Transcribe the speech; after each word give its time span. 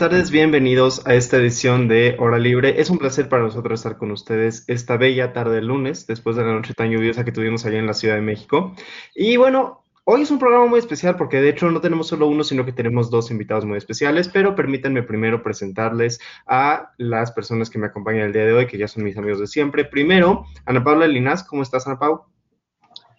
Tardes, 0.00 0.30
bienvenidos 0.30 1.06
a 1.06 1.12
esta 1.12 1.36
edición 1.36 1.86
de 1.86 2.16
Hora 2.18 2.38
Libre. 2.38 2.80
Es 2.80 2.88
un 2.88 2.96
placer 2.96 3.28
para 3.28 3.42
nosotros 3.42 3.80
estar 3.80 3.98
con 3.98 4.10
ustedes 4.12 4.64
esta 4.66 4.96
bella 4.96 5.34
tarde 5.34 5.56
de 5.56 5.60
lunes, 5.60 6.06
después 6.06 6.36
de 6.36 6.42
la 6.42 6.54
noche 6.54 6.72
tan 6.72 6.90
lluviosa 6.90 7.22
que 7.22 7.32
tuvimos 7.32 7.66
allá 7.66 7.78
en 7.78 7.86
la 7.86 7.92
Ciudad 7.92 8.14
de 8.14 8.22
México. 8.22 8.74
Y 9.14 9.36
bueno, 9.36 9.84
hoy 10.04 10.22
es 10.22 10.30
un 10.30 10.38
programa 10.38 10.64
muy 10.64 10.78
especial 10.78 11.16
porque 11.16 11.42
de 11.42 11.50
hecho 11.50 11.70
no 11.70 11.82
tenemos 11.82 12.06
solo 12.06 12.28
uno, 12.28 12.44
sino 12.44 12.64
que 12.64 12.72
tenemos 12.72 13.10
dos 13.10 13.30
invitados 13.30 13.66
muy 13.66 13.76
especiales, 13.76 14.30
pero 14.30 14.54
permítanme 14.54 15.02
primero 15.02 15.42
presentarles 15.42 16.18
a 16.46 16.92
las 16.96 17.32
personas 17.32 17.68
que 17.68 17.78
me 17.78 17.88
acompañan 17.88 18.22
el 18.22 18.32
día 18.32 18.46
de 18.46 18.54
hoy, 18.54 18.66
que 18.66 18.78
ya 18.78 18.88
son 18.88 19.04
mis 19.04 19.18
amigos 19.18 19.38
de 19.40 19.48
siempre. 19.48 19.84
Primero, 19.84 20.46
Ana 20.64 20.82
Paula 20.82 21.08
Linas, 21.08 21.44
¿cómo 21.44 21.60
estás, 21.60 21.86
Ana 21.86 21.98
Paula? 21.98 22.22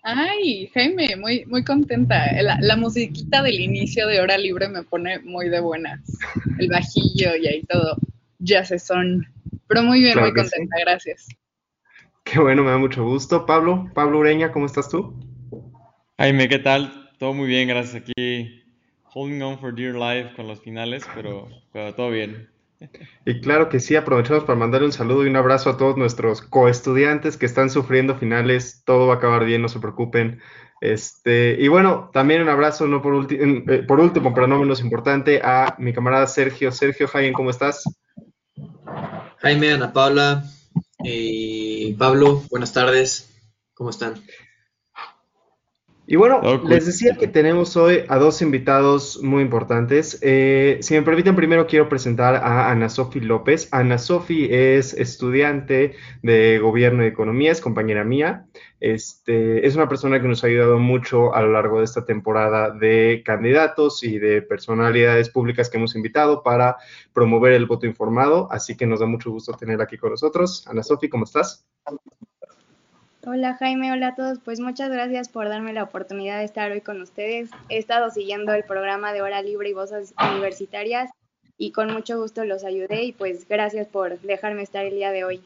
Ay, 0.04 0.68
Jaime, 0.73 1.16
muy, 1.16 1.46
muy 1.46 1.64
contenta. 1.64 2.26
La, 2.42 2.76
musiquita 2.76 3.44
del 3.44 3.59
inicio 3.59 4.08
de 4.08 4.20
Hora 4.20 4.38
Libre 4.38 4.68
me 4.68 4.84
pone 4.84 5.20
muy 5.20 5.50
de 5.50 5.59
buenas. 5.59 6.00
El 6.58 6.70
bajillo 6.70 7.36
y 7.36 7.48
ahí 7.48 7.62
todo. 7.64 7.96
Ya 8.40 8.66
se 8.66 8.80
son. 8.80 9.28
Pero 9.68 9.84
muy 9.84 10.00
bien, 10.00 10.20
muy 10.20 10.34
contenta, 10.34 10.78
gracias. 10.80 11.28
Qué 12.23 12.40
bueno, 12.40 12.64
me 12.64 12.72
da 12.72 12.78
mucho 12.78 13.04
gusto. 13.04 13.45
Pablo, 13.45 13.92
Pablo 13.94 14.20
Ureña, 14.20 14.52
¿cómo 14.52 14.66
estás 14.66 14.90
tú? 14.90 15.20
Jaime, 16.18 16.50
¿qué 16.50 16.59
tal? 16.59 17.12
Todo 17.20 17.34
muy 17.34 17.48
bien, 17.48 17.68
gracias. 17.68 18.04
Aquí 18.04 18.64
holding 19.14 19.42
on 19.42 19.59
for 19.59 19.73
dear 19.73 19.94
life 19.94 20.36
con 20.36 20.47
los 20.47 20.62
finales, 20.62 21.03
pero, 21.14 21.47
pero 21.73 21.94
todo 21.94 22.09
bien. 22.09 22.50
Y 23.26 23.42
claro 23.42 23.70
que 23.70 23.80
sí, 23.80 23.96
aprovechamos 23.96 24.44
para 24.44 24.58
mandarle 24.58 24.88
un 24.88 24.94
saludo 24.94 25.26
y 25.26 25.30
un 25.30 25.36
abrazo 25.36 25.70
a 25.70 25.78
todos 25.78 25.98
nuestros 25.98 26.42
coestudiantes 26.42 27.38
que 27.38 27.46
están 27.46 27.70
sufriendo 27.70 28.16
finales. 28.16 28.84
Todo 28.86 29.08
va 29.08 29.16
a 29.16 29.18
acabar 29.18 29.46
bien, 29.46 29.62
no 29.62 29.70
se 29.70 29.80
preocupen. 29.80 30.42
Este, 30.82 31.58
y 31.59 31.68
bueno, 31.68 32.09
también 32.12 32.42
un 32.42 32.50
abrazo, 32.50 32.88
no 32.88 33.04
por, 33.04 33.28
eh, 33.32 33.84
por 33.88 34.00
último, 34.00 34.34
pero 34.34 34.48
no 34.48 34.58
menos 34.58 34.82
importante, 34.82 35.40
a 35.44 35.76
mi 35.78 35.94
camarada 35.94 36.26
Sergio. 36.26 36.72
Sergio, 36.72 37.08
Jaime, 37.08 37.34
¿cómo 37.34 37.52
estás? 37.52 37.84
Jaime, 39.38 39.74
Ana 39.74 39.94
Paula 39.94 40.44
y 41.04 41.94
Pablo, 41.94 42.44
buenas 42.50 42.74
tardes. 42.74 43.30
¿Cómo 43.76 43.92
están? 43.92 44.16
Y 46.12 46.17
bueno, 46.17 46.42
les 46.67 46.86
decía 46.86 47.16
que 47.16 47.30
tenemos 47.30 47.78
hoy 47.78 48.04
a 48.09 48.17
dos 48.17 48.42
invitados 48.42 49.23
muy 49.23 49.42
importantes. 49.42 50.20
Eh, 50.22 50.78
si 50.81 50.94
me 50.94 51.03
permiten, 51.03 51.38
primero 51.38 51.68
quiero 51.68 51.88
presentar 51.88 52.36
a 52.36 52.70
Ana 52.70 52.90
Sofi 52.90 53.22
López. 53.22 53.70
Ana 53.72 53.98
Sofi 53.98 54.50
es 54.52 54.94
estudiante 54.94 55.95
de 56.22 56.59
Gobierno 56.59 57.06
y 57.06 57.08
Economía, 57.08 57.53
es 57.53 57.62
compañera 57.62 58.03
mía. 58.03 58.45
Este, 58.81 59.66
es 59.66 59.78
una 59.78 59.88
persona 59.88 60.22
que 60.22 60.28
nos 60.28 60.44
ha 60.44 60.48
ayudado 60.48 60.80
mucho 60.80 61.34
a 61.34 61.44
lo 61.44 61.53
largo 61.53 61.78
de 61.78 61.86
esta 61.86 62.03
temporada 62.03 62.72
de 62.72 63.23
candidatos 63.25 64.03
y 64.03 64.20
de 64.20 64.42
personalidades 64.42 65.30
públicas 65.30 65.70
que 65.70 65.78
hemos 65.78 65.96
invitado 65.96 66.44
para 66.44 66.75
promover 67.14 67.53
el 67.53 67.68
voto 67.68 67.86
informado. 67.86 68.50
Así 68.52 68.75
que 68.75 68.86
nos 68.86 69.00
da 69.00 69.06
mucho 69.06 69.31
gusto 69.31 69.53
tenerla 69.53 69.86
aquí 69.86 69.98
con 69.98 70.09
nosotros. 70.09 70.68
Ana 70.68 70.84
Sofi, 70.84 71.08
¿cómo 71.08 71.23
estás? 71.23 71.66
Hola 73.23 73.55
Jaime, 73.59 73.91
hola 73.91 74.08
a 74.08 74.16
todos. 74.16 74.39
Pues 74.44 74.59
muchas 74.59 74.89
gracias 74.89 75.30
por 75.30 75.47
darme 75.47 75.73
la 75.73 75.83
oportunidad 75.83 76.39
de 76.39 76.44
estar 76.44 76.72
hoy 76.72 76.81
con 76.81 77.00
ustedes. 77.02 77.52
He 77.69 77.78
estado 77.78 78.09
siguiendo 78.09 78.52
el 78.52 78.63
programa 78.63 79.13
de 79.13 79.22
Hora 79.22 79.44
Libre 79.44 79.69
y 79.69 79.73
Voces 79.73 80.16
Universitarias 80.33 81.11
y 81.55 81.72
con 81.72 81.94
mucho 81.94 82.19
gusto 82.19 82.45
los 82.45 82.63
ayudé 82.63 83.03
y 83.03 83.11
pues 83.11 83.47
gracias 83.47 83.88
por 83.88 84.19
dejarme 84.22 84.63
estar 84.63 84.85
el 84.85 84.96
día 84.96 85.12
de 85.12 85.23
hoy. 85.23 85.44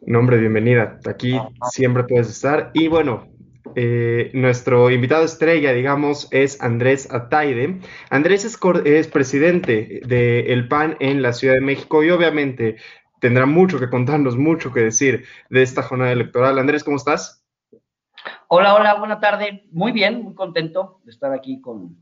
Nombre, 0.00 0.38
bienvenida. 0.38 0.98
Aquí 1.04 1.38
siempre 1.72 2.04
puedes 2.04 2.30
estar. 2.30 2.70
Y 2.72 2.88
bueno, 2.88 3.28
eh, 3.76 4.30
nuestro 4.32 4.90
invitado 4.90 5.26
estrella, 5.26 5.74
digamos, 5.74 6.26
es 6.30 6.58
Andrés 6.62 7.06
Ataide. 7.12 7.80
Andrés 8.08 8.46
es, 8.46 8.58
es 8.86 9.08
presidente 9.08 10.00
del 10.06 10.68
PAN 10.68 10.96
en 11.00 11.20
la 11.20 11.34
Ciudad 11.34 11.54
de 11.54 11.60
México 11.60 12.02
y 12.02 12.08
obviamente 12.08 12.76
tendrá 13.22 13.46
mucho 13.46 13.78
que 13.78 13.88
contarnos, 13.88 14.36
mucho 14.36 14.72
que 14.72 14.80
decir 14.80 15.24
de 15.48 15.62
esta 15.62 15.84
jornada 15.84 16.10
electoral. 16.10 16.58
Andrés, 16.58 16.82
¿cómo 16.82 16.96
estás? 16.96 17.46
Hola, 18.48 18.74
hola, 18.74 18.94
buena 18.96 19.20
tarde. 19.20 19.68
Muy 19.70 19.92
bien, 19.92 20.24
muy 20.24 20.34
contento 20.34 21.00
de 21.04 21.12
estar 21.12 21.32
aquí 21.32 21.60
con, 21.60 21.96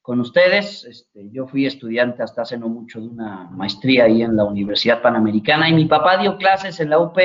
con 0.00 0.20
ustedes. 0.20 0.84
Este, 0.84 1.30
yo 1.30 1.46
fui 1.46 1.66
estudiante 1.66 2.22
hasta 2.22 2.42
hace 2.42 2.56
no 2.56 2.70
mucho 2.70 2.98
de 2.98 3.08
una 3.08 3.50
maestría 3.50 4.04
ahí 4.04 4.22
en 4.22 4.36
la 4.36 4.44
Universidad 4.44 5.02
Panamericana 5.02 5.68
y 5.68 5.74
mi 5.74 5.84
papá 5.84 6.16
dio 6.16 6.38
clases 6.38 6.80
en 6.80 6.88
la 6.88 6.98
UP 6.98 7.18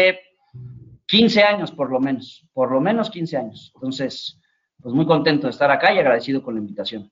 15 1.05 1.41
años 1.41 1.71
por 1.71 1.89
lo 1.89 2.01
menos, 2.01 2.45
por 2.51 2.73
lo 2.73 2.81
menos 2.81 3.09
15 3.09 3.37
años. 3.37 3.71
Entonces, 3.75 4.37
pues 4.81 4.93
muy 4.93 5.05
contento 5.05 5.47
de 5.47 5.51
estar 5.51 5.71
acá 5.71 5.93
y 5.93 5.99
agradecido 5.99 6.43
con 6.43 6.55
la 6.55 6.59
invitación. 6.59 7.09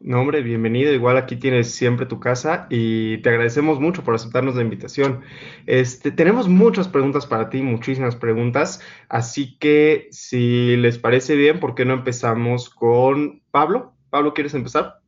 No, 0.00 0.20
hombre, 0.20 0.42
bienvenido. 0.42 0.92
Igual 0.92 1.16
aquí 1.16 1.34
tienes 1.34 1.72
siempre 1.72 2.06
tu 2.06 2.20
casa 2.20 2.68
y 2.70 3.18
te 3.18 3.30
agradecemos 3.30 3.80
mucho 3.80 4.04
por 4.04 4.14
aceptarnos 4.14 4.54
la 4.54 4.62
invitación. 4.62 5.22
Este, 5.66 6.12
tenemos 6.12 6.48
muchas 6.48 6.86
preguntas 6.86 7.26
para 7.26 7.50
ti, 7.50 7.62
muchísimas 7.62 8.14
preguntas. 8.14 8.80
Así 9.08 9.58
que, 9.58 10.06
si 10.12 10.76
les 10.76 10.98
parece 10.98 11.34
bien, 11.34 11.58
¿por 11.58 11.74
qué 11.74 11.84
no 11.84 11.94
empezamos 11.94 12.70
con 12.70 13.42
Pablo? 13.50 13.92
Pablo, 14.08 14.34
¿quieres 14.34 14.54
empezar? 14.54 15.00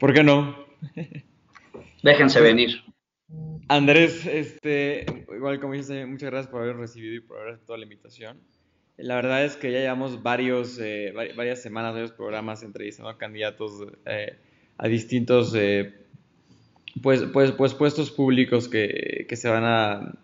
¿Por 0.00 0.12
qué 0.12 0.24
no? 0.24 0.56
Déjense 2.02 2.40
venir. 2.40 2.82
Andrés, 3.68 4.26
este, 4.26 5.06
igual 5.34 5.60
como 5.60 5.74
dices, 5.74 6.06
muchas 6.08 6.30
gracias 6.30 6.50
por 6.50 6.62
haber 6.62 6.76
recibido 6.76 7.14
y 7.14 7.20
por 7.20 7.38
haber 7.38 7.54
aceptado 7.54 7.76
la 7.76 7.84
invitación. 7.84 8.40
La 8.96 9.16
verdad 9.16 9.44
es 9.44 9.56
que 9.56 9.72
ya 9.72 9.80
llevamos 9.80 10.18
eh, 10.78 11.12
varias 11.36 11.62
semanas, 11.62 11.94
varios 11.94 12.12
programas 12.12 12.62
entrevistando 12.62 13.10
a 13.10 13.18
candidatos 13.18 13.72
eh, 14.06 14.36
a 14.78 14.88
distintos 14.88 15.52
eh, 15.56 15.94
pues, 17.02 17.24
pues, 17.32 17.50
pues, 17.52 17.74
puestos 17.74 18.12
públicos 18.12 18.68
que, 18.68 19.26
que 19.28 19.36
se 19.36 19.48
van 19.48 19.64
a, 19.64 20.14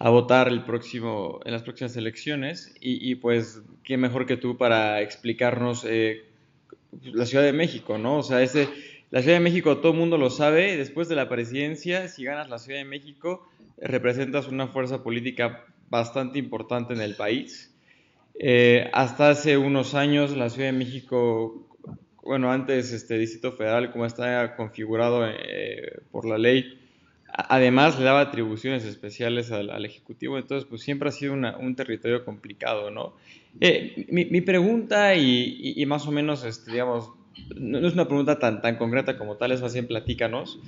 a, 0.00 0.10
votar 0.10 0.48
el 0.48 0.64
próximo, 0.64 1.40
en 1.44 1.52
las 1.52 1.62
próximas 1.62 1.96
elecciones. 1.96 2.74
Y, 2.80 3.08
y, 3.08 3.14
pues, 3.14 3.62
qué 3.84 3.96
mejor 3.96 4.26
que 4.26 4.36
tú 4.36 4.56
para 4.56 5.00
explicarnos 5.00 5.86
la 7.04 7.26
Ciudad 7.26 7.44
de 7.44 7.52
México, 7.52 7.98
¿no? 7.98 8.18
O 8.18 8.22
sea, 8.24 8.42
ese, 8.42 8.68
la 9.10 9.22
Ciudad 9.22 9.36
de 9.36 9.44
México 9.44 9.78
todo 9.78 9.92
el 9.92 9.98
mundo 9.98 10.18
lo 10.18 10.30
sabe. 10.30 10.76
Después 10.76 11.08
de 11.08 11.14
la 11.14 11.28
presidencia, 11.28 12.08
si 12.08 12.24
ganas 12.24 12.48
la 12.48 12.58
Ciudad 12.58 12.80
de 12.80 12.84
México, 12.84 13.48
representas 13.78 14.48
una 14.48 14.66
fuerza 14.66 15.04
política 15.04 15.66
bastante 15.88 16.38
importante 16.38 16.94
en 16.94 17.00
el 17.00 17.14
país. 17.14 17.71
Eh, 18.38 18.88
hasta 18.92 19.30
hace 19.30 19.56
unos 19.56 19.94
años 19.94 20.36
la 20.36 20.48
Ciudad 20.48 20.68
de 20.68 20.78
México, 20.78 21.68
bueno, 22.22 22.50
antes 22.50 22.92
este 22.92 23.18
Distrito 23.18 23.52
Federal, 23.52 23.92
como 23.92 24.06
está 24.06 24.56
configurado 24.56 25.26
eh, 25.26 26.00
por 26.10 26.26
la 26.26 26.38
ley, 26.38 26.78
además 27.26 27.98
le 27.98 28.04
daba 28.04 28.20
atribuciones 28.20 28.84
especiales 28.84 29.50
al, 29.52 29.84
Ejecutivo, 29.84 30.38
entonces 30.38 30.66
pues 30.68 30.82
siempre 30.82 31.08
ha 31.08 31.12
sido 31.12 31.34
un 31.34 31.74
territorio 31.76 32.24
complicado, 32.24 32.90
¿no? 32.90 33.14
Eh, 33.60 34.06
mi, 34.10 34.40
pregunta 34.40 35.14
y, 35.14 35.84
más 35.86 36.06
o 36.06 36.12
menos, 36.12 36.44
este, 36.44 36.72
digamos, 36.72 37.10
no, 37.56 37.86
es 37.86 37.94
una 37.94 38.06
pregunta 38.06 38.38
tan, 38.38 38.60
tan 38.60 38.76
concreta 38.76 39.18
como 39.18 39.36
tal, 39.36 39.52
es 39.52 39.62
más 39.62 39.72
bien 39.72 39.86
platícanos. 39.86 40.58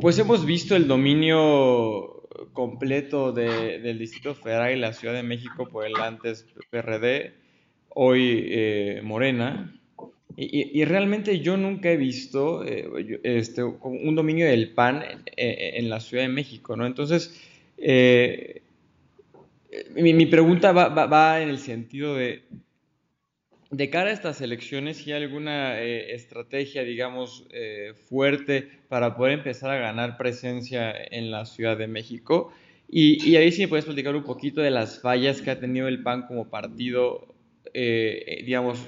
pues 0.00 0.18
hemos 0.18 0.46
visto 0.46 0.74
el 0.74 0.88
dominio 0.88 2.15
completo 2.52 3.32
del 3.32 3.98
Distrito 3.98 4.34
Federal 4.34 4.76
y 4.76 4.80
la 4.80 4.92
Ciudad 4.92 5.14
de 5.14 5.22
México 5.22 5.68
por 5.68 5.86
el 5.86 5.96
antes 5.96 6.46
PRD, 6.70 7.34
hoy 7.88 8.44
eh, 8.48 9.00
Morena. 9.02 9.72
Y, 10.38 10.84
realmente 10.84 11.40
yo 11.40 11.56
nunca 11.56 11.90
he 11.90 11.96
visto 11.96 12.62
eh, 12.62 13.20
este, 13.22 13.62
un 13.62 14.14
dominio 14.14 14.44
del 14.46 14.74
PAN 14.74 15.02
en, 15.34 15.88
la 15.88 15.98
Ciudad 16.00 16.24
de 16.24 16.28
México, 16.28 16.76
¿no? 16.76 16.84
Entonces, 16.84 17.40
eh, 17.78 18.60
mi, 19.94 20.26
pregunta 20.26 20.72
va, 20.72 21.42
en 21.42 21.48
el 21.48 21.58
sentido 21.58 22.14
de, 22.14 22.42
de 23.70 23.90
cara 23.90 24.10
a 24.10 24.12
estas 24.12 24.40
elecciones, 24.40 25.06
hay 25.06 25.12
alguna 25.12 25.80
estrategia, 25.80 26.84
digamos, 26.84 27.46
fuerte 28.08 28.68
para 28.88 29.16
poder 29.16 29.34
empezar 29.34 29.70
a 29.70 29.78
ganar 29.78 30.16
presencia 30.16 30.92
en 31.10 31.30
la 31.30 31.44
Ciudad 31.44 31.76
de 31.76 31.86
México. 31.86 32.52
Y, 32.88 33.34
ahí 33.36 33.50
sí 33.50 33.62
me 33.62 33.68
puedes 33.68 33.84
platicar 33.84 34.14
un 34.14 34.22
poquito 34.22 34.60
de 34.60 34.70
las 34.70 35.00
fallas 35.00 35.42
que 35.42 35.50
ha 35.50 35.58
tenido 35.58 35.88
el 35.88 36.02
PAN 36.02 36.26
como 36.26 36.48
partido, 36.48 37.34
eh, 37.74 38.42
digamos, 38.44 38.78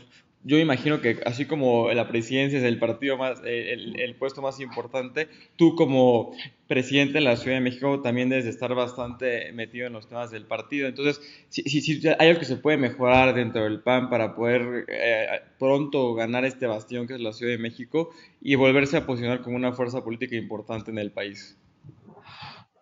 yo 0.44 0.58
imagino 0.58 1.00
que 1.00 1.20
así 1.26 1.46
como 1.46 1.92
la 1.92 2.08
presidencia 2.08 2.58
es 2.58 2.64
el 2.64 2.78
partido 2.78 3.16
más, 3.16 3.40
el, 3.44 4.14
puesto 4.18 4.40
más 4.40 4.60
importante, 4.60 5.28
tú 5.56 5.74
como 5.74 6.32
presidente 6.66 7.14
de 7.14 7.20
la 7.22 7.36
Ciudad 7.36 7.56
de 7.56 7.62
México 7.62 8.00
también 8.00 8.28
debes 8.28 8.46
estar 8.46 8.74
bastante 8.74 9.52
metido 9.52 9.86
en 9.86 9.92
los 9.92 10.08
temas 10.08 10.30
del 10.30 10.46
partido. 10.46 10.88
Entonces, 10.88 11.20
si, 11.48 11.62
si, 11.68 12.08
hay 12.08 12.28
algo 12.28 12.40
que 12.40 12.46
se 12.46 12.56
puede 12.56 12.76
mejorar 12.76 13.34
dentro 13.34 13.64
del 13.64 13.80
PAN 13.80 14.10
para 14.10 14.34
poder 14.34 14.84
eh, 14.88 15.26
pronto 15.58 16.14
ganar 16.14 16.44
este 16.44 16.66
bastión 16.66 17.06
que 17.06 17.14
es 17.14 17.20
la 17.20 17.32
Ciudad 17.32 17.52
de 17.52 17.58
México 17.58 18.10
y 18.40 18.54
volverse 18.54 18.96
a 18.96 19.06
posicionar 19.06 19.42
como 19.42 19.56
una 19.56 19.72
fuerza 19.72 20.04
política 20.04 20.36
importante 20.36 20.90
en 20.90 20.98
el 20.98 21.10
país. 21.10 21.58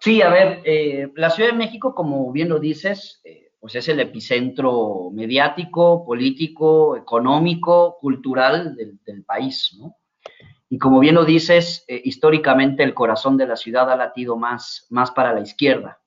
Sí, 0.00 0.22
a 0.22 0.28
ver, 0.28 0.60
eh, 0.64 1.08
la 1.16 1.30
Ciudad 1.30 1.50
de 1.50 1.56
México, 1.56 1.94
como 1.94 2.30
bien 2.30 2.48
lo 2.48 2.58
dices, 2.58 3.20
eh, 3.24 3.45
pues 3.66 3.74
es 3.74 3.88
el 3.88 3.98
epicentro 3.98 5.10
mediático, 5.12 6.04
político, 6.04 6.96
económico, 6.96 7.98
cultural 8.00 8.76
del, 8.76 9.24
país, 9.24 9.76
¿no? 9.76 9.96
Y 10.68 10.78
como 10.78 11.00
bien 11.00 11.16
lo 11.16 11.24
dices, 11.24 11.84
eh, 11.88 12.00
históricamente 12.04 12.84
el 12.84 12.94
corazón 12.94 13.36
de 13.36 13.48
la 13.48 13.56
ciudad 13.56 13.90
ha 13.90 13.96
latido 13.96 14.36
más, 14.36 14.86
más 14.90 15.10
para 15.10 15.32
la 15.32 15.40
izquierda. 15.40 15.98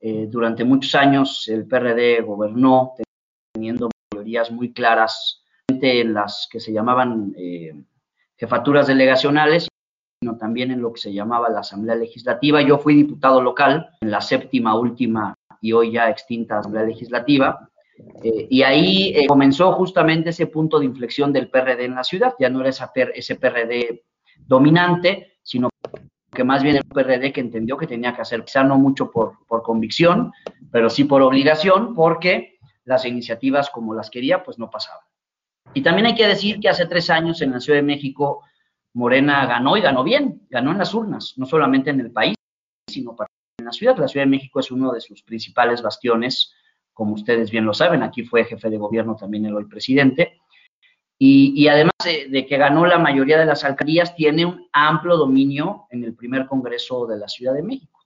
Eh, 0.00 0.26
durante 0.28 0.64
muchos 0.64 0.96
años 0.96 1.46
el 1.46 1.64
PRD 1.64 2.22
gobernó 2.22 2.94
teniendo 3.52 3.88
mayorías 4.12 4.50
muy 4.50 4.72
claras 4.72 5.44
en 5.68 6.12
las 6.12 6.48
que 6.50 6.58
se 6.58 6.72
llamaban 6.72 7.34
eh, 7.36 7.72
jefaturas 8.36 8.88
delegacionales, 8.88 9.68
sino 10.20 10.36
también 10.38 10.72
en 10.72 10.82
lo 10.82 10.92
que 10.92 11.02
se 11.02 11.12
llamaba 11.12 11.48
la 11.50 11.60
Asamblea 11.60 11.94
Legislativa. 11.94 12.60
Yo 12.62 12.78
fui 12.78 12.96
diputado 12.96 13.40
local 13.40 13.90
en 14.00 14.10
la 14.10 14.20
séptima 14.20 14.74
última 14.74 15.36
y 15.62 15.72
hoy 15.72 15.92
ya 15.92 16.10
extinta 16.10 16.58
Asamblea 16.58 16.84
Legislativa. 16.84 17.70
Eh, 18.22 18.48
y 18.50 18.62
ahí 18.62 19.12
eh, 19.14 19.26
comenzó 19.26 19.72
justamente 19.72 20.30
ese 20.30 20.48
punto 20.48 20.78
de 20.78 20.84
inflexión 20.84 21.32
del 21.32 21.48
PRD 21.48 21.84
en 21.84 21.94
la 21.94 22.04
ciudad. 22.04 22.34
Ya 22.38 22.50
no 22.50 22.60
era 22.60 22.70
ese 22.70 23.36
PRD 23.36 24.04
dominante, 24.46 25.38
sino 25.42 25.70
que 26.30 26.44
más 26.44 26.62
bien 26.62 26.76
el 26.76 26.84
PRD 26.84 27.32
que 27.32 27.40
entendió 27.40 27.76
que 27.76 27.86
tenía 27.86 28.14
que 28.14 28.22
hacer, 28.22 28.44
quizá 28.44 28.64
no 28.64 28.76
mucho 28.76 29.10
por, 29.10 29.46
por 29.46 29.62
convicción, 29.62 30.32
pero 30.70 30.90
sí 30.90 31.04
por 31.04 31.22
obligación, 31.22 31.94
porque 31.94 32.58
las 32.84 33.04
iniciativas 33.04 33.70
como 33.70 33.94
las 33.94 34.10
quería, 34.10 34.42
pues 34.42 34.58
no 34.58 34.68
pasaban. 34.68 35.04
Y 35.74 35.82
también 35.82 36.06
hay 36.06 36.14
que 36.14 36.26
decir 36.26 36.58
que 36.58 36.68
hace 36.68 36.86
tres 36.86 37.08
años 37.08 37.40
en 37.40 37.52
la 37.52 37.60
Ciudad 37.60 37.78
de 37.78 37.84
México, 37.84 38.42
Morena 38.94 39.46
ganó 39.46 39.76
y 39.76 39.80
ganó 39.80 40.02
bien, 40.02 40.42
ganó 40.50 40.72
en 40.72 40.78
las 40.78 40.92
urnas, 40.92 41.34
no 41.36 41.46
solamente 41.46 41.90
en 41.90 42.00
el 42.00 42.10
país, 42.10 42.34
sino 42.88 43.14
para 43.14 43.31
la 43.64 43.72
ciudad. 43.72 43.96
La 43.96 44.08
Ciudad 44.08 44.26
de 44.26 44.30
México 44.30 44.60
es 44.60 44.70
uno 44.70 44.92
de 44.92 45.00
sus 45.00 45.22
principales 45.22 45.82
bastiones, 45.82 46.54
como 46.92 47.14
ustedes 47.14 47.50
bien 47.50 47.64
lo 47.64 47.74
saben. 47.74 48.02
Aquí 48.02 48.24
fue 48.24 48.44
jefe 48.44 48.70
de 48.70 48.78
gobierno 48.78 49.16
también 49.16 49.46
el 49.46 49.54
hoy 49.54 49.66
presidente. 49.66 50.40
Y, 51.24 51.68
además 51.68 51.92
de, 52.04 52.46
que 52.46 52.56
ganó 52.56 52.84
la 52.84 52.98
mayoría 52.98 53.38
de 53.38 53.46
las 53.46 53.62
alcaldías, 53.62 54.16
tiene 54.16 54.44
un 54.44 54.66
amplio 54.72 55.16
dominio 55.16 55.86
en 55.90 56.02
el 56.02 56.14
primer 56.16 56.46
Congreso 56.46 57.06
de 57.06 57.16
la 57.16 57.28
Ciudad 57.28 57.54
de 57.54 57.62
México. 57.62 58.00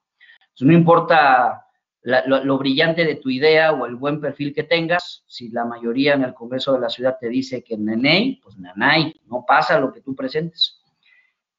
no 0.61 0.73
importa 0.75 1.67
lo, 2.02 2.59
brillante 2.59 3.05
de 3.05 3.17
tu 3.17 3.31
idea 3.31 3.73
o 3.73 3.87
el 3.87 3.97
buen 3.97 4.20
perfil 4.20 4.55
que 4.55 4.64
tengas, 4.64 5.25
si 5.26 5.49
la 5.49 5.64
mayoría 5.64 6.12
en 6.12 6.25
el 6.25 6.35
Congreso 6.35 6.75
de 6.75 6.81
la 6.81 6.91
Ciudad 6.91 7.17
te 7.19 7.29
dice 7.29 7.64
que 7.64 7.76
neney, 7.76 8.38
pues 8.43 8.56
nanay, 8.59 9.12
no 9.26 9.44
pasa 9.47 9.81
lo 9.81 9.93
que 9.93 10.02
tú 10.02 10.14
presentes. 10.14 10.82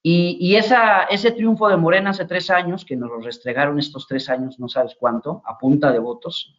Y, 0.10 0.56
ese 0.56 1.32
triunfo 1.32 1.68
de 1.68 1.76
Morena 1.76 2.12
hace 2.12 2.24
tres 2.24 2.50
años, 2.50 2.86
que 2.86 2.96
nos 2.96 3.10
lo 3.10 3.20
restregaron 3.20 3.78
estos 3.78 4.08
tres 4.08 4.30
años, 4.30 4.58
no 4.58 4.70
sabes 4.70 4.96
cuánto, 4.98 5.42
a 5.46 5.58
punta 5.58 5.92
de 5.92 6.00
votos, 6.00 6.58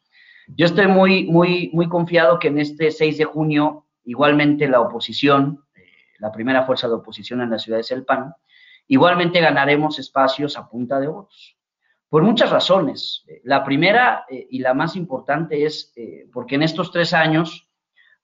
yo 0.48 0.66
estoy 0.66 0.86
muy, 0.86 1.24
muy, 1.24 1.70
muy 1.72 1.88
confiado 1.88 2.38
que 2.38 2.48
en 2.48 2.58
este 2.58 2.90
6 2.90 3.16
de 3.16 3.24
junio, 3.24 3.86
igualmente 4.04 4.68
la 4.68 4.82
oposición, 4.82 5.64
eh, 5.74 5.80
la 6.18 6.30
primera 6.30 6.66
fuerza 6.66 6.88
de 6.88 6.94
oposición 6.94 7.40
en 7.40 7.48
la 7.48 7.58
ciudad 7.58 7.80
es 7.80 7.90
el 7.90 8.04
PAN, 8.04 8.34
igualmente 8.86 9.40
ganaremos 9.40 9.98
espacios 9.98 10.58
a 10.58 10.68
punta 10.68 11.00
de 11.00 11.08
votos. 11.08 11.56
Por 12.10 12.24
muchas 12.24 12.50
razones. 12.50 13.24
La 13.44 13.64
primera 13.64 14.26
eh, 14.28 14.46
y 14.50 14.58
la 14.58 14.74
más 14.74 14.94
importante 14.94 15.64
es 15.64 15.92
eh, 15.96 16.26
porque 16.32 16.56
en 16.56 16.64
estos 16.64 16.90
tres 16.90 17.14
años 17.14 17.67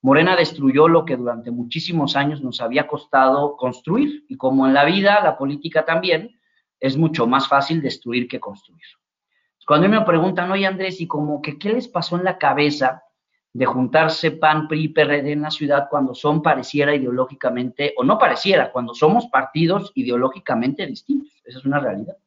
Morena 0.05 0.35
destruyó 0.35 0.87
lo 0.87 1.03
que 1.03 1.17
durante 1.17 1.49
muchísimos 1.49 2.15
años 2.15 2.39
nos 2.39 2.61
había 2.61 2.85
costado 2.85 3.57
construir. 3.57 4.23
Y 4.29 4.37
como 4.37 4.67
en 4.67 4.75
la 4.75 4.85
vida, 4.85 5.19
la 5.23 5.35
política 5.35 5.83
también, 5.83 6.39
es 6.79 6.95
mucho 6.95 7.25
más 7.25 7.47
fácil 7.47 7.81
destruir 7.81 8.27
que 8.27 8.39
construir. 8.39 8.83
Cuando 9.65 9.89
me 9.89 9.99
preguntan, 10.01 10.51
oye 10.51 10.67
Andrés, 10.67 11.01
¿y 11.01 11.07
como 11.07 11.41
que 11.41 11.57
qué 11.57 11.73
les 11.73 11.87
pasó 11.87 12.17
en 12.17 12.23
la 12.23 12.37
cabeza 12.37 13.01
de 13.51 13.65
juntarse 13.65 14.29
PAN, 14.29 14.67
PRI, 14.67 14.89
PRD 14.89 15.31
en 15.31 15.41
la 15.41 15.49
ciudad 15.49 15.87
cuando 15.89 16.13
son 16.13 16.43
pareciera 16.43 16.93
ideológicamente, 16.93 17.95
o 17.97 18.03
no 18.03 18.19
pareciera, 18.19 18.71
cuando 18.71 18.93
somos 18.93 19.25
partidos 19.29 19.91
ideológicamente 19.95 20.85
distintos? 20.85 21.33
Esa 21.43 21.57
es 21.57 21.65
una 21.65 21.79
realidad. 21.79 22.17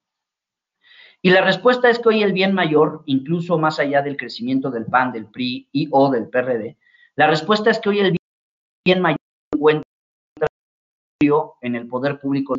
Y 1.22 1.30
la 1.30 1.42
respuesta 1.42 1.88
es 1.88 2.00
que 2.00 2.08
hoy 2.08 2.24
el 2.24 2.32
bien 2.32 2.54
mayor, 2.54 3.04
incluso 3.06 3.56
más 3.56 3.78
allá 3.78 4.02
del 4.02 4.16
crecimiento 4.16 4.68
del 4.68 4.86
PAN, 4.86 5.12
del 5.12 5.26
PRI 5.26 5.68
y 5.70 5.88
o 5.92 6.10
del 6.10 6.28
PRD, 6.28 6.76
la 7.18 7.26
respuesta 7.26 7.68
es 7.70 7.80
que 7.80 7.88
hoy 7.88 7.98
el 7.98 8.16
bien 8.86 9.00
mayor 9.00 9.18
encuentra 9.52 9.82
en 11.62 11.74
el 11.74 11.88
poder 11.88 12.20
público 12.20 12.54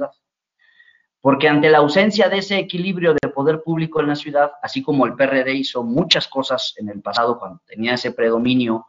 porque 1.21 1.47
ante 1.47 1.69
la 1.69 1.77
ausencia 1.77 2.27
de 2.27 2.39
ese 2.39 2.59
equilibrio 2.59 3.13
de 3.13 3.29
poder 3.29 3.61
público 3.63 4.01
en 4.01 4.07
la 4.07 4.17
ciudad, 4.17 4.51
así 4.61 4.83
como 4.83 5.05
el 5.05 5.15
PRD 5.15 5.53
hizo 5.53 5.81
muchas 5.83 6.27
cosas 6.27 6.73
en 6.75 6.89
el 6.89 7.01
pasado 7.01 7.39
cuando 7.39 7.61
tenía 7.65 7.93
ese 7.93 8.11
predominio 8.11 8.85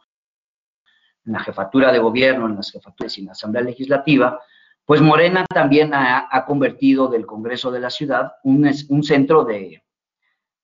en 1.25 1.31
la 1.31 1.39
jefatura 1.39 1.93
de 1.93 1.99
gobierno, 1.99 2.47
en 2.47 2.57
las 2.57 2.69
jefaturas 2.69 3.17
y 3.17 3.21
en 3.21 3.27
la 3.27 3.31
Asamblea 3.31 3.63
Legislativa, 3.63 4.41
pues 4.83 4.99
Morena 4.99 5.45
también 5.47 5.91
ha, 5.93 6.43
convertido 6.45 7.07
del 7.07 7.25
Congreso 7.25 7.71
de 7.71 7.79
la 7.79 7.89
ciudad 7.89 8.33
un, 8.43 9.03
centro 9.03 9.45
de, 9.45 9.81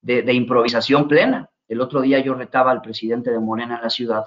de 0.02 0.34
improvisación 0.34 1.08
plena. 1.08 1.50
El 1.66 1.80
otro 1.80 2.02
día 2.02 2.20
yo 2.20 2.34
retaba 2.34 2.72
al 2.72 2.82
presidente 2.82 3.32
de 3.32 3.40
Morena 3.40 3.78
en 3.78 3.84
la 3.84 3.90
ciudad 3.90 4.26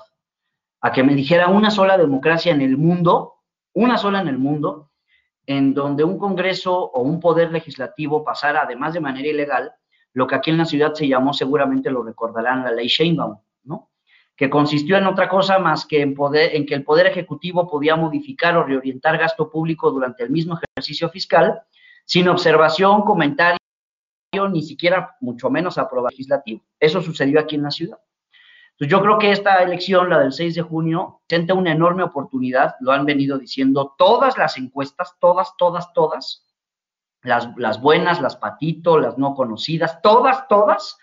a 0.81 0.93
que 0.93 1.03
me 1.03 1.15
dijera 1.15 1.49
una 1.49 1.71
sola 1.71 1.99
democracia 1.99 2.53
en 2.53 2.63
el 2.63 2.77
mundo, 2.77 3.35
una 3.75 3.99
sola 3.99 4.21
en 4.21 4.29
el 4.29 4.39
mundo, 4.39 4.91
en 5.47 5.75
donde 5.75 6.05
un 6.05 6.19
Congreso 6.19 6.75
o 6.75 7.03
un 7.03 7.21
poder 7.21 7.51
legislativo 7.51 8.25
pasara, 8.25 8.63
además 8.63 8.95
de 8.95 9.01
manera 9.01 9.29
ilegal, 9.29 9.73
lo 10.13 10.27
que 10.27 10.35
aquí 10.35 10.51
en 10.51 10.59
la 10.59 10.65
ciudad 10.65 10.95
se 10.95 11.07
llamó, 11.07 11.33
seguramente 11.33 11.91
lo 11.91 12.03
recordarán, 12.03 12.65
la 12.65 12.73
ley 12.73 12.89
Sheinbaum, 12.89 13.39
¿no? 13.65 13.91
Que 14.37 14.49
consistió 14.49 14.97
en 14.97 15.07
otra 15.07 15.29
cosa 15.29 15.59
más 15.59 15.87
que 15.87 16.01
en, 16.01 16.15
poder, 16.15 16.57
en 16.57 16.67
que 16.67 16.75
el 16.75 16.83
Poder 16.83 17.07
Ejecutivo 17.07 17.69
podía 17.69 17.95
modificar 17.95 18.57
o 18.57 18.65
reorientar 18.65 19.19
gasto 19.19 19.51
público 19.51 19.91
durante 19.91 20.25
el 20.25 20.31
mismo 20.31 20.59
ejercicio 20.59 21.11
fiscal, 21.11 21.61
sin 22.05 22.27
observación, 22.29 23.03
comentario, 23.03 23.59
ni 24.51 24.63
siquiera, 24.63 25.17
mucho 25.21 25.51
menos, 25.51 25.79
aprobación 25.79 26.17
legislativo. 26.17 26.63
Eso 26.79 27.03
sucedió 27.03 27.39
aquí 27.39 27.57
en 27.57 27.63
la 27.65 27.71
ciudad 27.71 27.99
yo 28.89 29.03
creo 29.03 29.19
que 29.19 29.31
esta 29.31 29.63
elección, 29.63 30.09
la 30.09 30.21
del 30.21 30.33
6 30.33 30.55
de 30.55 30.63
junio, 30.63 31.21
presenta 31.29 31.53
una 31.53 31.73
enorme 31.73 32.03
oportunidad, 32.03 32.77
lo 32.81 32.93
han 32.93 33.05
venido 33.05 33.39
diciendo 33.39 33.95
todas 33.99 34.39
las 34.39 34.57
encuestas, 34.57 35.17
todas, 35.21 35.55
todas, 35.59 35.93
todas, 35.93 36.47
las, 37.23 37.51
las 37.59 37.81
buenas, 37.81 38.23
las 38.23 38.37
patito, 38.37 38.99
las 38.99 39.19
no 39.19 39.35
conocidas, 39.35 40.01
todas, 40.01 40.49
todas, 40.49 40.99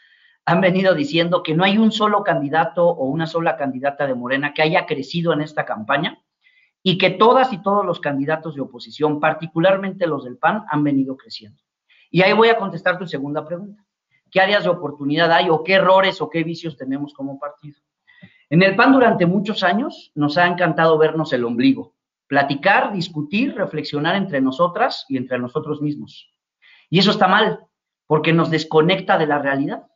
han 0.46 0.60
venido 0.60 0.96
diciendo 0.96 1.44
que 1.44 1.54
no 1.54 1.64
hay 1.64 1.78
un 1.78 1.92
solo 1.92 2.24
candidato 2.24 2.88
o 2.88 3.06
una 3.06 3.28
sola 3.28 3.58
candidata 3.58 4.08
de 4.08 4.16
Morena 4.16 4.54
que 4.56 4.64
haya 4.64 4.88
crecido 4.88 5.32
en 5.34 5.42
esta 5.42 5.66
campaña 5.66 6.24
y 6.82 6.98
que 6.98 7.12
todas 7.12 7.54
y 7.54 7.62
todos 7.62 7.86
los 7.86 8.00
candidatos 8.00 8.56
de 8.56 8.62
oposición, 8.62 9.20
particularmente 9.20 10.08
los 10.08 10.24
del 10.24 10.38
PAN, 10.38 10.64
han 10.72 10.84
venido 10.84 11.16
creciendo. 11.16 11.62
Y 12.10 12.22
ahí 12.24 12.34
voy 12.34 12.50
a 12.50 12.58
contestar 12.58 12.98
tu 12.98 13.06
segunda 13.06 13.46
pregunta 13.46 13.87
qué 14.32 14.42
áreas 14.42 14.64
de 14.64 14.70
oportunidad 14.70 15.32
hay 15.32 15.50
o 15.50 15.64
qué 15.64 15.74
errores 15.74 16.22
o 16.22 16.30
qué 16.30 16.44
vicios 16.44 16.78
tenemos 16.78 17.14
como 17.14 17.40
partido. 17.40 17.80
En 18.50 18.64
el 18.64 18.76
PAN 18.76 18.94
durante 18.94 19.26
muchos 19.26 19.64
años 19.64 20.12
nos 20.16 20.38
ha 20.38 20.48
encantado 20.48 20.98
vernos 20.98 21.34
el 21.34 21.44
ombligo, 21.44 21.96
platicar, 22.28 22.94
discutir, 22.94 23.56
reflexionar 23.56 24.16
entre 24.16 24.42
nosotras 24.42 25.06
y 25.10 25.18
entre 25.18 25.40
nosotros 25.40 25.82
mismos. 25.82 26.34
Y 26.90 27.00
eso 27.00 27.12
está 27.12 27.28
mal, 27.28 27.60
porque 28.06 28.32
nos 28.32 28.50
desconecta 28.50 29.18
de 29.18 29.28
la 29.28 29.40
realidad. 29.40 29.88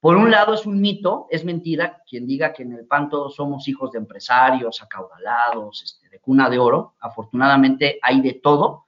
Por 0.00 0.16
un 0.16 0.30
lado 0.30 0.54
es 0.54 0.64
un 0.64 0.80
mito, 0.80 1.26
es 1.30 1.44
mentira 1.44 2.02
quien 2.08 2.26
diga 2.26 2.52
que 2.52 2.62
en 2.62 2.72
el 2.72 2.86
PAN 2.86 3.10
todos 3.10 3.34
somos 3.34 3.68
hijos 3.68 3.92
de 3.92 3.98
empresarios, 3.98 4.82
acaudalados, 4.82 5.82
este, 5.82 6.08
de 6.08 6.20
cuna 6.20 6.48
de 6.48 6.58
oro. 6.58 6.94
Afortunadamente 7.00 7.98
hay 8.02 8.22
de 8.22 8.34
todo. 8.34 8.84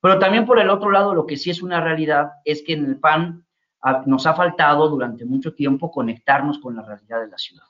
Pero 0.00 0.18
también 0.18 0.46
por 0.46 0.58
el 0.58 0.70
otro 0.70 0.90
lado, 0.90 1.14
lo 1.14 1.26
que 1.26 1.36
sí 1.36 1.50
es 1.50 1.62
una 1.62 1.80
realidad 1.80 2.32
es 2.44 2.62
que 2.62 2.72
en 2.72 2.84
el 2.86 2.98
PAN 2.98 3.46
nos 4.06 4.26
ha 4.26 4.34
faltado 4.34 4.88
durante 4.88 5.24
mucho 5.24 5.54
tiempo 5.54 5.90
conectarnos 5.90 6.58
con 6.58 6.76
la 6.76 6.82
realidad 6.82 7.20
de 7.20 7.28
la 7.28 7.38
ciudad. 7.38 7.64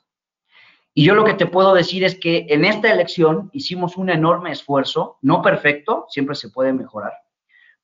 Y 0.93 1.03
yo 1.03 1.15
lo 1.15 1.23
que 1.23 1.35
te 1.35 1.45
puedo 1.45 1.73
decir 1.73 2.03
es 2.03 2.19
que 2.19 2.47
en 2.49 2.65
esta 2.65 2.91
elección 2.91 3.49
hicimos 3.53 3.95
un 3.95 4.09
enorme 4.09 4.51
esfuerzo, 4.51 5.17
no 5.21 5.41
perfecto, 5.41 6.05
siempre 6.09 6.35
se 6.35 6.49
puede 6.49 6.73
mejorar, 6.73 7.13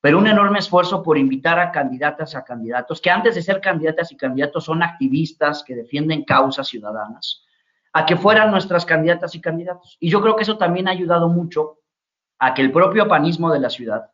pero 0.01 0.17
un 0.17 0.27
enorme 0.27 0.60
esfuerzo 0.60 1.01
por 1.01 1.17
invitar 1.17 1.60
a 1.60 1.72
candidatas, 1.72 2.36
a 2.36 2.44
candidatos, 2.44 3.00
que 3.00 3.12
antes 3.12 3.36
de 3.36 3.41
ser 3.41 3.62
candidatas 3.62 4.12
y 4.12 4.17
candidatos 4.17 4.65
son 4.65 4.84
activistas 4.84 5.63
que 5.63 5.75
defienden 5.75 6.25
causas 6.25 6.67
ciudadanas, 6.67 7.46
a 7.94 8.05
que 8.05 8.17
fueran 8.17 8.51
nuestras 8.51 8.86
candidatas 8.86 9.36
y 9.36 9.41
candidatos. 9.41 9.98
Y 10.00 10.10
yo 10.10 10.22
creo 10.22 10.36
que 10.36 10.44
eso 10.44 10.58
también 10.58 10.88
ha 10.88 10.91
ayudado 10.91 11.29
mucho 11.29 11.79
a 12.39 12.53
que 12.53 12.62
el 12.62 12.72
propio 12.72 13.08
panismo 13.08 13.51
de 13.51 13.60
la 13.60 13.70
ciudad 13.70 14.12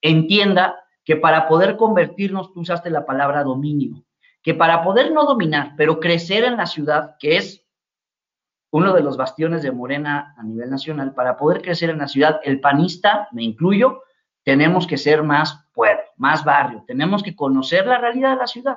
entienda 0.00 0.84
que 1.08 1.16
para 1.16 1.48
poder 1.48 1.78
convertirnos, 1.78 2.52
tú 2.52 2.60
usaste 2.60 2.90
la 2.90 3.06
palabra 3.06 3.42
dominio, 3.42 4.04
que 4.42 4.52
para 4.52 4.84
poder 4.84 5.10
no 5.10 5.24
dominar, 5.24 5.72
pero 5.74 6.00
crecer 6.00 6.44
en 6.44 6.58
la 6.58 6.66
ciudad, 6.66 7.16
que 7.18 7.38
es 7.38 7.64
uno 8.70 8.92
de 8.92 9.00
los 9.00 9.16
bastiones 9.16 9.62
de 9.62 9.72
Morena 9.72 10.34
a 10.36 10.42
nivel 10.42 10.68
nacional, 10.68 11.14
para 11.14 11.38
poder 11.38 11.62
crecer 11.62 11.88
en 11.88 11.96
la 11.96 12.08
ciudad, 12.08 12.40
el 12.44 12.60
panista, 12.60 13.26
me 13.32 13.42
incluyo, 13.42 14.02
tenemos 14.42 14.86
que 14.86 14.98
ser 14.98 15.22
más 15.22 15.64
pueblo, 15.72 16.02
más 16.18 16.44
barrio, 16.44 16.84
tenemos 16.86 17.22
que 17.22 17.34
conocer 17.34 17.86
la 17.86 17.96
realidad 17.96 18.32
de 18.32 18.36
la 18.36 18.46
ciudad. 18.46 18.76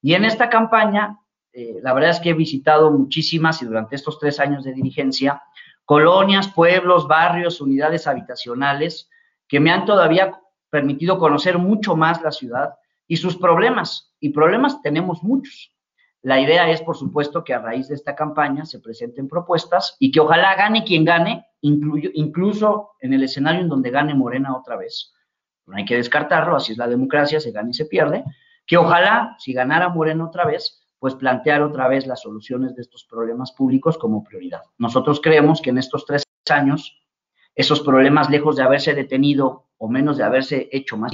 Y 0.00 0.14
en 0.14 0.24
esta 0.24 0.48
campaña, 0.48 1.18
eh, 1.52 1.80
la 1.82 1.92
verdad 1.94 2.10
es 2.10 2.20
que 2.20 2.30
he 2.30 2.34
visitado 2.34 2.92
muchísimas 2.92 3.60
y 3.60 3.66
durante 3.66 3.96
estos 3.96 4.20
tres 4.20 4.38
años 4.38 4.62
de 4.62 4.72
dirigencia, 4.72 5.42
colonias, 5.84 6.46
pueblos, 6.46 7.08
barrios, 7.08 7.60
unidades 7.60 8.06
habitacionales, 8.06 9.10
que 9.48 9.58
me 9.58 9.72
han 9.72 9.84
todavía 9.84 10.40
permitido 10.76 11.18
conocer 11.18 11.56
mucho 11.56 11.96
más 11.96 12.20
la 12.20 12.30
ciudad 12.30 12.74
y 13.06 13.16
sus 13.16 13.38
problemas. 13.38 14.14
Y 14.20 14.28
problemas 14.28 14.82
tenemos 14.82 15.22
muchos. 15.22 15.72
La 16.20 16.38
idea 16.38 16.68
es, 16.68 16.82
por 16.82 16.98
supuesto, 16.98 17.42
que 17.42 17.54
a 17.54 17.60
raíz 17.60 17.88
de 17.88 17.94
esta 17.94 18.14
campaña 18.14 18.66
se 18.66 18.78
presenten 18.78 19.26
propuestas 19.26 19.96
y 19.98 20.10
que 20.10 20.20
ojalá 20.20 20.54
gane 20.54 20.84
quien 20.84 21.06
gane, 21.06 21.46
incluso 21.62 22.90
en 23.00 23.14
el 23.14 23.22
escenario 23.22 23.62
en 23.62 23.70
donde 23.70 23.90
gane 23.90 24.14
Morena 24.14 24.54
otra 24.54 24.76
vez. 24.76 25.14
No 25.64 25.78
hay 25.78 25.86
que 25.86 25.96
descartarlo, 25.96 26.56
así 26.56 26.72
es 26.72 26.78
la 26.78 26.88
democracia, 26.88 27.40
se 27.40 27.52
gana 27.52 27.70
y 27.70 27.74
se 27.74 27.86
pierde. 27.86 28.22
Que 28.66 28.76
ojalá, 28.76 29.34
si 29.38 29.54
ganara 29.54 29.88
Morena 29.88 30.26
otra 30.26 30.44
vez, 30.44 30.86
pues 30.98 31.14
plantear 31.14 31.62
otra 31.62 31.88
vez 31.88 32.06
las 32.06 32.20
soluciones 32.20 32.74
de 32.74 32.82
estos 32.82 33.04
problemas 33.04 33.52
públicos 33.52 33.96
como 33.96 34.22
prioridad. 34.22 34.60
Nosotros 34.76 35.22
creemos 35.22 35.62
que 35.62 35.70
en 35.70 35.78
estos 35.78 36.04
tres 36.04 36.24
años, 36.50 37.00
esos 37.54 37.80
problemas, 37.80 38.28
lejos 38.28 38.56
de 38.56 38.62
haberse 38.62 38.92
detenido 38.92 39.65
o 39.78 39.88
menos 39.88 40.16
de 40.16 40.24
haberse 40.24 40.68
hecho 40.72 40.96
más, 40.96 41.12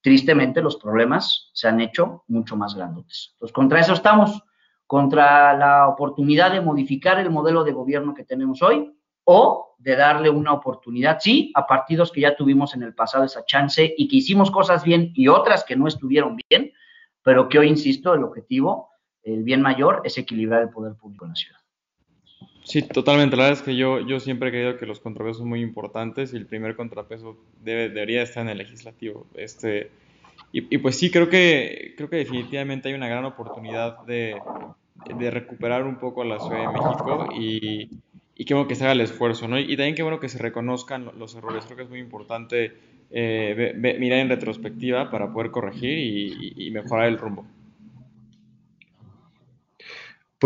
tristemente 0.00 0.62
los 0.62 0.76
problemas 0.76 1.50
se 1.52 1.68
han 1.68 1.80
hecho 1.80 2.24
mucho 2.28 2.56
más 2.56 2.74
grandes. 2.74 3.30
Entonces, 3.34 3.52
contra 3.52 3.80
eso 3.80 3.92
estamos, 3.92 4.42
contra 4.86 5.56
la 5.56 5.88
oportunidad 5.88 6.52
de 6.52 6.60
modificar 6.60 7.18
el 7.18 7.30
modelo 7.30 7.64
de 7.64 7.72
gobierno 7.72 8.14
que 8.14 8.24
tenemos 8.24 8.62
hoy 8.62 8.92
o 9.24 9.74
de 9.78 9.96
darle 9.96 10.30
una 10.30 10.52
oportunidad, 10.52 11.18
sí, 11.20 11.52
a 11.54 11.66
partidos 11.66 12.12
que 12.12 12.20
ya 12.20 12.36
tuvimos 12.36 12.74
en 12.74 12.84
el 12.84 12.94
pasado 12.94 13.24
esa 13.24 13.44
chance 13.44 13.94
y 13.96 14.06
que 14.08 14.16
hicimos 14.16 14.50
cosas 14.50 14.84
bien 14.84 15.10
y 15.14 15.28
otras 15.28 15.64
que 15.64 15.76
no 15.76 15.88
estuvieron 15.88 16.36
bien, 16.48 16.72
pero 17.22 17.48
que 17.48 17.58
hoy, 17.58 17.68
insisto, 17.68 18.14
el 18.14 18.22
objetivo, 18.22 18.90
el 19.22 19.42
bien 19.42 19.60
mayor, 19.60 20.02
es 20.04 20.16
equilibrar 20.16 20.62
el 20.62 20.70
poder 20.70 20.94
público 20.94 21.24
en 21.24 21.30
la 21.30 21.34
ciudad. 21.34 21.58
Sí, 22.66 22.82
totalmente. 22.82 23.36
La 23.36 23.44
verdad 23.44 23.60
es 23.60 23.64
que 23.64 23.76
yo, 23.76 24.00
yo 24.00 24.18
siempre 24.18 24.48
he 24.48 24.50
creído 24.50 24.76
que 24.76 24.86
los 24.86 24.98
contrapesos 24.98 25.38
son 25.38 25.48
muy 25.48 25.60
importantes 25.60 26.32
y 26.34 26.36
el 26.36 26.46
primer 26.46 26.74
contrapeso 26.74 27.38
debe, 27.62 27.88
debería 27.90 28.22
estar 28.22 28.42
en 28.42 28.48
el 28.48 28.58
legislativo. 28.58 29.24
Este, 29.34 29.90
y, 30.50 30.78
pues 30.78 30.98
sí, 30.98 31.10
creo 31.10 31.28
que, 31.28 31.94
creo 31.96 32.10
que 32.10 32.16
definitivamente 32.16 32.88
hay 32.88 32.94
una 32.94 33.06
gran 33.06 33.24
oportunidad 33.24 34.04
de, 34.04 34.36
de 35.16 35.30
recuperar 35.30 35.84
un 35.84 35.96
poco 35.98 36.22
a 36.22 36.24
la 36.24 36.40
Ciudad 36.40 36.60
de 36.60 36.68
México 36.68 37.28
y, 37.38 37.88
y 38.34 38.44
qué 38.44 38.54
bueno 38.54 38.66
que 38.66 38.74
se 38.74 38.82
haga 38.82 38.94
el 38.94 39.00
esfuerzo, 39.00 39.46
¿no? 39.46 39.60
Y 39.60 39.76
también 39.76 39.94
qué 39.94 40.02
bueno 40.02 40.18
que 40.18 40.28
se 40.28 40.38
reconozcan 40.38 41.12
los 41.18 41.36
errores. 41.36 41.64
Creo 41.66 41.76
que 41.76 41.82
es 41.84 41.88
muy 41.88 42.00
importante 42.00 42.72
eh, 43.12 43.74
mirar 43.76 44.18
en 44.18 44.28
retrospectiva 44.28 45.08
para 45.10 45.32
poder 45.32 45.52
corregir 45.52 45.98
y 46.56 46.70
mejorar 46.72 47.06
el 47.06 47.18
rumbo. 47.18 47.46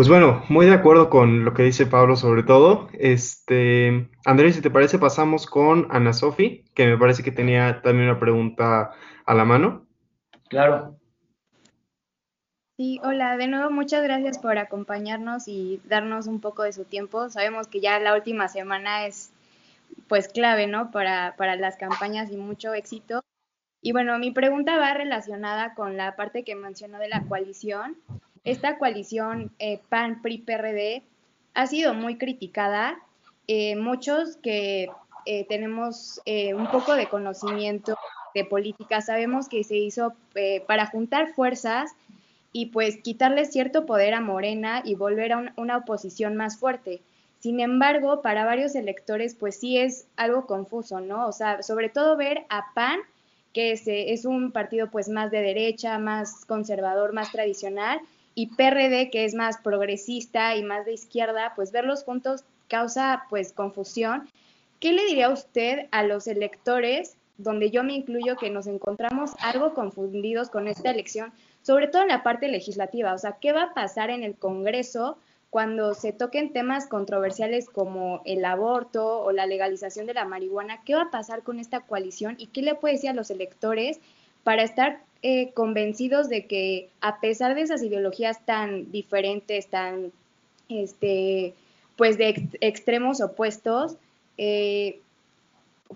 Pues 0.00 0.08
bueno, 0.08 0.42
muy 0.48 0.64
de 0.64 0.72
acuerdo 0.72 1.10
con 1.10 1.44
lo 1.44 1.52
que 1.52 1.62
dice 1.62 1.84
Pablo 1.84 2.16
sobre 2.16 2.42
todo. 2.42 2.88
Este, 2.94 4.08
Andrés, 4.24 4.54
si 4.54 4.62
te 4.62 4.70
parece, 4.70 4.98
pasamos 4.98 5.46
con 5.46 5.88
Ana 5.90 6.14
Sofi, 6.14 6.64
que 6.74 6.86
me 6.86 6.96
parece 6.96 7.22
que 7.22 7.32
tenía 7.32 7.82
también 7.82 8.08
una 8.08 8.18
pregunta 8.18 8.92
a 9.26 9.34
la 9.34 9.44
mano. 9.44 9.86
Claro. 10.48 10.96
Sí, 12.78 12.98
hola, 13.04 13.36
de 13.36 13.48
nuevo 13.48 13.70
muchas 13.70 14.02
gracias 14.02 14.38
por 14.38 14.56
acompañarnos 14.56 15.48
y 15.48 15.82
darnos 15.84 16.28
un 16.28 16.40
poco 16.40 16.62
de 16.62 16.72
su 16.72 16.86
tiempo. 16.86 17.28
Sabemos 17.28 17.68
que 17.68 17.82
ya 17.82 18.00
la 18.00 18.14
última 18.14 18.48
semana 18.48 19.04
es 19.04 19.30
pues 20.08 20.28
clave, 20.28 20.66
¿no? 20.66 20.92
Para, 20.92 21.36
para 21.36 21.56
las 21.56 21.76
campañas 21.76 22.32
y 22.32 22.38
mucho 22.38 22.72
éxito. 22.72 23.20
Y 23.82 23.92
bueno, 23.92 24.18
mi 24.18 24.30
pregunta 24.30 24.78
va 24.78 24.94
relacionada 24.94 25.74
con 25.74 25.98
la 25.98 26.16
parte 26.16 26.42
que 26.42 26.54
mencionó 26.54 26.98
de 26.98 27.08
la 27.08 27.20
coalición 27.24 27.98
esta 28.44 28.78
coalición 28.78 29.52
eh, 29.58 29.80
PAN-PRI-PRD 29.88 31.02
ha 31.54 31.66
sido 31.66 31.94
muy 31.94 32.16
criticada. 32.16 32.98
Eh, 33.46 33.76
muchos 33.76 34.36
que 34.36 34.88
eh, 35.26 35.46
tenemos 35.48 36.20
un 36.26 36.70
poco 36.70 36.94
de 36.94 37.08
conocimiento 37.08 37.96
de 38.34 38.44
política 38.44 39.00
sabemos 39.00 39.48
que 39.48 39.64
se 39.64 39.76
hizo 39.76 40.14
para 40.68 40.86
juntar 40.86 41.34
fuerzas 41.34 41.90
y 42.52 42.66
pues 42.66 42.98
quitarle 43.02 43.44
cierto 43.44 43.86
poder 43.86 44.14
a 44.14 44.20
Morena 44.20 44.82
y 44.84 44.94
volver 44.94 45.32
a 45.32 45.52
una 45.56 45.76
oposición 45.78 46.36
más 46.36 46.56
fuerte. 46.58 47.02
Sin 47.40 47.58
embargo, 47.60 48.22
para 48.22 48.44
varios 48.44 48.74
electores, 48.74 49.34
pues 49.34 49.58
sí 49.58 49.78
es 49.78 50.06
algo 50.16 50.46
confuso, 50.46 51.00
¿no? 51.00 51.26
O 51.26 51.32
sea, 51.32 51.62
sobre 51.62 51.88
todo 51.88 52.16
ver 52.16 52.44
a 52.50 52.72
PAN, 52.74 53.00
que 53.52 53.72
es, 53.72 53.82
es 53.86 54.24
un 54.24 54.52
partido 54.52 54.90
pues 54.90 55.08
más 55.08 55.30
de 55.30 55.40
derecha, 55.42 55.98
más 55.98 56.44
conservador, 56.44 57.12
más 57.12 57.32
tradicional, 57.32 58.00
y 58.34 58.48
PRD, 58.48 59.10
que 59.10 59.24
es 59.24 59.34
más 59.34 59.58
progresista 59.58 60.56
y 60.56 60.62
más 60.62 60.86
de 60.86 60.92
izquierda, 60.92 61.52
pues 61.56 61.72
verlos 61.72 62.04
juntos 62.04 62.44
causa 62.68 63.24
pues 63.28 63.52
confusión. 63.52 64.28
¿Qué 64.78 64.92
le 64.92 65.04
diría 65.04 65.28
usted 65.28 65.88
a 65.90 66.02
los 66.02 66.26
electores, 66.26 67.16
donde 67.36 67.70
yo 67.70 67.84
me 67.84 67.94
incluyo, 67.94 68.36
que 68.36 68.48
nos 68.48 68.66
encontramos 68.66 69.32
algo 69.40 69.74
confundidos 69.74 70.48
con 70.48 70.68
esta 70.68 70.90
elección, 70.90 71.32
sobre 71.62 71.88
todo 71.88 72.02
en 72.02 72.08
la 72.08 72.22
parte 72.22 72.48
legislativa? 72.48 73.12
O 73.12 73.18
sea, 73.18 73.36
¿qué 73.40 73.52
va 73.52 73.64
a 73.64 73.74
pasar 73.74 74.10
en 74.10 74.22
el 74.22 74.36
Congreso 74.36 75.18
cuando 75.50 75.94
se 75.94 76.12
toquen 76.12 76.52
temas 76.52 76.86
controversiales 76.86 77.68
como 77.68 78.22
el 78.24 78.44
aborto 78.44 79.20
o 79.20 79.32
la 79.32 79.46
legalización 79.46 80.06
de 80.06 80.14
la 80.14 80.24
marihuana? 80.24 80.82
¿Qué 80.84 80.94
va 80.94 81.02
a 81.02 81.10
pasar 81.10 81.42
con 81.42 81.58
esta 81.58 81.80
coalición 81.80 82.36
y 82.38 82.46
qué 82.46 82.62
le 82.62 82.74
puede 82.74 82.94
decir 82.94 83.10
a 83.10 83.14
los 83.14 83.30
electores 83.30 84.00
para 84.44 84.62
estar 84.62 85.02
eh, 85.22 85.52
convencidos 85.52 86.30
de 86.30 86.46
que 86.46 86.88
a 87.02 87.20
pesar 87.20 87.54
de 87.54 87.60
esas 87.60 87.82
ideologías 87.82 88.42
tan 88.46 88.90
diferentes, 88.90 89.66
tan, 89.68 90.12
este, 90.70 91.52
pues 91.96 92.16
de 92.16 92.48
extremos 92.62 93.20
opuestos, 93.20 93.98
eh, 94.38 95.00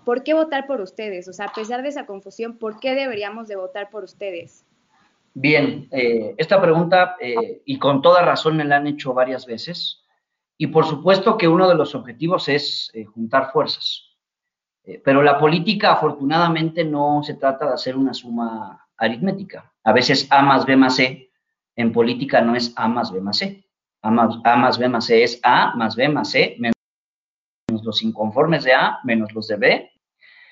¿por 0.03 0.21
qué 0.21 0.35
votar 0.35 0.67
por 0.67 0.79
ustedes? 0.79 1.27
O 1.27 1.33
sea, 1.33 1.47
a 1.47 1.53
pesar 1.53 1.81
de 1.81 1.89
esa 1.89 2.05
confusión, 2.05 2.57
¿por 2.57 2.79
qué 2.79 2.93
deberíamos 2.93 3.47
de 3.47 3.55
votar 3.55 3.89
por 3.89 4.03
ustedes? 4.03 4.63
Bien, 5.33 5.87
eh, 5.89 6.35
esta 6.37 6.61
pregunta, 6.61 7.17
y 7.19 7.79
con 7.79 8.03
toda 8.03 8.21
razón 8.21 8.55
me 8.55 8.63
la 8.63 8.77
han 8.77 8.85
hecho 8.85 9.15
varias 9.15 9.47
veces, 9.47 10.03
y 10.55 10.67
por 10.67 10.85
supuesto 10.85 11.35
que 11.35 11.47
uno 11.47 11.67
de 11.67 11.73
los 11.75 11.95
objetivos 11.95 12.47
es 12.47 12.91
juntar 13.13 13.51
fuerzas. 13.51 14.03
pero 15.03 15.23
la 15.23 15.39
política, 15.39 15.93
afortunadamente, 15.93 16.85
no 16.85 17.23
se 17.23 17.33
trata 17.33 17.65
de 17.65 17.73
hacer 17.73 17.97
una 17.97 18.13
suma 18.13 18.84
aritmética. 18.97 19.73
A 19.83 19.93
veces 19.93 20.27
A 20.31 20.41
más 20.41 20.65
B 20.65 20.75
más 20.75 20.95
C 20.95 21.31
en 21.75 21.91
política 21.91 22.41
no 22.41 22.55
es 22.55 22.73
A 22.75 22.87
más 22.87 23.11
B 23.11 23.21
más 23.21 23.37
C. 23.37 23.63
A 24.01 24.11
más, 24.11 24.77
B 24.77 24.87
más 24.87 25.05
C 25.05 25.23
es 25.23 25.39
A 25.43 25.75
más 25.75 25.95
B 25.95 26.09
más 26.09 26.29
C 26.29 26.57
menos 26.59 26.75
los 27.83 28.03
inconformes 28.03 28.63
de 28.63 28.73
A 28.73 28.99
menos 29.03 29.33
los 29.33 29.47
de 29.47 29.55
B. 29.57 29.91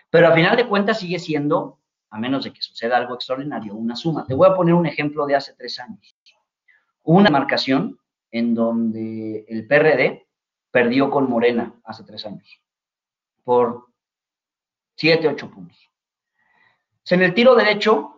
Pero 0.09 0.27
a 0.27 0.33
final 0.33 0.57
de 0.57 0.67
cuentas 0.67 1.00
sigue 1.00 1.19
siendo, 1.19 1.79
a 2.09 2.19
menos 2.19 2.43
de 2.43 2.53
que 2.53 2.62
suceda 2.62 2.97
algo 2.97 3.15
extraordinario, 3.15 3.75
una 3.75 3.95
suma. 3.95 4.25
Te 4.25 4.35
voy 4.35 4.50
a 4.50 4.55
poner 4.55 4.73
un 4.73 4.85
ejemplo 4.85 5.25
de 5.25 5.35
hace 5.35 5.53
tres 5.53 5.79
años. 5.79 6.15
Una 7.03 7.29
marcación 7.29 8.00
en 8.31 8.53
donde 8.53 9.45
el 9.47 9.67
PRD 9.67 10.27
perdió 10.71 11.09
con 11.09 11.29
Morena 11.29 11.73
hace 11.83 12.03
tres 12.03 12.25
años 12.25 12.63
por 13.43 13.88
siete, 14.95 15.27
ocho 15.27 15.50
puntos. 15.50 15.89
En 17.09 17.21
el 17.21 17.33
tiro 17.33 17.55
derecho, 17.55 18.12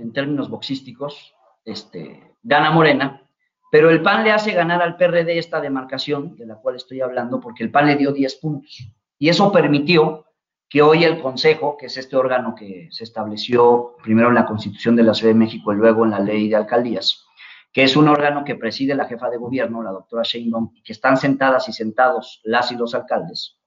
en 0.00 0.12
términos 0.12 0.48
boxísticos, 0.48 1.34
este, 1.64 2.34
gana 2.42 2.70
Morena, 2.70 3.22
pero 3.70 3.90
el 3.90 4.02
PAN 4.02 4.24
le 4.24 4.32
hace 4.32 4.52
ganar 4.52 4.80
al 4.80 4.96
PRD 4.96 5.38
esta 5.38 5.60
demarcación 5.60 6.36
de 6.36 6.46
la 6.46 6.56
cual 6.56 6.76
estoy 6.76 7.00
hablando, 7.00 7.40
porque 7.40 7.62
el 7.62 7.70
PAN 7.70 7.86
le 7.86 7.96
dio 7.96 8.12
10 8.12 8.36
puntos. 8.36 8.78
Y 9.18 9.28
eso 9.28 9.52
permitió 9.52 10.26
que 10.68 10.82
hoy 10.82 11.04
el 11.04 11.20
Consejo, 11.20 11.76
que 11.76 11.86
es 11.86 11.96
este 11.96 12.16
órgano 12.16 12.54
que 12.54 12.88
se 12.90 13.04
estableció 13.04 13.96
primero 14.02 14.28
en 14.28 14.34
la 14.34 14.46
Constitución 14.46 14.96
de 14.96 15.02
la 15.02 15.14
Ciudad 15.14 15.32
de 15.32 15.38
México 15.38 15.72
y 15.72 15.76
luego 15.76 16.04
en 16.04 16.12
la 16.12 16.20
Ley 16.20 16.48
de 16.48 16.56
Alcaldías, 16.56 17.24
que 17.72 17.82
es 17.82 17.96
un 17.96 18.08
órgano 18.08 18.44
que 18.44 18.54
preside 18.54 18.94
la 18.94 19.06
jefa 19.06 19.28
de 19.28 19.36
gobierno, 19.36 19.82
la 19.82 19.90
doctora 19.90 20.22
Sheinbaum, 20.22 20.72
y 20.74 20.82
que 20.82 20.92
están 20.92 21.16
sentadas 21.16 21.68
y 21.68 21.72
sentados 21.72 22.40
las 22.44 22.72
y 22.72 22.76
los 22.76 22.94
alcaldes, 22.94 23.58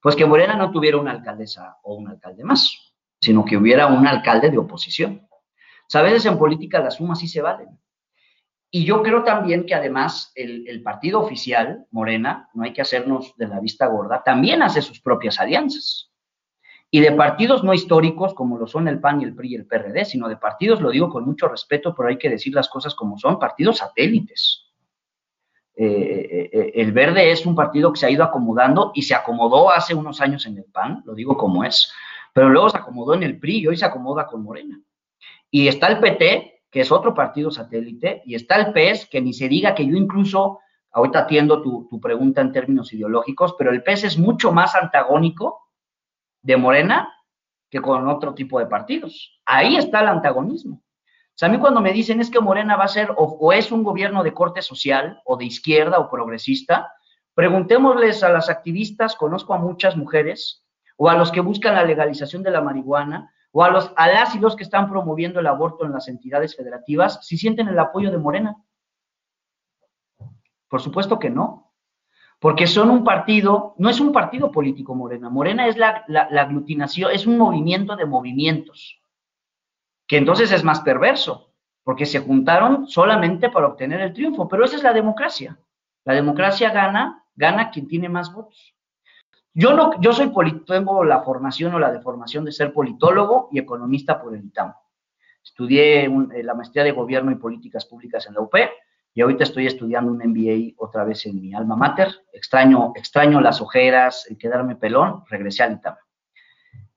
pues 0.00 0.16
que 0.16 0.24
Morena 0.24 0.56
no 0.56 0.70
tuviera 0.70 0.96
una 0.96 1.10
alcaldesa 1.10 1.76
o 1.82 1.94
un 1.94 2.08
alcalde 2.08 2.44
más, 2.44 2.94
sino 3.20 3.44
que 3.44 3.56
hubiera 3.56 3.86
un 3.86 4.06
alcalde 4.06 4.50
de 4.50 4.58
oposición 4.58 5.28
a 5.98 6.02
veces 6.02 6.26
en 6.26 6.38
política 6.38 6.80
las 6.80 6.96
sumas 6.96 7.18
sí 7.18 7.28
se 7.28 7.42
valen. 7.42 7.68
y 8.72 8.84
yo 8.84 9.02
creo 9.02 9.24
también 9.24 9.66
que 9.66 9.74
además 9.74 10.30
el, 10.36 10.82
partido 10.82 11.20
oficial, 11.20 11.86
Morena, 11.90 12.48
no 12.54 12.62
hay 12.62 12.72
que 12.72 12.82
hacernos 12.82 13.34
de 13.36 13.48
la 13.48 13.58
vista 13.58 13.86
gorda, 13.86 14.22
también 14.22 14.62
hace 14.62 14.80
sus 14.80 15.00
propias 15.00 15.40
alianzas. 15.40 16.10
Y 16.92 17.00
de 17.00 17.12
partidos 17.12 17.62
no 17.62 17.72
históricos 17.72 18.34
como 18.34 18.58
lo 18.58 18.66
son 18.66 18.88
el 18.88 19.00
PAN 19.00 19.20
y 19.20 19.24
el 19.24 19.34
PRI 19.34 19.52
y 19.52 19.54
el 19.56 19.66
PRD, 19.66 20.04
sino 20.04 20.28
de 20.28 20.36
partidos, 20.36 20.80
lo 20.80 20.90
digo 20.90 21.08
con 21.08 21.24
mucho 21.24 21.48
respeto, 21.48 21.94
pero 21.94 22.08
hay 22.08 22.18
que 22.18 22.30
decir 22.30 22.52
las 22.54 22.68
cosas 22.68 22.94
como 22.94 23.16
son, 23.18 23.38
partidos 23.38 23.78
satélites. 23.78 24.70
Eh, 25.76 25.86
eh, 25.86 26.50
eh, 26.52 26.72
el 26.74 26.92
Verde 26.92 27.30
es 27.30 27.46
un 27.46 27.54
partido 27.54 27.92
que 27.92 28.00
se 28.00 28.06
ha 28.06 28.10
ido 28.10 28.24
acomodando 28.24 28.90
y 28.94 29.02
se 29.02 29.14
acomodó 29.14 29.70
hace 29.70 29.94
unos 29.94 30.20
años 30.20 30.46
en 30.46 30.58
el 30.58 30.64
PAN, 30.64 31.02
lo 31.06 31.14
digo 31.14 31.36
como 31.36 31.64
es, 31.64 31.92
pero 32.34 32.48
luego 32.48 32.68
se 32.68 32.78
acomodó 32.78 33.14
en 33.14 33.22
el 33.22 33.38
PRI 33.38 33.60
y 33.60 33.66
hoy 33.68 33.76
se 33.76 33.86
acomoda 33.86 34.26
con 34.26 34.42
Morena. 34.42 34.80
Y 35.50 35.68
está 35.68 35.88
el 35.88 35.98
PT, 35.98 36.62
que 36.70 36.80
es 36.80 36.92
otro 36.92 37.14
partido 37.14 37.50
satélite, 37.50 38.22
y 38.24 38.34
está 38.34 38.56
el 38.56 38.72
PES, 38.72 39.06
que 39.06 39.20
ni 39.20 39.32
se 39.32 39.48
diga 39.48 39.74
que 39.74 39.86
yo 39.86 39.96
incluso, 39.96 40.60
ahorita 40.92 41.20
atiendo 41.20 41.62
tu, 41.62 41.88
tu 41.90 42.00
pregunta 42.00 42.40
en 42.40 42.52
términos 42.52 42.92
ideológicos, 42.92 43.54
pero 43.58 43.70
el 43.70 43.82
PES 43.82 44.04
es 44.04 44.18
mucho 44.18 44.52
más 44.52 44.74
antagónico 44.74 45.68
de 46.42 46.56
Morena 46.56 47.12
que 47.70 47.80
con 47.80 48.08
otro 48.08 48.34
tipo 48.34 48.58
de 48.58 48.66
partidos. 48.66 49.40
Ahí 49.46 49.76
está 49.76 50.00
el 50.00 50.08
antagonismo. 50.08 50.76
O 50.76 51.32
sea, 51.40 51.48
a 51.48 51.52
mí 51.52 51.58
cuando 51.58 51.80
me 51.80 51.92
dicen 51.92 52.20
es 52.20 52.30
que 52.30 52.40
Morena 52.40 52.76
va 52.76 52.84
a 52.84 52.88
ser 52.88 53.14
o, 53.16 53.52
es 53.52 53.72
un 53.72 53.82
gobierno 53.82 54.22
de 54.22 54.34
corte 54.34 54.60
social 54.60 55.22
o 55.24 55.36
de 55.36 55.46
izquierda 55.46 55.98
o 55.98 56.10
progresista, 56.10 56.92
preguntémosles 57.34 58.22
a 58.22 58.28
las 58.28 58.50
activistas, 58.50 59.16
conozco 59.16 59.54
a 59.54 59.58
muchas 59.58 59.96
mujeres, 59.96 60.66
o 60.96 61.08
a 61.08 61.14
los 61.14 61.32
que 61.32 61.40
buscan 61.40 61.76
la 61.76 61.84
legalización 61.84 62.42
de 62.42 62.50
la 62.50 62.60
marihuana, 62.60 63.32
o 63.52 63.64
a, 63.64 63.70
los, 63.70 63.92
a 63.96 64.08
y 64.34 64.38
los 64.38 64.56
que 64.56 64.62
están 64.62 64.88
promoviendo 64.88 65.40
el 65.40 65.46
aborto 65.46 65.84
en 65.84 65.92
las 65.92 66.08
entidades 66.08 66.56
federativas, 66.56 67.26
si 67.26 67.36
sienten 67.36 67.68
el 67.68 67.78
apoyo 67.78 68.10
de 68.10 68.18
Morena. 68.18 68.56
Por 70.68 70.80
supuesto 70.80 71.18
que 71.18 71.30
no 71.30 71.70
porque 72.40 72.66
son 72.66 72.90
un 72.90 73.04
partido, 73.04 73.74
no 73.76 73.90
es 73.90 74.00
un 74.00 74.12
partido 74.12 74.50
político 74.50 74.94
Morena, 74.94 75.28
Morena 75.28 75.68
es 75.68 75.76
la, 75.76 76.04
aglutinación, 76.38 77.12
es 77.12 77.26
un 77.26 77.36
movimiento 77.36 77.94
de 77.96 78.06
movimientos, 78.06 78.98
que 80.08 80.16
entonces 80.16 80.50
es 80.50 80.64
más 80.64 80.80
perverso, 80.80 81.52
porque 81.84 82.06
se 82.06 82.20
juntaron 82.20 82.88
solamente 82.88 83.50
para 83.50 83.66
obtener 83.66 84.00
el 84.00 84.14
triunfo, 84.14 84.48
pero 84.48 84.64
esa 84.64 84.76
es 84.76 84.82
la 84.82 84.94
democracia. 84.94 85.58
La 86.04 86.14
democracia 86.14 86.70
gana, 86.70 87.24
gana 87.36 87.70
quien 87.70 87.86
tiene 87.86 88.08
más 88.08 88.32
votos. 88.32 88.74
Yo 89.52 89.74
no, 89.74 90.00
yo 90.00 90.12
soy 90.12 90.32
tengo 90.66 91.04
la 91.04 91.22
formación 91.22 91.74
o 91.74 91.78
la 91.78 91.90
deformación 91.90 92.44
de 92.44 92.52
ser 92.52 92.72
politólogo 92.72 93.48
y 93.50 93.58
economista 93.58 94.20
por 94.20 94.34
el 94.34 94.44
ITAM. 94.44 94.72
Estudié 95.42 96.04
eh, 96.04 96.42
la 96.42 96.54
maestría 96.54 96.84
de 96.84 96.92
gobierno 96.92 97.32
y 97.32 97.36
políticas 97.36 97.84
públicas 97.86 98.26
en 98.26 98.34
la 98.34 98.42
UP 98.42 98.54
y 99.12 99.20
ahorita 99.22 99.44
estoy 99.44 99.66
estudiando 99.66 100.12
un 100.12 100.18
MBA 100.18 100.74
otra 100.76 101.04
vez 101.04 101.26
en 101.26 101.40
mi 101.40 101.52
alma 101.52 101.74
mater. 101.74 102.08
Extraño, 102.32 102.92
extraño 102.94 103.40
las 103.40 103.60
ojeras, 103.60 104.26
el 104.30 104.38
quedarme 104.38 104.76
pelón, 104.76 105.24
regresé 105.28 105.64
al 105.64 105.72
ITAM. 105.72 105.96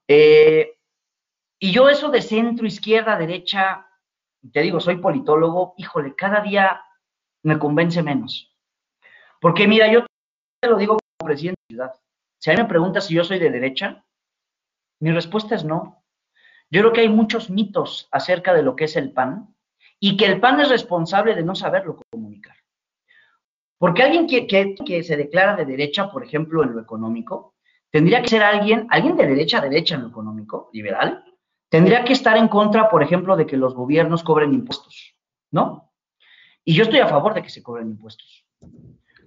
Eh, 0.07 0.74
y 1.57 1.72
yo 1.72 1.89
eso 1.89 2.10
de 2.10 2.22
centro, 2.22 2.67
izquierda, 2.67 3.17
derecha, 3.17 3.88
te 4.51 4.62
digo, 4.62 4.79
soy 4.79 4.98
politólogo, 4.98 5.74
híjole, 5.77 6.13
cada 6.15 6.41
día 6.41 6.81
me 7.43 7.57
convence 7.57 8.03
menos. 8.03 8.53
Porque 9.39 9.67
mira, 9.67 9.91
yo 9.91 10.05
te 10.62 10.69
lo 10.69 10.77
digo 10.77 10.98
como 10.98 11.27
presidente 11.27 11.60
de 11.69 11.75
ciudad. 11.75 11.93
Si 12.44 12.52
a 12.52 12.56
mí 12.56 12.62
me 12.62 12.68
preguntas 12.68 13.06
si 13.06 13.14
yo 13.14 13.24
soy 13.24 13.40
de 13.40 13.50
derecha, 13.50 14.04
mi 15.00 15.14
respuesta 15.14 15.56
es 15.56 15.64
no. 15.64 16.04
Yo 16.70 16.82
creo 16.82 16.92
que 16.92 17.00
hay 17.00 17.08
muchos 17.08 17.50
mitos 17.50 18.10
acerca 18.12 18.54
de 18.54 18.64
lo 18.64 18.76
que 18.76 18.84
es 18.84 18.98
el 18.98 19.14
PAN 19.14 19.56
y 19.98 20.18
que 20.18 20.26
el 20.26 20.42
PAN 20.42 20.60
es 20.60 20.68
responsable 20.68 21.36
de 21.36 21.44
no 21.44 21.56
saberlo 21.56 22.02
comunicar. 22.12 22.58
Porque 23.78 24.04
alguien 24.04 24.28
que, 24.28 24.46
que, 24.46 25.04
se 25.04 25.16
declara 25.16 25.56
de 25.56 25.64
derecha, 25.64 26.12
por 26.12 26.22
ejemplo, 26.22 26.64
en 26.64 26.74
lo 26.74 26.82
económico, 26.82 27.56
tendría 27.90 28.22
que 28.22 28.28
ser 28.28 28.44
alguien, 28.44 28.88
alguien 28.90 29.16
de 29.16 29.26
derecha 29.26 29.60
a 29.60 29.62
derecha 29.62 29.96
en 29.96 30.02
lo 30.02 30.10
económico, 30.10 30.70
liberal, 30.74 31.24
tendría 31.70 32.04
que 32.04 32.12
estar 32.12 32.36
en 32.36 32.50
contra, 32.50 32.90
por 32.90 33.04
ejemplo, 33.04 33.38
de 33.38 33.46
que 33.46 33.56
los 33.56 33.74
gobiernos 33.74 34.22
cobren 34.22 34.54
impuestos, 34.54 35.16
¿no? 35.50 35.94
Y 36.66 36.74
yo 36.74 36.84
estoy 36.84 37.00
a 37.00 37.08
favor 37.08 37.36
de 37.36 37.42
que 37.42 37.50
se 37.50 37.64
cobren 37.64 37.88
impuestos. 37.88 38.46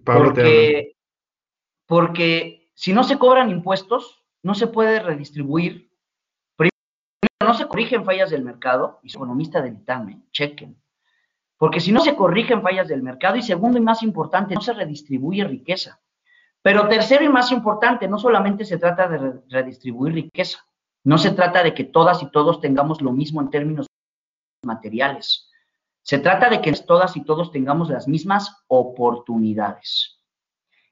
Porque, 0.05 0.97
porque 1.87 2.56
si 2.77 2.93
no 2.93 3.03
se 3.03 3.19
cobran 3.19 3.51
impuestos, 3.51 4.23
no 4.45 4.55
se 4.55 4.69
puede 4.69 5.01
redistribuir 5.01 5.91
no 7.47 7.55
se 7.55 7.69
corrigen 7.69 8.05
fallas 8.05 8.31
del 8.31 8.43
mercado, 8.43 8.99
y 9.03 9.11
su 9.11 9.19
economista 9.19 9.61
del 9.61 9.75
ITAME, 9.75 10.23
chequen. 10.33 10.77
Porque 11.57 11.81
si 11.81 11.93
no 11.93 12.01
se 12.01 12.17
corrigen 12.17 12.63
fallas 12.63 12.89
del 12.89 13.03
mercado, 13.03 13.37
y 13.37 13.43
segundo 13.43 13.79
y 13.79 13.83
más 13.83 14.03
importante, 14.03 14.55
no 14.55 14.61
se 14.61 14.73
redistribuye 14.73 15.45
riqueza. 15.45 16.01
Pero 16.63 16.89
tercero 16.89 17.25
y 17.25 17.29
más 17.29 17.53
importante, 17.53 18.09
no 18.09 18.19
solamente 18.19 18.65
se 18.65 18.79
trata 18.79 19.09
de 19.09 19.41
redistribuir 19.49 20.15
riqueza, 20.15 20.67
no 21.05 21.19
se 21.19 21.31
trata 21.31 21.63
de 21.63 21.73
que 21.75 21.85
todas 21.85 22.23
y 22.23 22.31
todos 22.31 22.61
tengamos 22.61 23.01
lo 23.01 23.13
mismo 23.13 23.41
en 23.41 23.51
términos 23.51 23.87
materiales. 24.65 25.49
Se 26.03 26.19
trata 26.19 26.51
de 26.51 26.61
que 26.61 26.73
todas 26.73 27.17
y 27.17 27.25
todos 27.25 27.53
tengamos 27.53 27.91
las 27.91 28.09
mismas 28.09 28.65
oportunidades. 28.67 30.16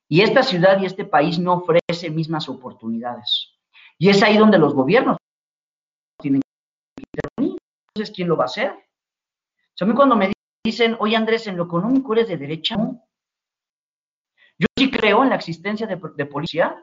Y 0.09 0.21
esta 0.21 0.43
ciudad 0.43 0.81
y 0.81 0.87
este 0.87 1.05
país 1.05 1.38
no 1.38 1.55
ofrece 1.55 2.11
mismas 2.11 2.49
oportunidades. 2.49 3.55
Y 3.99 4.11
es 4.11 4.23
ahí 4.23 4.37
donde 4.37 4.59
los 4.59 4.75
gobiernos 4.75 5.17
tienen 6.21 6.43
entonces, 7.97 8.14
¿quién 8.14 8.29
lo 8.29 8.37
va 8.37 8.45
a 8.45 8.47
hacer? 8.47 8.75
a 9.81 9.85
mí 9.85 9.95
cuando 9.95 10.17
me 10.17 10.33
dicen, 10.64 10.97
oye 10.99 11.14
Andrés, 11.14 11.47
en 11.47 11.57
lo 11.57 11.64
económico 11.64 12.12
eres 12.12 12.29
de 12.29 12.37
derecha, 12.37 12.77
Yo 14.59 14.67
sí 14.77 14.90
creo 14.90 15.23
en 15.23 15.31
la 15.31 15.37
existencia 15.37 15.87
de, 15.87 16.27
policía, 16.27 16.77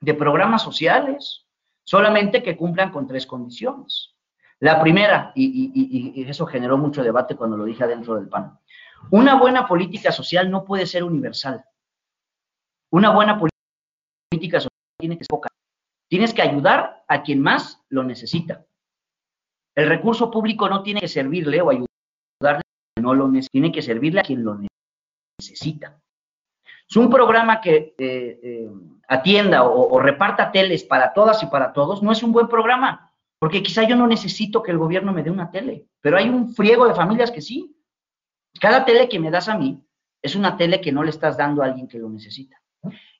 de 0.00 0.14
programas 0.14 0.62
sociales, 0.62 1.46
solamente 1.84 2.42
que 2.42 2.56
cumplan 2.56 2.90
con 2.90 3.06
tres 3.06 3.26
condiciones. 3.26 4.14
La 4.60 4.80
primera, 4.80 5.32
y, 5.34 5.72
y, 5.74 6.22
eso 6.22 6.46
generó 6.46 6.78
mucho 6.78 7.02
debate 7.02 7.36
cuando 7.36 7.56
lo 7.56 7.64
dije 7.64 7.84
adentro 7.84 8.14
del 8.14 8.28
PAN, 8.28 8.58
una 9.10 9.38
buena 9.38 9.66
política 9.66 10.12
social 10.12 10.50
no 10.50 10.64
puede 10.64 10.86
ser 10.86 11.04
universal. 11.04 11.62
Una 12.92 13.10
buena 13.10 13.38
política 13.38 14.60
social 14.60 14.68
tiene 14.98 15.16
que 15.16 15.24
ser 15.24 15.28
poca. 15.28 15.48
Tienes 16.08 16.34
que 16.34 16.42
ayudar 16.42 17.04
a 17.08 17.22
quien 17.22 17.40
más 17.40 17.82
lo 17.88 18.04
necesita. 18.04 18.66
El 19.74 19.88
recurso 19.88 20.30
público 20.30 20.68
no 20.68 20.82
tiene 20.82 21.00
que 21.00 21.08
servirle 21.08 21.62
o 21.62 21.70
ayudarle 21.70 22.60
a 22.60 22.94
quien 22.94 23.02
no 23.02 23.14
lo 23.14 23.28
necesita, 23.28 23.52
tiene 23.52 23.72
que 23.72 23.80
servirle 23.80 24.20
a 24.20 24.22
quien 24.22 24.44
lo 24.44 24.58
necesita. 25.40 25.98
Es 26.86 26.96
un 26.96 27.08
programa 27.08 27.62
que 27.62 27.94
eh, 27.96 28.40
eh, 28.42 28.70
atienda 29.08 29.64
o, 29.64 29.98
reparta 29.98 30.52
teles 30.52 30.84
para 30.84 31.14
todas 31.14 31.42
y 31.42 31.46
para 31.46 31.72
todos, 31.72 32.02
no 32.02 32.12
es 32.12 32.22
un 32.22 32.32
buen 32.32 32.48
programa, 32.48 33.14
porque 33.38 33.62
quizá 33.62 33.84
yo 33.84 33.96
no 33.96 34.06
necesito 34.06 34.62
que 34.62 34.72
el 34.72 34.76
gobierno 34.76 35.14
me 35.14 35.22
dé 35.22 35.30
una 35.30 35.50
tele, 35.50 35.86
pero 36.02 36.18
hay 36.18 36.28
un 36.28 36.54
friego 36.54 36.86
de 36.86 36.94
familias 36.94 37.30
que 37.30 37.40
sí. 37.40 37.74
Cada 38.60 38.84
tele 38.84 39.08
que 39.08 39.18
me 39.18 39.30
das 39.30 39.48
a 39.48 39.56
mí 39.56 39.82
es 40.20 40.36
una 40.36 40.58
tele 40.58 40.82
que 40.82 40.92
no 40.92 41.02
le 41.02 41.08
estás 41.08 41.38
dando 41.38 41.62
a 41.62 41.64
alguien 41.64 41.88
que 41.88 41.98
lo 41.98 42.10
necesita. 42.10 42.61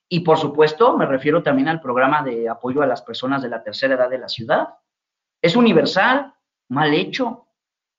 Y 0.09 0.19
por 0.19 0.37
supuesto, 0.37 0.97
me 0.97 1.05
refiero 1.05 1.41
también 1.41 1.67
al 1.67 1.81
programa 1.81 2.21
de 2.21 2.47
apoyo 2.47 2.81
a 2.81 2.87
las 2.87 3.01
personas 3.01 3.41
de 3.41 3.49
la 3.49 3.63
tercera 3.63 3.95
edad 3.95 4.09
de 4.09 4.19
la 4.19 4.29
ciudad. 4.29 4.75
Es 5.41 5.55
universal, 5.55 6.33
mal 6.69 6.93
hecho. 6.93 7.47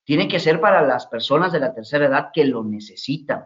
Tiene 0.03 0.27
que 0.27 0.39
ser 0.39 0.61
para 0.61 0.81
las 0.81 1.07
personas 1.07 1.51
de 1.51 1.59
la 1.59 1.73
tercera 1.73 2.05
edad 2.05 2.29
que 2.31 2.45
lo 2.45 2.63
necesitan. 2.63 3.45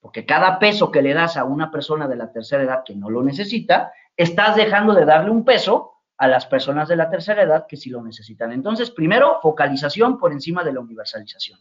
Porque 0.00 0.26
cada 0.26 0.58
peso 0.58 0.90
que 0.90 1.02
le 1.02 1.14
das 1.14 1.36
a 1.36 1.44
una 1.44 1.70
persona 1.70 2.06
de 2.06 2.16
la 2.16 2.30
tercera 2.30 2.62
edad 2.62 2.82
que 2.84 2.94
no 2.94 3.10
lo 3.10 3.22
necesita, 3.22 3.90
estás 4.16 4.54
dejando 4.54 4.94
de 4.94 5.06
darle 5.06 5.30
un 5.30 5.44
peso 5.44 5.94
a 6.18 6.28
las 6.28 6.46
personas 6.46 6.88
de 6.88 6.96
la 6.96 7.10
tercera 7.10 7.42
edad 7.42 7.66
que 7.66 7.76
sí 7.76 7.90
lo 7.90 8.02
necesitan. 8.02 8.52
Entonces, 8.52 8.90
primero, 8.90 9.38
focalización 9.42 10.18
por 10.18 10.32
encima 10.32 10.62
de 10.62 10.72
la 10.72 10.80
universalización. 10.80 11.58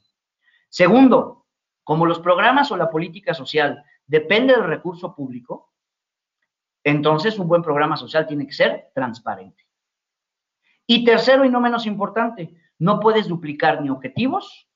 Segundo, 0.69 1.45
como 1.83 2.05
los 2.05 2.19
programas 2.19 2.71
o 2.71 2.77
la 2.77 2.89
política 2.89 3.33
social 3.33 3.83
depende 4.05 4.53
del 4.53 4.65
recurso 4.65 5.15
público, 5.15 5.72
entonces 6.83 7.39
un 7.39 7.47
buen 7.47 7.61
programa 7.61 7.97
social 7.97 8.27
tiene 8.27 8.45
que 8.45 8.53
ser 8.53 8.91
transparente. 8.93 9.63
Y 10.85 11.05
tercero 11.05 11.45
y 11.45 11.49
no 11.49 11.61
menos 11.61 11.85
importante, 11.85 12.55
no 12.77 12.99
puedes 12.99 13.27
duplicar 13.27 13.81
ni 13.81 13.89
objetivos, 13.89 14.67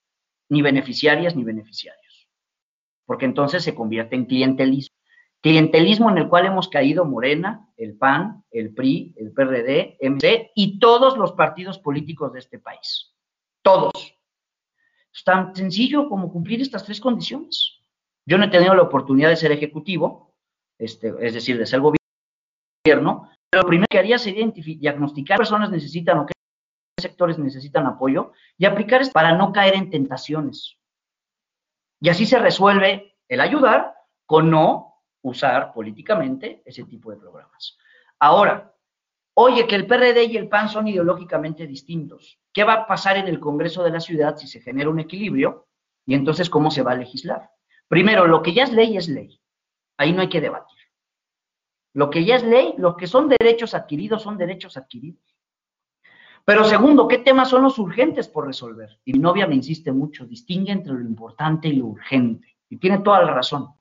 ni 0.49 0.61
beneficiarias, 0.61 1.35
ni 1.35 1.43
beneficiarios, 1.43 2.29
porque 3.05 3.25
entonces 3.25 3.63
se 3.63 3.75
convierte 3.75 4.15
en 4.15 4.25
clientelismo. 4.25 4.95
Clientelismo 5.41 6.09
en 6.09 6.17
el 6.17 6.29
cual 6.29 6.47
hemos 6.47 6.67
caído 6.67 7.05
Morena, 7.05 7.69
el 7.77 7.95
PAN, 7.95 8.43
el 8.49 8.73
PRI, 8.73 9.13
el 9.17 9.31
PRD, 9.33 9.97
MC 10.01 10.51
y 10.55 10.79
todos 10.79 11.15
los 11.17 11.33
partidos 11.33 11.77
políticos 11.77 12.33
de 12.33 12.39
este 12.39 12.59
país. 12.59 13.15
Todos. 13.61 13.93
Es 15.13 15.23
tan 15.23 15.55
sencillo 15.55 16.09
como 16.09 16.31
cumplir 16.31 16.61
estas 16.61 16.83
tres 16.85 16.99
condiciones. 16.99 17.81
Yo 18.25 18.37
no 18.37 18.45
he 18.45 18.49
tenido 18.49 18.73
la 18.73 18.83
oportunidad 18.83 19.29
de 19.29 19.35
ser 19.35 19.51
ejecutivo, 19.51 20.26
este, 20.79 21.13
es 21.19 21.33
decir, 21.33 21.57
de 21.57 21.65
ser 21.65 21.81
gobierno, 21.81 23.29
pero 23.49 23.63
lo 23.63 23.67
primero 23.67 23.87
que 23.89 23.99
haría 23.99 24.17
sería 24.17 24.45
diagnosticar 24.47 25.37
qué 25.37 25.39
personas 25.39 25.71
necesitan 25.71 26.19
o 26.19 26.25
qué 26.25 26.33
sectores 26.99 27.37
necesitan 27.37 27.85
apoyo 27.85 28.31
y 28.57 28.65
aplicar 28.65 29.01
esto 29.01 29.13
para 29.13 29.33
no 29.33 29.51
caer 29.51 29.75
en 29.75 29.89
tentaciones. 29.89 30.77
Y 31.99 32.09
así 32.09 32.25
se 32.25 32.39
resuelve 32.39 33.17
el 33.27 33.41
ayudar 33.41 33.95
con 34.25 34.49
no 34.49 35.01
usar 35.21 35.73
políticamente 35.73 36.61
ese 36.65 36.83
tipo 36.83 37.11
de 37.11 37.17
programas. 37.17 37.77
Ahora, 38.19 38.73
oye, 39.35 39.67
que 39.67 39.75
el 39.75 39.87
PRD 39.87 40.25
y 40.25 40.37
el 40.37 40.49
PAN 40.49 40.69
son 40.69 40.87
ideológicamente 40.87 41.67
distintos. 41.67 42.39
¿Qué 42.53 42.63
va 42.63 42.73
a 42.73 42.87
pasar 42.87 43.17
en 43.17 43.27
el 43.27 43.39
Congreso 43.39 43.83
de 43.83 43.91
la 43.91 43.99
Ciudad 43.99 44.37
si 44.37 44.47
se 44.47 44.61
genera 44.61 44.89
un 44.89 44.99
equilibrio? 44.99 45.67
Y 46.05 46.15
entonces, 46.15 46.49
¿cómo 46.49 46.71
se 46.71 46.83
va 46.83 46.93
a 46.93 46.97
legislar? 46.97 47.49
Primero, 47.87 48.27
lo 48.27 48.41
que 48.41 48.53
ya 48.53 48.63
es 48.63 48.71
ley 48.71 48.97
es 48.97 49.07
ley. 49.07 49.36
Ahí 49.97 50.13
no 50.13 50.21
hay 50.21 50.29
que 50.29 50.41
debatir. 50.41 50.77
Lo 51.93 52.09
que 52.09 52.23
ya 52.23 52.35
es 52.35 52.43
ley, 52.43 52.75
lo 52.77 52.95
que 52.95 53.07
son 53.07 53.27
derechos 53.27 53.73
adquiridos 53.73 54.21
son 54.21 54.37
derechos 54.37 54.77
adquiridos. 54.77 55.35
Pero 56.45 56.63
segundo, 56.63 57.07
¿qué 57.07 57.17
temas 57.17 57.49
son 57.49 57.63
los 57.63 57.77
urgentes 57.77 58.27
por 58.27 58.45
resolver? 58.45 58.99
Y 59.03 59.13
mi 59.13 59.19
novia 59.19 59.47
me 59.47 59.55
insiste 59.55 59.91
mucho, 59.91 60.25
distingue 60.25 60.71
entre 60.71 60.93
lo 60.93 61.01
importante 61.01 61.67
y 61.67 61.73
lo 61.73 61.87
urgente. 61.87 62.55
Y 62.69 62.77
tiene 62.77 62.99
toda 62.99 63.21
la 63.23 63.33
razón. 63.33 63.73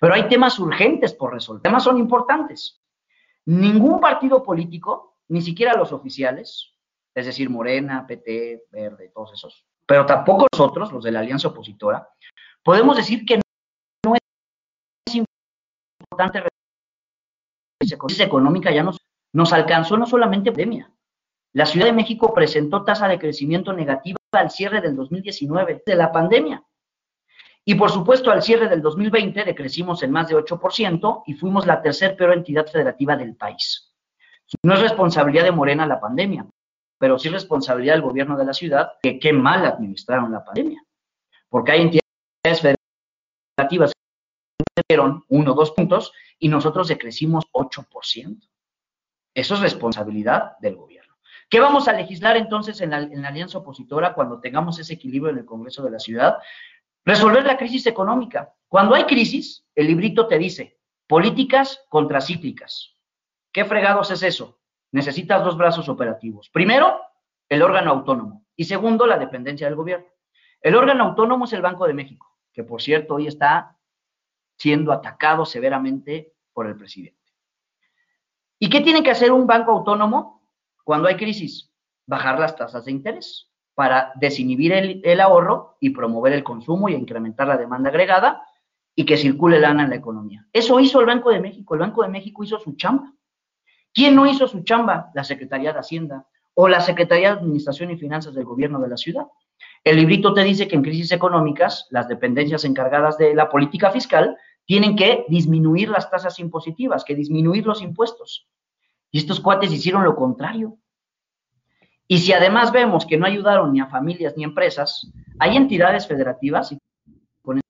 Pero 0.00 0.14
hay 0.14 0.28
temas 0.28 0.58
urgentes 0.58 1.12
por 1.12 1.32
resolver. 1.32 1.62
Temas 1.62 1.84
son 1.84 1.98
importantes. 1.98 2.82
Ningún 3.44 4.00
partido 4.00 4.42
político, 4.42 5.18
ni 5.28 5.42
siquiera 5.42 5.76
los 5.76 5.92
oficiales, 5.92 6.74
es 7.14 7.26
decir, 7.26 7.48
Morena, 7.50 8.06
PT, 8.06 8.64
Verde, 8.72 9.12
todos 9.14 9.34
esos, 9.34 9.64
pero 9.86 10.06
tampoco 10.06 10.46
nosotros, 10.52 10.90
los 10.90 11.04
de 11.04 11.12
la 11.12 11.20
alianza 11.20 11.48
opositora, 11.48 12.08
podemos 12.62 12.96
decir 12.96 13.24
que 13.24 13.43
importante 16.14 16.42
crisis 17.78 18.20
económica 18.20 18.70
ya 18.70 18.82
nos, 18.82 18.98
nos 19.32 19.52
alcanzó 19.52 19.96
no 19.96 20.06
solamente 20.06 20.50
pandemia, 20.50 20.90
la 21.52 21.66
Ciudad 21.66 21.86
de 21.86 21.92
México 21.92 22.32
presentó 22.32 22.84
tasa 22.84 23.08
de 23.08 23.18
crecimiento 23.18 23.72
negativa 23.72 24.16
al 24.32 24.50
cierre 24.50 24.80
del 24.80 24.96
2019, 24.96 25.82
de 25.86 25.94
la 25.94 26.10
pandemia. 26.10 26.62
Y 27.64 27.76
por 27.76 27.90
supuesto, 27.90 28.30
al 28.30 28.42
cierre 28.42 28.68
del 28.68 28.82
2020 28.82 29.44
decrecimos 29.44 30.02
en 30.02 30.10
más 30.10 30.28
de 30.28 30.36
8% 30.36 31.22
y 31.26 31.34
fuimos 31.34 31.66
la 31.66 31.80
tercer 31.80 32.16
peor 32.16 32.34
entidad 32.34 32.66
federativa 32.66 33.16
del 33.16 33.36
país. 33.36 33.94
No 34.62 34.74
es 34.74 34.80
responsabilidad 34.80 35.44
de 35.44 35.52
Morena 35.52 35.86
la 35.86 36.00
pandemia, 36.00 36.46
pero 36.98 37.18
sí 37.18 37.28
responsabilidad 37.28 37.94
del 37.94 38.02
gobierno 38.02 38.36
de 38.36 38.44
la 38.44 38.52
ciudad 38.52 38.92
que 39.02 39.18
qué 39.18 39.32
mal 39.32 39.64
administraron 39.64 40.32
la 40.32 40.44
pandemia. 40.44 40.82
Porque 41.48 41.72
hay 41.72 41.82
entidades 41.82 42.76
federativas 43.56 43.92
crecieron 44.74 45.24
uno 45.28 45.52
o 45.52 45.54
dos 45.54 45.70
puntos 45.70 46.12
y 46.38 46.48
nosotros 46.48 46.88
decrecimos 46.88 47.44
8%. 47.52 48.48
Eso 49.34 49.54
es 49.54 49.60
responsabilidad 49.60 50.58
del 50.60 50.76
gobierno. 50.76 51.14
¿Qué 51.48 51.60
vamos 51.60 51.88
a 51.88 51.92
legislar 51.92 52.36
entonces 52.36 52.80
en 52.80 52.90
la, 52.90 53.28
alianza 53.28 53.58
opositora 53.58 54.14
cuando 54.14 54.40
tengamos 54.40 54.78
ese 54.78 54.94
equilibrio 54.94 55.30
en 55.30 55.38
el 55.38 55.44
Congreso 55.44 55.82
de 55.82 55.90
la 55.90 55.98
Ciudad? 55.98 56.38
Resolver 57.04 57.44
la 57.44 57.56
crisis 57.56 57.86
económica. 57.86 58.54
Cuando 58.68 58.94
hay 58.94 59.04
crisis, 59.04 59.64
el 59.74 59.86
librito 59.86 60.26
te 60.26 60.38
dice 60.38 60.78
políticas 61.06 61.84
contracíclicas. 61.88 62.94
¿Qué 63.52 63.64
fregados 63.64 64.10
es 64.10 64.22
eso? 64.22 64.58
Necesitas 64.90 65.44
dos 65.44 65.56
brazos 65.56 65.88
operativos. 65.88 66.48
Primero, 66.50 67.00
el 67.48 67.62
órgano 67.62 67.90
autónomo. 67.90 68.46
Y 68.56 68.64
segundo, 68.64 69.06
la 69.06 69.18
dependencia 69.18 69.66
del 69.66 69.76
gobierno. 69.76 70.06
El 70.60 70.74
órgano 70.76 71.04
autónomo 71.04 71.44
es 71.44 71.52
el 71.52 71.62
Banco 71.62 71.86
de 71.86 71.92
México, 71.92 72.26
que 72.52 72.64
por 72.64 72.80
cierto 72.80 73.16
hoy 73.16 73.26
está 73.26 73.76
siendo 74.56 74.92
atacado 74.92 75.44
severamente 75.44 76.32
por 76.52 76.66
el 76.66 76.76
presidente. 76.76 77.18
¿Y 78.58 78.70
qué 78.70 78.80
tiene 78.80 79.02
que 79.02 79.10
hacer 79.10 79.32
un 79.32 79.46
banco 79.46 79.72
autónomo? 79.72 80.42
Cuando 80.84 81.08
hay 81.08 81.16
crisis, 81.16 81.70
bajar 82.06 82.38
las 82.38 82.56
tasas 82.56 82.84
de 82.84 82.92
interés 82.92 83.50
para 83.74 84.12
desinhibir 84.14 84.72
el, 84.72 85.20
ahorro 85.20 85.76
y 85.80 85.90
promover 85.90 86.32
el 86.32 86.44
consumo 86.44 86.88
y 86.88 86.94
incrementar 86.94 87.48
la 87.48 87.56
demanda 87.56 87.90
agregada 87.90 88.42
y 88.94 89.04
que 89.04 89.16
circule 89.16 89.58
lana 89.58 89.84
en 89.84 89.90
la 89.90 89.96
economía. 89.96 90.46
Eso 90.52 90.78
hizo 90.78 91.00
el 91.00 91.06
Banco 91.06 91.30
de 91.30 91.40
México. 91.40 91.74
El 91.74 91.80
Banco 91.80 92.02
de 92.02 92.08
México 92.08 92.44
hizo 92.44 92.60
su 92.60 92.76
chamba. 92.76 93.12
¿Quién 93.92 94.14
no 94.14 94.26
hizo 94.26 94.46
su 94.46 94.62
chamba? 94.62 95.10
La 95.14 95.24
Secretaría 95.24 95.72
de 95.72 95.80
Hacienda 95.80 96.26
o 96.54 96.68
la 96.68 96.80
Secretaría 96.80 97.32
de 97.32 97.40
Administración 97.40 97.90
y 97.90 97.96
Finanzas 97.96 98.34
del 98.34 98.44
Gobierno 98.44 98.78
de 98.78 98.88
la 98.88 98.96
Ciudad. 98.96 99.26
El 99.84 99.96
librito 99.96 100.32
te 100.32 100.42
dice 100.42 100.66
que 100.66 100.76
en 100.76 100.82
crisis 100.82 101.12
económicas, 101.12 101.86
las 101.90 102.08
dependencias 102.08 102.64
encargadas 102.64 103.18
de 103.18 103.34
la 103.34 103.50
política 103.50 103.90
fiscal 103.90 104.38
tienen 104.64 104.96
que 104.96 105.26
disminuir 105.28 105.90
las 105.90 106.10
tasas 106.10 106.38
impositivas, 106.38 107.04
que 107.04 107.14
disminuir 107.14 107.66
los 107.66 107.82
impuestos. 107.82 108.48
Y 109.10 109.18
estos 109.18 109.40
cuates 109.40 109.70
hicieron 109.70 110.02
lo 110.02 110.16
contrario. 110.16 110.78
Y 112.08 112.18
si 112.18 112.32
además 112.32 112.72
vemos 112.72 113.04
que 113.04 113.18
no 113.18 113.26
ayudaron 113.26 113.72
ni 113.72 113.80
a 113.80 113.86
familias 113.86 114.34
ni 114.38 114.44
a 114.44 114.46
empresas, 114.46 115.10
hay 115.38 115.56
entidades 115.56 116.06
federativas, 116.06 116.72
y 116.72 116.78
con 117.42 117.58
eso 117.58 117.66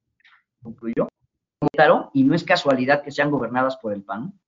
concluyo, 0.62 1.09
y 2.12 2.22
no 2.22 2.35
es 2.35 2.44
casualidad 2.44 3.03
que 3.03 3.11
sean 3.11 3.31
gobernadas 3.31 3.77
por 3.79 3.92
el 3.92 4.05
PAN, 4.05 4.38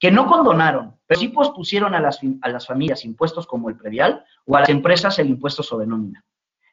que 0.00 0.10
no 0.10 0.26
condonaron, 0.26 0.96
pero 1.06 1.20
sí 1.20 1.28
pospusieron 1.28 1.94
a 1.94 2.00
las, 2.00 2.20
a 2.42 2.48
las 2.48 2.66
familias 2.66 3.04
impuestos 3.04 3.46
como 3.46 3.68
el 3.68 3.76
predial 3.76 4.24
o 4.44 4.56
a 4.56 4.60
las 4.60 4.68
empresas 4.68 5.18
el 5.20 5.28
impuesto 5.28 5.62
sobre 5.62 5.86
nómina. 5.86 6.24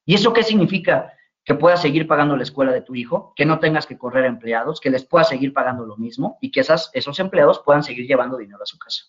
¿Y 0.05 0.15
eso 0.15 0.33
qué 0.33 0.43
significa? 0.43 1.13
Que 1.45 1.55
puedas 1.55 1.81
seguir 1.81 2.07
pagando 2.07 2.35
la 2.37 2.43
escuela 2.43 2.71
de 2.71 2.81
tu 2.81 2.95
hijo, 2.95 3.33
que 3.35 3.45
no 3.45 3.59
tengas 3.59 3.85
que 3.85 3.97
correr 3.97 4.25
empleados, 4.25 4.79
que 4.79 4.89
les 4.89 5.05
puedas 5.05 5.29
seguir 5.29 5.53
pagando 5.53 5.85
lo 5.85 5.97
mismo 5.97 6.37
y 6.41 6.51
que 6.51 6.61
esas, 6.61 6.89
esos 6.93 7.19
empleados 7.19 7.61
puedan 7.65 7.83
seguir 7.83 8.07
llevando 8.07 8.37
dinero 8.37 8.63
a 8.63 8.65
su 8.65 8.77
casa. 8.77 9.03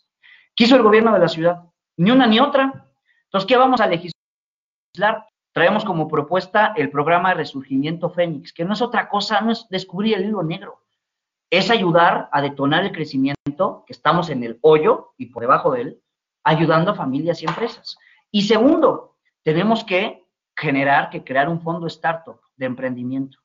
¿Qué 0.55 0.65
hizo 0.65 0.77
el 0.77 0.83
gobierno 0.83 1.13
de 1.13 1.19
la 1.19 1.29
ciudad? 1.29 1.63
Ni 1.97 2.11
una 2.11 2.27
ni 2.27 2.41
otra. 2.41 2.89
Entonces, 3.25 3.47
¿qué 3.49 3.57
vamos 3.57 3.81
a 3.81 3.87
legislar? 3.87 5.27
Traemos 5.53 5.85
como 5.85 6.09
propuesta 6.09 6.73
el 6.77 6.91
programa 6.91 7.31
de 7.31 7.37
Resurgimiento 7.37 8.11
Fénix, 8.11 8.53
que 8.53 8.65
no 8.65 8.73
es 8.73 8.83
otra 8.83 9.09
cosa, 9.09 9.41
no 9.41 9.53
es 9.53 9.69
descubrir 9.69 10.17
el 10.17 10.25
hilo 10.25 10.43
negro, 10.43 10.83
es 11.49 11.71
ayudar 11.71 12.29
a 12.33 12.43
detonar 12.43 12.85
el 12.85 12.91
crecimiento, 12.91 13.85
que 13.87 13.93
estamos 13.93 14.31
en 14.31 14.43
el 14.43 14.59
hoyo 14.63 15.13
y 15.17 15.27
por 15.27 15.43
debajo 15.43 15.73
de 15.73 15.81
él, 15.83 16.03
ayudando 16.43 16.91
a 16.91 16.95
familias 16.97 17.41
y 17.43 17.47
empresas. 17.47 17.97
Y 18.33 18.43
segundo, 18.43 19.17
tenemos 19.45 19.85
que 19.85 20.24
generar, 20.57 21.11
que 21.11 21.25
crear 21.25 21.49
un 21.49 21.61
fondo 21.61 21.87
startup 21.87 22.41
de 22.57 22.67
emprendimiento, 22.67 23.39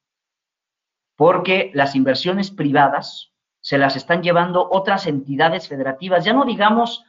porque 1.16 1.72
las 1.74 1.96
inversiones 1.96 2.52
privadas 2.52 3.34
se 3.62 3.78
las 3.78 3.96
están 3.96 4.24
llevando 4.24 4.68
otras 4.72 5.06
entidades 5.08 5.68
federativas. 5.68 6.24
Ya 6.24 6.34
no 6.34 6.46
digamos 6.46 7.04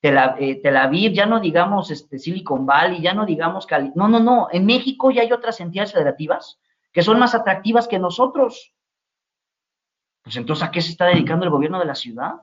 Tel, 0.00 0.18
eh, 0.38 0.76
Aviv, 0.76 1.12
ya 1.12 1.24
no 1.24 1.40
digamos 1.40 1.90
este, 1.90 2.18
Silicon 2.18 2.66
Valley, 2.66 3.00
ya 3.00 3.14
no 3.14 3.24
digamos 3.24 3.66
Cali. 3.66 3.90
No, 3.94 4.06
no, 4.06 4.20
no. 4.20 4.48
En 4.52 4.66
México 4.66 5.10
ya 5.10 5.22
hay 5.22 5.32
otras 5.32 5.60
entidades 5.60 5.92
federativas 5.92 6.60
que 6.92 7.02
son 7.02 7.18
más 7.18 7.34
atractivas 7.34 7.88
que 7.88 7.98
nosotros. 7.98 8.74
Pues 10.22 10.36
entonces, 10.36 10.62
¿a 10.62 10.70
qué 10.70 10.80
se 10.80 10.90
está 10.90 11.06
dedicando 11.06 11.44
el 11.44 11.50
gobierno 11.50 11.78
de 11.78 11.86
la 11.86 11.94
ciudad? 11.94 12.34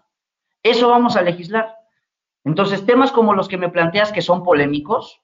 Eso 0.64 0.90
vamos 0.90 1.16
a 1.16 1.22
legislar. 1.22 1.76
Entonces, 2.44 2.86
temas 2.86 3.12
como 3.12 3.34
los 3.34 3.48
que 3.48 3.58
me 3.58 3.70
planteas 3.70 4.12
que 4.12 4.22
son 4.22 4.44
polémicos, 4.44 5.21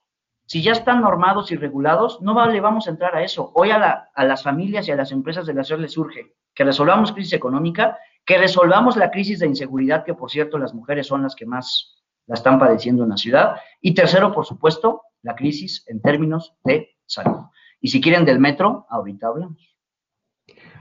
si 0.48 0.62
ya 0.62 0.72
están 0.72 1.02
normados 1.02 1.52
y 1.52 1.56
regulados, 1.56 2.22
no 2.22 2.32
vale, 2.32 2.58
vamos 2.60 2.86
a 2.86 2.90
entrar 2.90 3.14
a 3.14 3.22
eso. 3.22 3.52
Hoy 3.54 3.70
a, 3.70 4.08
las 4.16 4.42
familias 4.42 4.88
y 4.88 4.90
a 4.90 4.96
las 4.96 5.12
empresas 5.12 5.44
de 5.44 5.52
la 5.52 5.62
ciudad 5.62 5.82
les 5.82 5.92
surge 5.92 6.36
que 6.54 6.64
resolvamos 6.64 7.12
crisis 7.12 7.34
económica 7.34 7.98
que 8.24 8.38
resolvamos 8.38 8.96
la 8.96 9.10
crisis 9.10 9.38
de 9.38 9.46
inseguridad, 9.46 10.04
que 10.04 10.14
por 10.14 10.30
cierto 10.30 10.58
las 10.58 10.72
mujeres 10.72 11.06
son 11.06 11.22
las 11.22 11.34
que 11.34 11.44
más 11.44 12.02
la 12.26 12.34
están 12.34 12.58
padeciendo 12.58 13.04
en 13.04 13.10
la 13.10 13.18
ciudad. 13.18 13.56
Y 13.82 13.92
tercero, 13.94 14.32
por 14.32 14.46
supuesto, 14.46 15.02
la 15.22 15.34
crisis 15.34 15.84
en 15.86 16.00
términos 16.00 16.54
de 16.64 16.96
salud. 17.04 17.40
Y 17.80 17.88
si 17.88 18.00
quieren 18.00 18.24
del 18.24 18.38
metro, 18.38 18.86
ahorita 18.88 19.28
hablamos. 19.28 19.76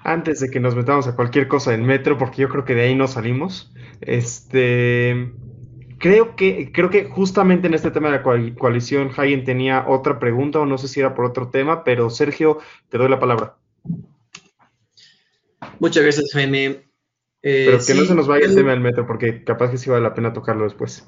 Antes 0.04 0.40
de 0.40 0.50
que 0.50 0.62
nos 0.62 0.76
metamos 0.76 1.08
a 1.08 1.16
cualquier 1.16 1.50
cosa 1.50 1.72
del 1.72 1.84
metro, 1.84 2.18
porque 2.18 2.42
yo 2.42 2.50
creo 2.50 2.64
que 2.64 2.76
de 2.76 2.84
ahí 2.84 2.96
no 2.96 3.08
salimos, 3.08 3.74
este, 4.00 5.34
creo 5.98 6.36
que, 6.36 6.72
creo 6.72 6.90
que 6.90 7.06
justamente 7.06 7.68
en 7.68 7.74
este 7.74 7.92
tema 7.92 8.10
de 8.10 8.18
la 8.18 8.56
coalición, 8.58 9.12
Hayen 9.16 9.44
tenía 9.44 9.86
otra 9.88 10.20
pregunta, 10.20 10.60
o 10.60 10.66
no 10.66 10.78
sé 10.78 10.88
si 10.88 11.00
era 11.00 11.16
por 11.16 11.26
otro 11.26 11.50
tema, 11.50 11.84
pero 11.84 12.10
Sergio, 12.10 12.60
te 12.90 12.98
doy 12.98 13.10
la 13.10 13.20
palabra. 13.20 13.58
Muchas 15.80 16.04
gracias, 16.04 16.32
Jaime. 16.34 16.88
Eh, 17.44 17.66
Pero 17.68 17.80
que 17.86 17.94
no 17.94 18.06
se 18.06 18.16
nos 18.16 18.28
vaya 18.28 18.46
el 18.46 18.56
tema 18.56 18.72
del 18.72 18.80
metro, 18.80 19.06
porque 19.06 19.44
capaz 19.44 19.72
que 19.72 19.78
sí 19.78 19.90
vale 19.90 20.04
la 20.04 20.14
pena 20.14 20.34
tocarlo 20.34 20.64
después. 20.64 21.06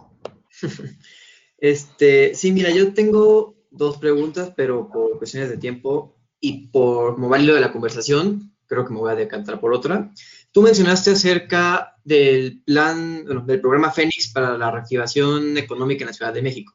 este, 1.57 2.35
sí, 2.35 2.51
mira, 2.51 2.69
yo 2.69 2.93
tengo 2.93 3.55
dos 3.71 3.97
preguntas, 3.97 4.53
pero 4.55 4.89
por 4.89 5.17
cuestiones 5.17 5.49
de 5.49 5.57
tiempo 5.57 6.15
y 6.39 6.67
por 6.67 7.17
moverlo 7.17 7.55
de 7.55 7.61
la 7.61 7.71
conversación, 7.71 8.53
creo 8.67 8.85
que 8.85 8.93
me 8.93 8.99
voy 8.99 9.11
a 9.11 9.15
decantar 9.15 9.59
por 9.59 9.73
otra. 9.73 10.11
Tú 10.51 10.61
mencionaste 10.61 11.11
acerca 11.11 11.95
del 12.03 12.61
plan, 12.65 13.25
del 13.45 13.61
programa 13.61 13.91
Fénix 13.91 14.31
para 14.33 14.57
la 14.57 14.71
reactivación 14.71 15.57
económica 15.57 16.03
en 16.03 16.07
la 16.07 16.13
Ciudad 16.13 16.33
de 16.33 16.41
México. 16.41 16.73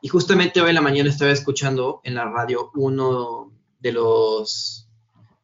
Y 0.00 0.08
justamente 0.08 0.60
hoy 0.60 0.68
en 0.68 0.76
la 0.76 0.80
mañana 0.80 1.10
estaba 1.10 1.32
escuchando 1.32 2.00
en 2.04 2.14
la 2.14 2.24
radio 2.26 2.70
uno 2.74 3.52
de 3.80 3.92
los 3.92 4.88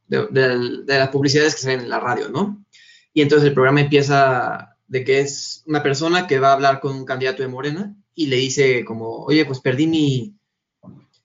de, 0.06 0.26
de 0.28 0.98
las 0.98 1.08
publicidades 1.08 1.56
que 1.56 1.62
salen 1.62 1.80
en 1.80 1.88
la 1.88 1.98
radio, 1.98 2.28
¿no? 2.28 2.64
Y 3.12 3.22
entonces 3.22 3.48
el 3.48 3.54
programa 3.54 3.80
empieza 3.80 4.76
de 4.86 5.04
que 5.04 5.20
es 5.20 5.62
una 5.66 5.82
persona 5.82 6.26
que 6.26 6.38
va 6.38 6.50
a 6.50 6.52
hablar 6.52 6.80
con 6.80 6.94
un 6.94 7.04
candidato 7.04 7.42
de 7.42 7.48
Morena 7.48 7.96
y 8.14 8.26
le 8.26 8.36
dice 8.36 8.84
como, 8.84 9.24
oye, 9.24 9.44
pues 9.44 9.60
perdí 9.60 9.86
mi, 9.86 10.36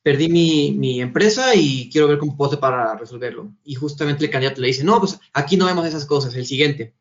perdí 0.09 0.27
mi, 0.27 0.71
mi, 0.71 1.01
empresa 1.01 1.53
y 1.53 1.87
quiero 1.91 2.07
ver 2.07 2.17
cómo 2.17 2.35
puedo 2.35 2.59
para 2.59 2.95
resolverlo. 2.95 3.53
Y 3.63 3.75
justamente 3.75 4.25
el 4.25 4.31
candidato 4.31 4.59
le 4.59 4.65
dice, 4.65 4.83
no, 4.83 4.97
pues 4.97 5.19
aquí 5.33 5.55
no 5.55 5.67
vemos 5.67 5.85
esas 5.85 6.05
cosas, 6.05 6.33
el 6.33 6.47
siguiente. 6.47 6.95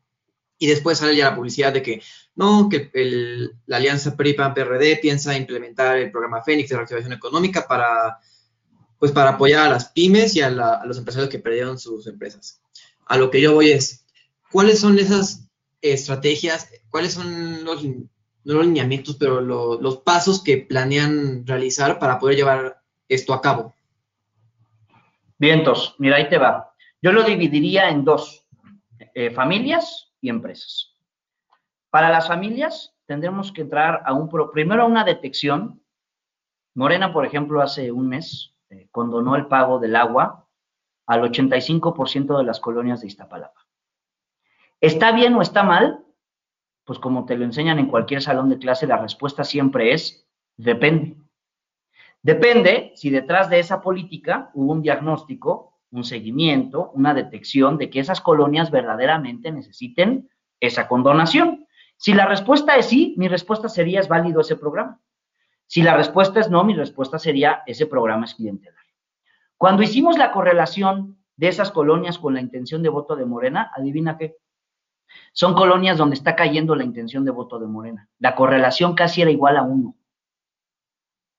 Y 0.59 0.67
después 0.67 0.99
sale 0.99 1.15
ya 1.15 1.31
la 1.31 1.35
publicidad 1.35 1.73
de 1.73 1.81
que, 1.81 2.03
no, 2.35 2.69
que 2.69 2.91
el, 2.93 3.55
la 3.65 3.77
alianza 3.77 4.15
PRI-PAN-PRD 4.15 4.97
piensa 4.97 5.35
implementar 5.35 5.97
el 5.97 6.11
programa 6.11 6.43
Fénix 6.43 6.69
de 6.69 6.75
reactivación 6.75 7.13
económica 7.13 7.67
para, 7.67 8.19
pues 8.99 9.11
para 9.11 9.31
apoyar 9.31 9.65
a 9.65 9.69
las 9.69 9.89
pymes 9.89 10.35
y 10.35 10.41
a, 10.41 10.49
a 10.49 10.85
los 10.85 10.99
empresarios 10.99 11.31
que 11.31 11.39
perdieron 11.39 11.79
sus 11.79 12.05
empresas. 12.05 12.61
A 13.07 13.17
lo 13.17 13.31
que 13.31 13.41
yo 13.41 13.55
voy 13.55 13.71
es, 13.71 14.05
¿cuáles 14.51 14.77
son 14.77 14.99
esas 14.99 15.47
estrategias, 15.81 16.69
cuáles 16.91 17.13
son 17.13 17.63
los 17.63 17.83
no 18.43 18.53
los 18.53 18.65
lineamientos, 18.65 19.15
pero 19.17 19.41
los 19.41 19.97
pasos 19.97 20.43
que 20.43 20.57
planean 20.57 21.45
realizar 21.45 21.99
para 21.99 22.19
poder 22.19 22.35
llevar 22.37 22.78
esto 23.09 23.33
a 23.33 23.41
cabo. 23.41 23.75
Vientos, 25.37 25.95
mira, 25.99 26.17
ahí 26.17 26.29
te 26.29 26.37
va. 26.37 26.73
Yo 27.01 27.11
lo 27.11 27.23
dividiría 27.23 27.89
en 27.89 28.05
dos, 28.05 28.47
eh, 29.13 29.31
familias 29.31 30.13
y 30.21 30.29
empresas. 30.29 30.95
Para 31.89 32.09
las 32.09 32.27
familias 32.27 32.95
tendremos 33.05 33.51
que 33.51 33.61
entrar 33.61 34.03
a 34.05 34.13
un, 34.13 34.29
primero 34.51 34.83
a 34.83 34.85
una 34.85 35.03
detección. 35.03 35.83
Morena, 36.75 37.11
por 37.11 37.25
ejemplo, 37.25 37.61
hace 37.61 37.91
un 37.91 38.07
mes 38.07 38.53
eh, 38.69 38.87
condonó 38.91 39.35
el 39.35 39.47
pago 39.47 39.79
del 39.79 39.95
agua 39.95 40.47
al 41.07 41.23
85% 41.23 42.37
de 42.37 42.43
las 42.43 42.59
colonias 42.59 43.01
de 43.01 43.07
Iztapalapa. 43.07 43.65
¿Está 44.79 45.11
bien 45.11 45.33
o 45.33 45.41
está 45.41 45.63
mal? 45.63 46.05
pues 46.89 46.97
como 46.97 47.27
te 47.27 47.37
lo 47.37 47.45
enseñan 47.45 47.77
en 47.77 47.85
cualquier 47.85 48.19
salón 48.19 48.49
de 48.49 48.57
clase, 48.57 48.87
la 48.87 48.97
respuesta 48.97 49.43
siempre 49.43 49.93
es 49.93 50.27
depende. 50.57 51.17
Depende 52.21 52.91
si 52.95 53.09
detrás 53.09 53.49
de 53.49 53.59
esa 53.59 53.81
política 53.81 54.51
hubo 54.53 54.73
un 54.73 54.81
diagnóstico, 54.81 55.79
un 55.91 56.03
seguimiento, 56.03 56.91
una 56.93 57.13
detección 57.13 57.77
de 57.77 57.89
que 57.89 57.99
esas 57.99 58.21
colonias 58.21 58.71
verdaderamente 58.71 59.51
necesiten 59.51 60.29
esa 60.59 60.87
condonación. 60.87 61.65
Si 61.97 62.13
la 62.13 62.25
respuesta 62.25 62.75
es 62.75 62.87
sí, 62.87 63.15
mi 63.17 63.27
respuesta 63.27 63.69
sería 63.69 63.99
es 63.99 64.07
válido 64.07 64.41
ese 64.41 64.55
programa. 64.55 65.01
Si 65.65 65.81
la 65.81 65.95
respuesta 65.95 66.39
es 66.39 66.49
no, 66.49 66.63
mi 66.63 66.73
respuesta 66.73 67.19
sería 67.19 67.63
ese 67.65 67.85
programa 67.85 68.25
es 68.25 68.35
clientelar. 68.35 68.83
Cuando 69.57 69.83
hicimos 69.83 70.17
la 70.17 70.31
correlación 70.31 71.23
de 71.35 71.47
esas 71.47 71.71
colonias 71.71 72.17
con 72.17 72.33
la 72.33 72.41
intención 72.41 72.83
de 72.83 72.89
voto 72.89 73.15
de 73.15 73.25
Morena, 73.25 73.71
adivina 73.75 74.17
qué, 74.17 74.37
son 75.33 75.53
colonias 75.53 75.97
donde 75.97 76.15
está 76.15 76.35
cayendo 76.35 76.75
la 76.75 76.83
intención 76.83 77.25
de 77.25 77.31
voto 77.31 77.59
de 77.59 77.67
Morena. 77.67 78.09
La 78.19 78.35
correlación 78.35 78.95
casi 78.95 79.21
era 79.21 79.31
igual 79.31 79.57
a 79.57 79.63
uno. 79.63 79.95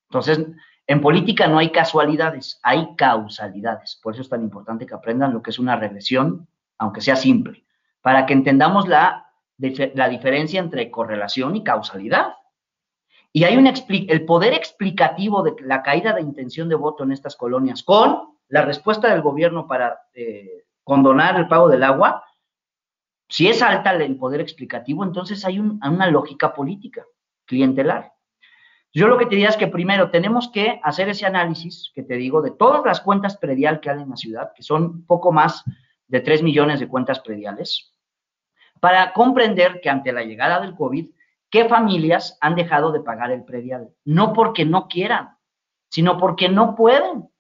Entonces, 0.09 0.47
en 0.91 1.01
política 1.01 1.47
no 1.47 1.59
hay 1.59 1.71
casualidades, 1.71 2.59
hay 2.65 2.97
causalidades. 2.97 4.01
Por 4.03 4.15
eso 4.15 4.23
es 4.23 4.29
tan 4.29 4.43
importante 4.43 4.87
que 4.87 4.95
aprendan 4.95 5.33
lo 5.33 5.41
que 5.41 5.51
es 5.51 5.61
una 5.61 5.77
regresión, 5.77 6.49
aunque 6.79 7.01
sea 7.01 7.15
simple, 7.15 7.65
para 8.01 8.27
que 8.27 8.33
entendamos 8.33 8.89
la, 8.89 9.31
la 9.57 10.09
diferencia 10.09 10.59
entre 10.59 10.91
correlación 10.91 11.55
y 11.55 11.63
causalidad. 11.63 12.35
Y 13.33 13.45
hay 13.45 13.57
un 13.57 13.69
el 13.69 14.25
poder 14.25 14.53
explicativo 14.53 15.45
de 15.45 15.55
la 15.61 15.85
caída 15.85 16.13
de 16.13 16.23
intención 16.23 16.69
de 16.69 16.75
voto 16.75 17.05
en 17.05 17.13
estas 17.13 17.37
colonias 17.37 17.85
con 17.85 18.37
la 18.49 18.63
respuesta 18.63 19.09
del 19.11 19.23
gobierno 19.23 19.69
para 19.69 20.01
eh, 20.13 20.65
condonar 20.83 21.37
el 21.37 21.47
pago 21.47 21.69
del 21.69 21.85
agua 21.85 22.25
si 23.29 23.47
es 23.47 23.63
alta 23.63 23.93
el 23.93 24.17
poder 24.17 24.41
explicativo, 24.41 25.05
entonces 25.05 25.45
hay 25.45 25.61
una 25.61 26.11
lógica 26.11 26.53
política, 26.53 27.07
clientelar. 27.45 28.13
Yo 28.93 29.07
lo 29.07 29.19
que 29.19 29.27
te 29.27 29.37
diría 29.37 29.51
es 29.51 29.57
que 29.57 29.69
primero 29.69 30.11
tenemos 30.11 30.49
que 30.49 30.81
hacer 30.83 31.09
ese 31.09 31.25
análisis 31.25 31.93
que 31.95 32.03
te 32.03 32.15
digo 32.15 32.43
de 32.43 32.51
todas 32.51 32.85
las 32.85 33.01
cuentas 33.01 33.37
predial 33.37 33.81
que 33.81 33.91
hay 33.91 34.03
en 34.03 34.11
la 34.11 34.17
ciudad, 34.17 34.53
que 34.55 34.65
son 34.65 35.07
poco 35.07 35.31
más 35.31 35.63
de 36.09 36.21
3 36.21 36.43
millones 36.43 36.81
de 36.81 36.89
cuentas 36.89 37.21
prediales, 37.21 37.93
para 38.81 39.13
comprender 39.13 39.81
que 39.81 39.91
ante 39.91 40.13
la 40.13 40.25
llegada 40.25 40.61
del 40.61 40.75
COVID, 40.75 41.09
¿qué 41.51 41.67
familias 41.67 42.37
han 42.41 42.57
dejado 42.57 42.91
de 42.91 43.01
pagar 43.01 43.31
el 43.31 43.45
predial? 43.45 43.91
No 44.05 44.33
porque 44.33 44.65
no 44.65 44.89
quieran, 44.89 45.37
sino 45.89 46.19
porque 46.19 46.49
no 46.49 46.75
pueden. 46.75 47.31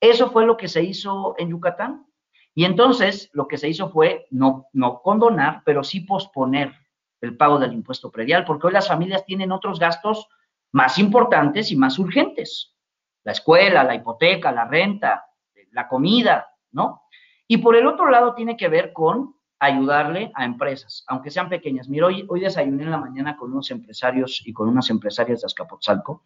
Eso 0.00 0.30
fue 0.30 0.44
lo 0.44 0.58
que 0.58 0.68
se 0.68 0.82
hizo 0.82 1.34
en 1.38 1.50
Yucatán. 1.50 2.06
Y 2.54 2.64
entonces 2.64 3.30
lo 3.32 3.48
que 3.48 3.56
se 3.56 3.68
hizo 3.68 3.90
fue 3.90 4.26
no, 4.30 4.66
no 4.72 5.00
condonar, 5.00 5.62
pero 5.64 5.82
sí 5.82 6.00
posponer 6.00 6.74
el 7.22 7.36
pago 7.36 7.58
del 7.58 7.72
impuesto 7.72 8.10
predial, 8.10 8.44
porque 8.44 8.66
hoy 8.66 8.72
las 8.72 8.88
familias 8.88 9.24
tienen 9.24 9.52
otros 9.52 9.78
gastos 9.78 10.28
más 10.72 10.98
importantes 10.98 11.70
y 11.70 11.76
más 11.76 11.98
urgentes. 11.98 12.76
La 13.24 13.32
escuela, 13.32 13.84
la 13.84 13.94
hipoteca, 13.94 14.52
la 14.52 14.64
renta, 14.64 15.26
la 15.72 15.88
comida, 15.88 16.46
¿no? 16.72 17.02
Y 17.46 17.58
por 17.58 17.76
el 17.76 17.86
otro 17.86 18.08
lado 18.08 18.34
tiene 18.34 18.56
que 18.56 18.68
ver 18.68 18.92
con 18.92 19.34
ayudarle 19.58 20.30
a 20.34 20.44
empresas, 20.44 21.04
aunque 21.08 21.30
sean 21.30 21.48
pequeñas. 21.48 21.88
Mira, 21.88 22.06
hoy, 22.06 22.24
hoy 22.28 22.40
desayuné 22.40 22.84
en 22.84 22.90
la 22.90 22.96
mañana 22.96 23.36
con 23.36 23.52
unos 23.52 23.70
empresarios 23.70 24.42
y 24.46 24.52
con 24.52 24.68
unas 24.68 24.88
empresarias 24.88 25.40
de 25.40 25.46
Azcapotzalco 25.46 26.24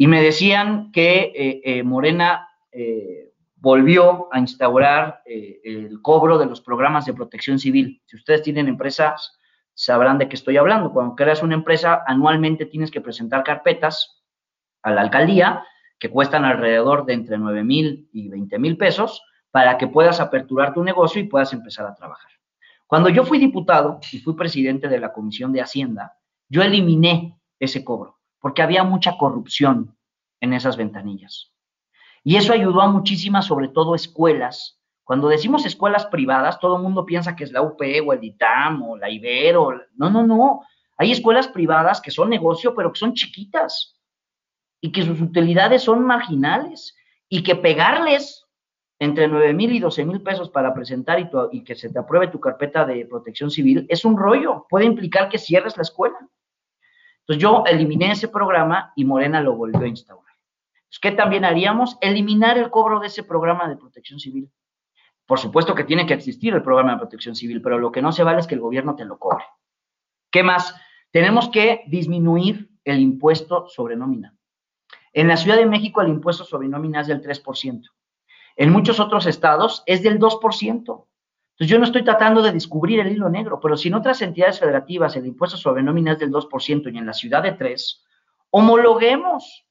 y 0.00 0.06
me 0.06 0.22
decían 0.22 0.92
que 0.92 1.32
eh, 1.34 1.60
eh, 1.62 1.82
Morena 1.82 2.48
eh, 2.72 3.32
volvió 3.56 4.28
a 4.32 4.38
instaurar 4.38 5.20
eh, 5.26 5.60
el 5.62 6.00
cobro 6.00 6.38
de 6.38 6.46
los 6.46 6.62
programas 6.62 7.04
de 7.04 7.12
protección 7.12 7.58
civil. 7.58 8.00
Si 8.06 8.16
ustedes 8.16 8.42
tienen 8.42 8.68
empresas, 8.68 9.38
sabrán 9.74 10.18
de 10.18 10.28
qué 10.28 10.36
estoy 10.36 10.56
hablando. 10.56 10.92
Cuando 10.92 11.14
creas 11.14 11.42
una 11.42 11.54
empresa, 11.54 12.02
anualmente 12.06 12.66
tienes 12.66 12.90
que 12.90 13.00
presentar 13.00 13.42
carpetas 13.44 14.22
a 14.82 14.90
la 14.90 15.00
alcaldía 15.02 15.64
que 15.98 16.10
cuestan 16.10 16.44
alrededor 16.44 17.04
de 17.04 17.14
entre 17.14 17.38
9 17.38 17.62
mil 17.64 18.08
y 18.12 18.28
20 18.28 18.58
mil 18.58 18.76
pesos 18.76 19.22
para 19.50 19.78
que 19.78 19.86
puedas 19.86 20.20
aperturar 20.20 20.72
tu 20.72 20.82
negocio 20.82 21.20
y 21.20 21.28
puedas 21.28 21.52
empezar 21.52 21.86
a 21.86 21.94
trabajar. 21.94 22.30
Cuando 22.86 23.08
yo 23.08 23.24
fui 23.24 23.38
diputado 23.38 24.00
y 24.10 24.18
fui 24.18 24.34
presidente 24.34 24.88
de 24.88 24.98
la 24.98 25.12
Comisión 25.12 25.52
de 25.52 25.60
Hacienda, 25.60 26.16
yo 26.48 26.62
eliminé 26.62 27.38
ese 27.58 27.84
cobro 27.84 28.18
porque 28.40 28.62
había 28.62 28.82
mucha 28.82 29.16
corrupción 29.16 29.96
en 30.40 30.54
esas 30.54 30.76
ventanillas. 30.76 31.52
Y 32.24 32.36
eso 32.36 32.52
ayudó 32.52 32.80
a 32.80 32.90
muchísimas, 32.90 33.46
sobre 33.46 33.68
todo 33.68 33.94
escuelas. 33.94 34.79
Cuando 35.10 35.26
decimos 35.26 35.66
escuelas 35.66 36.06
privadas, 36.06 36.60
todo 36.60 36.76
el 36.76 36.84
mundo 36.84 37.04
piensa 37.04 37.34
que 37.34 37.42
es 37.42 37.50
la 37.50 37.62
UP 37.62 37.82
o 38.06 38.12
el 38.12 38.22
ITAM 38.22 38.80
o 38.84 38.96
la 38.96 39.10
Ibero. 39.10 39.72
No, 39.96 40.08
no, 40.08 40.24
no. 40.24 40.60
Hay 40.98 41.10
escuelas 41.10 41.48
privadas 41.48 42.00
que 42.00 42.12
son 42.12 42.30
negocio, 42.30 42.76
pero 42.76 42.92
que 42.92 43.00
son 43.00 43.12
chiquitas 43.14 43.98
y 44.80 44.92
que 44.92 45.02
sus 45.02 45.20
utilidades 45.20 45.82
son 45.82 46.04
marginales 46.04 46.96
y 47.28 47.42
que 47.42 47.56
pegarles 47.56 48.46
entre 49.00 49.26
9 49.26 49.52
mil 49.52 49.72
y 49.72 49.80
12 49.80 50.04
mil 50.04 50.22
pesos 50.22 50.48
para 50.48 50.72
presentar 50.72 51.18
y, 51.18 51.28
y, 51.50 51.64
que 51.64 51.74
se 51.74 51.90
te 51.90 51.98
apruebe 51.98 52.28
tu 52.28 52.38
carpeta 52.38 52.84
de 52.84 53.04
protección 53.04 53.50
civil 53.50 53.86
es 53.88 54.04
un 54.04 54.16
rollo. 54.16 54.64
Puede 54.70 54.84
implicar 54.84 55.28
que 55.28 55.38
cierres 55.38 55.76
la 55.76 55.82
escuela. 55.82 56.18
Entonces 57.22 57.42
yo 57.42 57.64
eliminé 57.66 58.12
ese 58.12 58.28
programa 58.28 58.92
y 58.94 59.04
Morena 59.04 59.40
lo 59.40 59.56
volvió 59.56 59.80
a 59.80 59.88
instaurar. 59.88 60.36
¿Qué 61.02 61.10
también 61.10 61.44
haríamos? 61.44 61.98
Eliminar 62.00 62.58
el 62.58 62.70
cobro 62.70 63.00
de 63.00 63.08
ese 63.08 63.24
programa 63.24 63.68
de 63.68 63.76
protección 63.76 64.20
civil. 64.20 64.48
Por 65.30 65.38
supuesto 65.38 65.76
que 65.76 65.84
tiene 65.84 66.06
que 66.06 66.14
existir 66.14 66.52
el 66.54 66.62
programa 66.64 66.90
de 66.90 66.98
protección 66.98 67.36
civil, 67.36 67.62
pero 67.62 67.78
lo 67.78 67.92
que 67.92 68.02
no 68.02 68.10
se 68.10 68.24
vale 68.24 68.40
es 68.40 68.48
que 68.48 68.56
el 68.56 68.60
gobierno 68.60 68.96
te 68.96 69.04
lo 69.04 69.16
cobre. 69.16 69.44
¿Qué 70.28 70.42
más? 70.42 70.74
Tenemos 71.12 71.48
que 71.50 71.84
disminuir 71.86 72.68
el 72.82 72.98
impuesto 72.98 73.68
sobre 73.68 73.94
nómina. 73.94 74.34
En 75.12 75.28
la 75.28 75.36
Ciudad 75.36 75.56
de 75.56 75.66
México 75.66 76.00
el 76.00 76.08
impuesto 76.08 76.42
sobre 76.42 76.66
nómina 76.66 77.02
es 77.02 77.06
del 77.06 77.22
3%. 77.22 77.82
En 78.56 78.72
muchos 78.72 78.98
otros 78.98 79.26
estados 79.26 79.84
es 79.86 80.02
del 80.02 80.18
2%. 80.18 80.80
Entonces 80.80 81.06
yo 81.58 81.78
no 81.78 81.84
estoy 81.84 82.02
tratando 82.02 82.42
de 82.42 82.50
descubrir 82.50 82.98
el 82.98 83.12
hilo 83.12 83.28
negro, 83.28 83.60
pero 83.60 83.76
si 83.76 83.86
en 83.86 83.94
otras 83.94 84.20
entidades 84.22 84.58
federativas 84.58 85.14
el 85.14 85.26
impuesto 85.26 85.56
sobre 85.56 85.84
nómina 85.84 86.14
es 86.14 86.18
del 86.18 86.32
2% 86.32 86.92
y 86.92 86.98
en 86.98 87.06
la 87.06 87.12
ciudad 87.12 87.44
de 87.44 87.56
3%, 87.56 88.00
homologuemos 88.50 89.64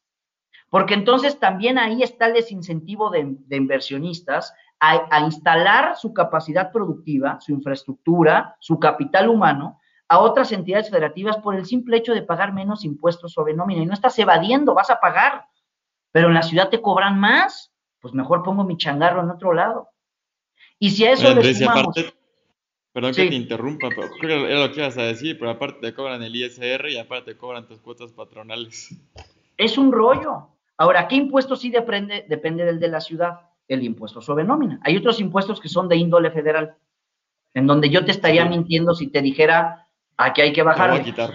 porque 0.70 0.94
entonces 0.94 1.40
también 1.40 1.78
ahí 1.78 2.04
está 2.04 2.28
el 2.28 2.34
desincentivo 2.34 3.10
de, 3.10 3.38
inversionistas 3.50 4.54
a, 4.80 5.20
instalar 5.22 5.98
su 5.98 6.14
capacidad 6.14 6.72
productiva, 6.72 7.40
su 7.42 7.52
infraestructura, 7.52 8.56
su 8.60 8.80
capital 8.80 9.30
humano 9.30 9.80
a 10.08 10.20
otras 10.20 10.52
entidades 10.52 10.90
federativas 10.90 11.38
por 11.38 11.56
el 11.56 11.66
simple 11.66 11.98
hecho 11.98 12.14
de 12.14 12.24
pagar 12.24 12.52
menos 12.52 12.84
impuestos 12.84 13.34
sobre 13.34 13.54
nómina. 13.54 13.84
Y 13.84 13.86
no 13.86 13.94
estás 13.94 14.18
evadiendo, 14.18 14.74
vas 14.74 14.90
a 14.90 15.00
pagar, 15.00 15.46
pero 16.12 16.30
en 16.30 16.34
la 16.34 16.42
ciudad 16.42 16.70
te 16.70 16.82
cobran 16.82 17.20
más, 17.20 17.72
pues 18.00 18.14
mejor 18.14 18.42
pongo 18.42 18.64
mi 18.64 18.76
changarro 18.78 19.22
en 19.22 19.30
otro 19.30 19.54
lado. 19.54 19.90
Y 20.80 20.90
si 20.90 21.06
a 21.06 21.12
eso 21.12 21.36
le 21.36 21.54
sumamos... 21.54 21.96
perdón 22.92 23.14
que 23.14 23.30
te 23.30 23.36
interrumpa, 23.36 23.90
pero 23.90 24.10
creo 24.20 24.46
que 24.46 24.52
era 24.52 24.66
lo 24.66 24.74
que 24.74 24.80
ibas 24.80 24.98
a 24.98 25.04
decir, 25.04 25.38
pero 25.38 25.52
aparte 25.52 25.80
te 25.80 25.94
cobran 25.94 26.24
el 26.24 26.36
ISR 26.36 26.90
y 26.90 26.98
aparte 26.98 27.34
te 27.34 27.38
cobran 27.38 27.68
tus 27.68 27.80
cuotas 27.80 28.12
patronales. 28.12 28.98
Es 29.58 29.78
un 29.78 29.92
rollo. 29.92 30.48
Ahora, 30.78 31.08
¿qué 31.08 31.18
impuesto 31.18 31.56
sí 31.56 31.70
depende, 31.70 32.26
depende 32.28 32.66
del 32.66 32.80
de 32.80 32.88
la 32.88 33.02
ciudad? 33.02 33.49
El 33.70 33.84
impuesto 33.84 34.20
sobre 34.20 34.44
nómina. 34.44 34.82
Hay 34.84 34.98
otros 34.98 35.22
impuestos 35.22 35.62
que 35.62 35.70
son 35.70 35.88
de 35.88 35.96
índole 35.96 36.32
federal, 36.32 36.76
en 37.54 37.68
donde 37.68 37.90
yo 37.90 38.04
te 38.04 38.12
estaría 38.12 38.44
mintiendo 38.44 38.94
si 38.94 39.08
te 39.08 39.22
dijera 39.22 39.88
a 40.18 40.34
qué 40.34 40.42
hay 40.42 40.52
que 40.52 40.64
bajar. 40.64 41.02
quitar. 41.02 41.32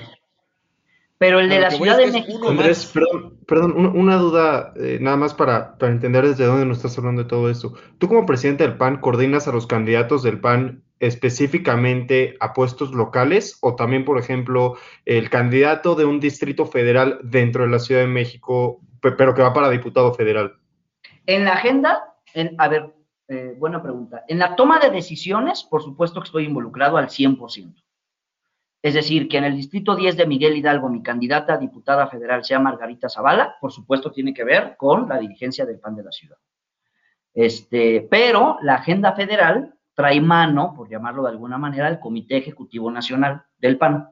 Pero 1.17 1.41
el 1.41 1.49
de 1.49 1.61
la 1.61 1.71
Ciudad 1.71 1.97
de 1.97 2.11
México. 2.11 2.51
Andrés, 2.51 2.91
perdón, 2.93 3.39
perdón 3.47 3.97
una 3.97 4.17
duda, 4.17 4.75
eh, 4.77 4.99
nada 5.01 5.17
más 5.17 5.33
para, 5.33 5.79
para, 5.79 5.93
entender 5.93 6.27
desde 6.27 6.45
dónde 6.45 6.67
nos 6.67 6.79
estás 6.79 6.99
hablando 6.99 7.23
de 7.23 7.29
todo 7.29 7.49
esto. 7.49 7.73
Tú, 7.99 8.09
como 8.09 8.27
presidente 8.27 8.65
del 8.65 8.77
PAN, 8.77 9.01
¿coordinas 9.01 9.49
a 9.49 9.53
los 9.53 9.67
candidatos 9.67 10.23
del 10.23 10.41
PAN 10.41 10.83
específicamente 10.99 12.37
a 12.41 12.53
puestos 12.53 12.93
locales 12.93 13.59
o 13.61 13.75
también, 13.77 14.05
por 14.05 14.19
ejemplo, 14.19 14.77
el 15.05 15.31
candidato 15.31 15.95
de 15.95 16.05
un 16.05 16.21
distrito 16.21 16.67
federal 16.67 17.21
dentro 17.23 17.65
de 17.65 17.71
la 17.71 17.79
Ciudad 17.79 18.01
de 18.01 18.07
México, 18.07 18.81
pero 19.01 19.35
que 19.35 19.43
va 19.43 19.53
para 19.53 19.71
diputado 19.71 20.15
federal? 20.15 20.55
En 21.27 21.45
la 21.45 21.53
agenda, 21.53 22.14
en, 22.35 22.55
a 22.59 22.69
ver, 22.69 22.95
eh, 23.29 23.55
buena 23.59 23.83
pregunta. 23.83 24.25
En 24.29 24.39
la 24.39 24.55
toma 24.55 24.79
de 24.79 24.91
decisiones, 24.91 25.65
por 25.65 25.83
supuesto 25.83 26.21
que 26.21 26.27
estoy 26.27 26.45
involucrado 26.45 26.99
al 26.99 27.09
100%. 27.09 27.75
Es 28.83 28.93
decir, 28.93 29.29
que 29.29 29.39
en 29.39 29.45
el 29.45 29.57
distrito 29.57 29.97
10 29.97 30.19
de 30.19 30.27
Miguel 30.27 30.59
Hidalgo, 30.59 30.91
mi 30.91 31.03
candidata 31.03 31.55
a 31.55 31.59
diputada 31.59 32.07
federal 32.09 32.45
sea 32.45 32.59
Margarita 32.59 33.09
Zavala, 33.09 33.57
por 33.59 33.73
supuesto 33.73 34.13
tiene 34.13 34.35
que 34.35 34.45
ver 34.45 34.77
con 34.77 35.09
la 35.09 35.19
dirigencia 35.19 35.65
del 35.65 35.81
PAN 35.81 35.97
de 35.97 36.05
la 36.05 36.13
ciudad. 36.13 36.37
Este, 37.33 38.07
pero 38.11 38.59
la 38.61 38.75
agenda 38.75 39.15
federal 39.15 39.75
trae 39.95 40.21
mano, 40.21 40.75
por 40.77 40.91
llamarlo 40.91 41.23
de 41.23 41.31
alguna 41.31 41.57
manera, 41.57 41.89
el 41.89 41.99
Comité 41.99 42.37
Ejecutivo 42.37 42.91
Nacional 42.91 43.45
del 43.57 43.79
PAN. 43.79 44.11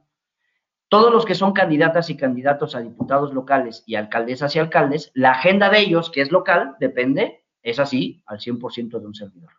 Todos 0.89 1.13
los 1.13 1.27
que 1.27 1.35
son 1.35 1.53
candidatas 1.53 2.09
y 2.09 2.17
candidatos 2.17 2.75
a 2.75 2.81
diputados 2.81 3.35
locales 3.35 3.85
y 3.87 3.97
alcaldesas 3.97 4.57
y 4.57 4.59
alcaldes, 4.59 5.11
la 5.13 5.33
agenda 5.33 5.69
de 5.69 5.81
ellos, 5.81 6.11
que 6.11 6.23
es 6.23 6.33
local, 6.33 6.77
depende, 6.81 7.42
es 7.63 7.79
así, 7.79 8.23
al 8.27 8.39
100% 8.39 9.01
de 9.01 9.07
un 9.07 9.15
servidor. 9.15 9.51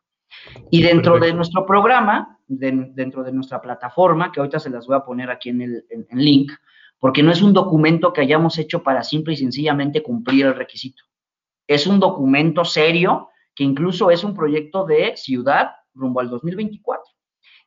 Y 0.71 0.81
dentro 0.81 1.19
de 1.19 1.33
nuestro 1.33 1.65
programa, 1.65 2.39
dentro 2.47 3.23
de 3.23 3.31
nuestra 3.31 3.61
plataforma, 3.61 4.31
que 4.31 4.39
ahorita 4.39 4.59
se 4.59 4.69
las 4.69 4.87
voy 4.87 4.95
a 4.95 5.05
poner 5.05 5.29
aquí 5.29 5.49
en 5.49 5.61
el 5.61 5.85
link, 6.11 6.51
porque 6.99 7.21
no 7.21 7.31
es 7.31 7.41
un 7.41 7.53
documento 7.53 8.13
que 8.13 8.21
hayamos 8.21 8.57
hecho 8.57 8.81
para 8.81 9.03
simple 9.03 9.33
y 9.33 9.37
sencillamente 9.37 10.01
cumplir 10.01 10.45
el 10.45 10.55
requisito. 10.55 11.03
Es 11.67 11.85
un 11.85 11.99
documento 11.99 12.63
serio 12.65 13.29
que 13.53 13.63
incluso 13.63 14.09
es 14.09 14.23
un 14.23 14.33
proyecto 14.33 14.85
de 14.85 15.15
ciudad 15.17 15.71
rumbo 15.93 16.21
al 16.21 16.29
2024 16.29 17.03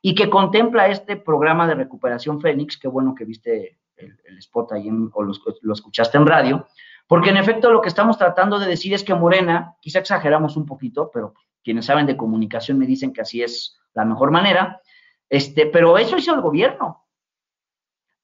y 0.03 0.15
que 0.15 0.31
contempla 0.31 0.89
este 0.89 1.17
programa 1.17 1.67
de 1.67 1.75
recuperación 1.75 2.41
Fénix, 2.41 2.79
qué 2.79 2.89
bueno 2.89 3.15
que 3.15 3.25
viste 3.25 3.79
el, 3.97 4.39
spot 4.39 4.73
ahí 4.73 4.89
o 5.13 5.23
lo, 5.23 5.73
escuchaste 5.73 6.17
en 6.19 6.27
radio, 6.27 6.67
porque 7.07 7.31
en 7.31 7.37
efecto 7.37 7.71
lo 7.71 7.81
que 7.81 7.89
estamos 7.89 8.19
tratando 8.19 8.59
de 8.59 8.67
decir 8.67 8.93
es 8.95 9.05
que 9.05 9.15
Morena, 9.15 9.77
quizá 9.81 10.01
exageramos 10.01 10.57
un 10.57 10.67
poquito, 10.67 11.11
pero 11.13 11.35
quienes 11.63 11.87
saben 11.87 12.07
de 12.07 12.17
comunicación 12.17 12.79
me 12.79 12.87
dicen 12.87 13.13
que 13.13 13.21
así 13.21 13.43
es 13.43 13.79
la 13.95 14.05
mejor 14.05 14.31
manera, 14.31 14.81
este, 15.29 15.67
pero 15.67 15.99
eso 15.99 16.17
hizo 16.17 16.35
el 16.35 16.41
gobierno. 16.41 17.07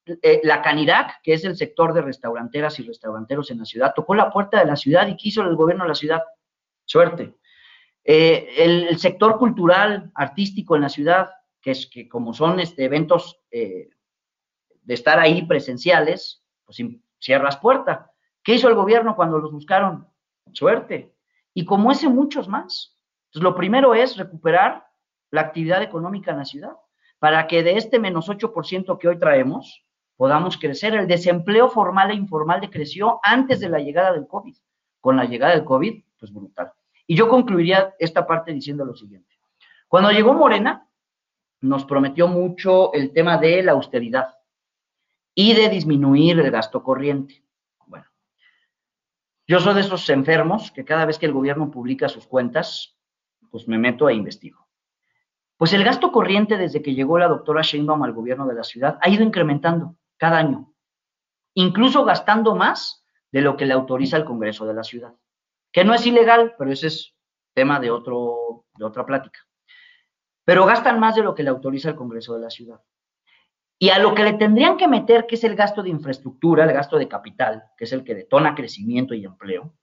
Eh, 0.04 0.40
la 0.42 0.62
Canirac, 0.62 1.22
que 1.22 1.34
es 1.34 1.44
el 1.44 1.56
sector 1.56 1.92
de 1.94 2.02
restauranteras 2.02 2.78
y 2.80 2.82
restauranteros 2.82 3.50
en 3.50 3.58
la 3.58 3.64
ciudad, 3.64 3.92
tocó 3.94 4.14
la 4.14 4.30
puerta 4.30 4.58
de 4.58 4.66
la 4.66 4.76
ciudad 4.76 5.06
y 5.06 5.16
quiso 5.16 5.42
el 5.42 5.54
gobierno 5.54 5.84
de 5.84 5.88
la 5.88 5.94
ciudad. 5.94 6.22
Suerte. 6.84 7.36
Eh, 8.04 8.48
el, 8.58 8.98
sector 8.98 9.38
cultural, 9.38 10.10
artístico 10.14 10.74
en 10.74 10.82
la 10.82 10.88
ciudad, 10.88 11.30
que 11.60 11.70
es 11.70 11.86
que 11.86 12.08
como 12.08 12.34
son 12.34 12.58
este, 12.58 12.84
eventos 12.84 13.40
eh, 13.52 13.90
de 14.82 14.94
estar 14.94 15.20
ahí 15.20 15.46
presenciales, 15.46 16.42
pues 16.64 16.78
cierras 17.20 17.56
puerta. 17.58 18.11
¿Qué 18.42 18.54
hizo 18.54 18.68
el 18.68 18.74
gobierno 18.74 19.14
cuando 19.16 19.38
los 19.38 19.52
buscaron? 19.52 20.06
Suerte. 20.52 21.14
Y 21.54 21.64
como 21.64 21.92
ese, 21.92 22.08
muchos 22.08 22.48
más. 22.48 22.98
Entonces, 23.26 23.42
lo 23.42 23.54
primero 23.54 23.94
es 23.94 24.16
recuperar 24.16 24.86
la 25.30 25.42
actividad 25.42 25.82
económica 25.82 26.32
en 26.32 26.38
la 26.38 26.44
ciudad, 26.44 26.72
para 27.18 27.46
que 27.46 27.62
de 27.62 27.76
este 27.76 27.98
menos 27.98 28.28
8% 28.28 28.98
que 28.98 29.08
hoy 29.08 29.18
traemos, 29.18 29.84
podamos 30.16 30.58
crecer. 30.58 30.94
El 30.94 31.06
desempleo 31.06 31.68
formal 31.68 32.10
e 32.10 32.14
informal 32.14 32.60
decreció 32.60 33.20
antes 33.22 33.60
de 33.60 33.68
la 33.68 33.78
llegada 33.78 34.12
del 34.12 34.26
COVID. 34.26 34.54
Con 35.00 35.16
la 35.16 35.24
llegada 35.24 35.54
del 35.54 35.64
COVID, 35.64 36.04
pues 36.18 36.32
brutal. 36.32 36.72
Y 37.06 37.16
yo 37.16 37.28
concluiría 37.28 37.94
esta 37.98 38.26
parte 38.26 38.52
diciendo 38.52 38.84
lo 38.84 38.94
siguiente. 38.94 39.36
Cuando 39.88 40.10
llegó 40.10 40.32
Morena, 40.34 40.88
nos 41.60 41.84
prometió 41.84 42.28
mucho 42.28 42.92
el 42.92 43.12
tema 43.12 43.38
de 43.38 43.62
la 43.62 43.72
austeridad 43.72 44.34
y 45.34 45.54
de 45.54 45.68
disminuir 45.68 46.38
el 46.38 46.50
gasto 46.50 46.82
corriente. 46.82 47.41
Yo 49.52 49.60
soy 49.60 49.74
de 49.74 49.82
esos 49.82 50.08
enfermos 50.08 50.70
que 50.70 50.82
cada 50.82 51.04
vez 51.04 51.18
que 51.18 51.26
el 51.26 51.34
gobierno 51.34 51.70
publica 51.70 52.08
sus 52.08 52.26
cuentas, 52.26 52.96
pues 53.50 53.68
me 53.68 53.76
meto 53.76 54.08
e 54.08 54.14
investigo. 54.14 54.66
Pues 55.58 55.74
el 55.74 55.84
gasto 55.84 56.10
corriente 56.10 56.56
desde 56.56 56.80
que 56.80 56.94
llegó 56.94 57.18
la 57.18 57.28
doctora 57.28 57.60
Sheinbaum 57.60 58.02
al 58.02 58.14
gobierno 58.14 58.46
de 58.46 58.54
la 58.54 58.64
ciudad 58.64 58.98
ha 59.02 59.10
ido 59.10 59.22
incrementando 59.22 59.96
cada 60.16 60.38
año, 60.38 60.72
incluso 61.52 62.02
gastando 62.06 62.54
más 62.54 63.04
de 63.30 63.42
lo 63.42 63.58
que 63.58 63.66
le 63.66 63.74
autoriza 63.74 64.16
el 64.16 64.24
Congreso 64.24 64.64
de 64.64 64.72
la 64.72 64.84
ciudad 64.84 65.12
que 65.70 65.84
no 65.84 65.92
es 65.92 66.06
ilegal, 66.06 66.54
pero 66.56 66.72
ese 66.72 66.86
es 66.86 67.14
tema 67.52 67.78
de, 67.78 67.90
otro, 67.90 68.64
de 68.78 68.86
otra 68.86 69.04
plática. 69.04 69.40
Pero 70.46 70.64
gastan 70.64 70.98
más 70.98 71.14
de 71.14 71.24
lo 71.24 71.34
que 71.34 71.42
le 71.42 71.50
autoriza 71.50 71.90
el 71.90 71.96
Congreso 71.96 72.32
de 72.32 72.40
la 72.40 72.48
ciudad. 72.48 72.80
Y 73.78 73.90
a 73.90 73.98
lo 73.98 74.14
que 74.14 74.22
le 74.22 74.34
tendrían 74.34 74.76
que 74.76 74.86
meter, 74.86 75.26
que 75.26 75.34
es 75.34 75.44
el 75.44 75.56
gasto 75.56 75.82
de 75.82 75.90
infraestructura, 75.90 76.64
el 76.64 76.72
gasto 76.72 76.98
de 76.98 77.08
capital, 77.08 77.64
que 77.76 77.84
es 77.84 77.92
el 77.92 78.04
que 78.04 78.14
detona 78.14 78.54
crecimiento 78.54 79.14
y 79.14 79.24
empleo, 79.24 79.74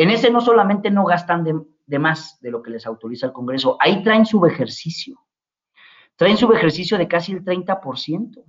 en 0.00 0.08
ese 0.08 0.30
no 0.30 0.40
solamente 0.40 0.90
no 0.90 1.04
gastan 1.04 1.44
de, 1.44 1.98
más 1.98 2.40
de 2.40 2.50
lo 2.50 2.62
que 2.62 2.70
les 2.70 2.86
autoriza 2.86 3.26
el 3.26 3.32
Congreso, 3.32 3.76
ahí 3.80 4.02
traen 4.02 4.24
subejercicio. 4.24 5.18
Traen 6.16 6.38
subejercicio 6.38 6.96
de 6.96 7.06
casi 7.06 7.32
el 7.32 7.44
30%. 7.44 8.42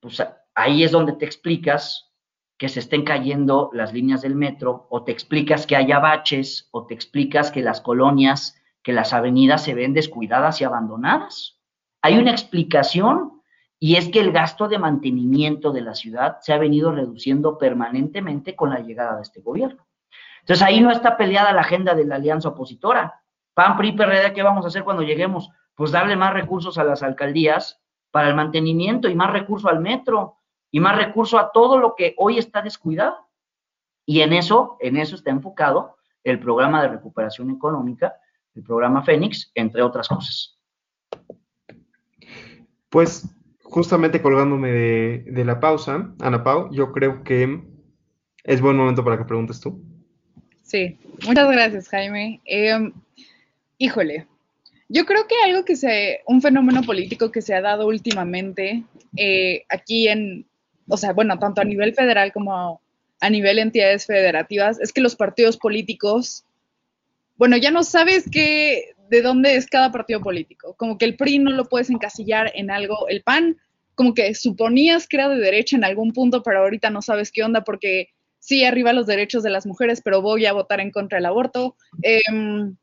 Pues 0.00 0.22
ahí 0.54 0.82
es 0.82 0.92
donde 0.92 1.12
te 1.12 1.26
explicas 1.26 2.10
que 2.56 2.70
se 2.70 2.80
estén 2.80 3.04
cayendo 3.04 3.68
las 3.74 3.92
líneas 3.92 4.22
del 4.22 4.34
metro, 4.34 4.86
o 4.88 5.04
te 5.04 5.12
explicas 5.12 5.66
que 5.66 5.76
haya 5.76 5.98
baches, 5.98 6.70
o 6.70 6.86
te 6.86 6.94
explicas 6.94 7.50
que 7.50 7.60
las 7.60 7.82
colonias, 7.82 8.58
que 8.82 8.94
las 8.94 9.12
avenidas 9.12 9.62
se 9.62 9.74
ven 9.74 9.92
descuidadas 9.92 10.60
y 10.62 10.64
abandonadas. 10.64 11.55
Hay 12.06 12.18
una 12.18 12.30
explicación 12.30 13.42
y 13.80 13.96
es 13.96 14.08
que 14.10 14.20
el 14.20 14.30
gasto 14.30 14.68
de 14.68 14.78
mantenimiento 14.78 15.72
de 15.72 15.80
la 15.80 15.96
ciudad 15.96 16.36
se 16.40 16.52
ha 16.52 16.56
venido 16.56 16.92
reduciendo 16.92 17.58
permanentemente 17.58 18.54
con 18.54 18.70
la 18.70 18.78
llegada 18.78 19.16
de 19.16 19.22
este 19.22 19.40
gobierno. 19.40 19.88
Entonces 20.42 20.64
ahí 20.64 20.80
no 20.80 20.92
está 20.92 21.16
peleada 21.16 21.52
la 21.52 21.62
agenda 21.62 21.96
de 21.96 22.04
la 22.04 22.14
alianza 22.14 22.50
opositora. 22.50 23.24
PAN, 23.54 23.76
PRI, 23.76 23.90
PRD, 23.90 24.32
¿qué 24.34 24.44
vamos 24.44 24.64
a 24.64 24.68
hacer 24.68 24.84
cuando 24.84 25.02
lleguemos? 25.02 25.50
Pues 25.74 25.90
darle 25.90 26.14
más 26.14 26.32
recursos 26.32 26.78
a 26.78 26.84
las 26.84 27.02
alcaldías 27.02 27.82
para 28.12 28.28
el 28.28 28.36
mantenimiento 28.36 29.08
y 29.08 29.16
más 29.16 29.32
recursos 29.32 29.68
al 29.68 29.80
metro 29.80 30.36
y 30.70 30.78
más 30.78 30.94
recurso 30.94 31.40
a 31.40 31.50
todo 31.50 31.76
lo 31.76 31.96
que 31.96 32.14
hoy 32.18 32.38
está 32.38 32.62
descuidado. 32.62 33.16
Y 34.04 34.20
en 34.20 34.32
eso, 34.32 34.76
en 34.78 34.96
eso 34.96 35.16
está 35.16 35.32
enfocado 35.32 35.96
el 36.22 36.38
programa 36.38 36.82
de 36.82 36.88
recuperación 36.88 37.50
económica, 37.50 38.14
el 38.54 38.62
programa 38.62 39.02
Fénix, 39.02 39.50
entre 39.56 39.82
otras 39.82 40.06
cosas. 40.06 40.56
Pues 42.96 43.28
justamente 43.62 44.22
colgándome 44.22 44.70
de, 44.70 45.44
la 45.44 45.60
pausa, 45.60 46.14
Ana 46.18 46.42
Pau, 46.42 46.72
yo 46.72 46.92
creo 46.92 47.24
que 47.24 47.60
es 48.42 48.62
buen 48.62 48.74
momento 48.74 49.04
para 49.04 49.18
que 49.18 49.26
preguntes 49.26 49.60
tú. 49.60 49.84
Sí, 50.62 50.98
muchas 51.26 51.50
gracias, 51.50 51.88
Jaime. 51.90 52.40
Em, 52.46 52.94
híjole, 53.76 54.26
yo 54.88 55.04
creo 55.04 55.26
que 55.28 55.34
algo 55.44 55.66
que 55.66 55.76
se, 55.76 56.22
un 56.26 56.40
fenómeno 56.40 56.80
político 56.84 57.30
que 57.30 57.42
se 57.42 57.54
ha 57.54 57.60
dado 57.60 57.86
últimamente 57.86 58.82
eh, 59.14 59.64
aquí 59.68 60.08
en, 60.08 60.46
o 60.88 60.96
sea, 60.96 61.12
bueno, 61.12 61.38
tanto 61.38 61.60
a 61.60 61.64
nivel 61.64 61.92
federal 61.92 62.32
como 62.32 62.80
a 63.20 63.28
nivel 63.28 63.58
entidades 63.58 64.06
federativas, 64.06 64.80
es 64.80 64.94
que 64.94 65.02
los 65.02 65.16
partidos 65.16 65.58
políticos, 65.58 66.46
bueno, 67.36 67.58
ya 67.58 67.70
no 67.70 67.84
sabes 67.84 68.24
qué, 68.32 68.95
de 69.10 69.22
dónde 69.22 69.56
es 69.56 69.66
cada 69.66 69.92
partido 69.92 70.20
político. 70.20 70.74
Como 70.76 70.98
que 70.98 71.04
el 71.04 71.16
PRI 71.16 71.38
no 71.38 71.50
lo 71.50 71.66
puedes 71.66 71.90
encasillar 71.90 72.50
en 72.54 72.70
algo, 72.70 73.08
el 73.08 73.22
PAN, 73.22 73.56
como 73.94 74.14
que 74.14 74.34
suponías 74.34 75.06
que 75.06 75.16
era 75.16 75.28
de 75.28 75.38
derecha 75.38 75.76
en 75.76 75.84
algún 75.84 76.12
punto, 76.12 76.42
pero 76.42 76.60
ahorita 76.60 76.90
no 76.90 77.02
sabes 77.02 77.32
qué 77.32 77.42
onda 77.42 77.64
porque 77.64 78.10
sí, 78.38 78.64
arriba 78.64 78.92
los 78.92 79.06
derechos 79.06 79.42
de 79.42 79.50
las 79.50 79.66
mujeres, 79.66 80.02
pero 80.04 80.22
voy 80.22 80.46
a 80.46 80.52
votar 80.52 80.80
en 80.80 80.90
contra 80.90 81.18
del 81.18 81.26
aborto. 81.26 81.76
Em, 82.02 82.76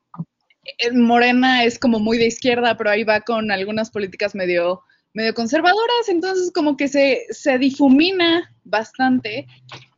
Morena 0.94 1.64
es 1.64 1.78
como 1.78 2.00
muy 2.00 2.18
de 2.18 2.28
izquierda, 2.28 2.78
pero 2.78 2.90
ahí 2.90 3.04
va 3.04 3.22
con 3.22 3.52
algunas 3.52 3.92
políticas 3.92 4.34
medio 4.34 4.82
medio 5.14 5.36
conservadoras, 5.36 6.10
entonces 6.10 6.52
como 6.52 6.76
que 6.76 6.88
se, 6.88 7.26
se 7.30 7.60
difumina 7.60 8.52
bastante 8.64 9.46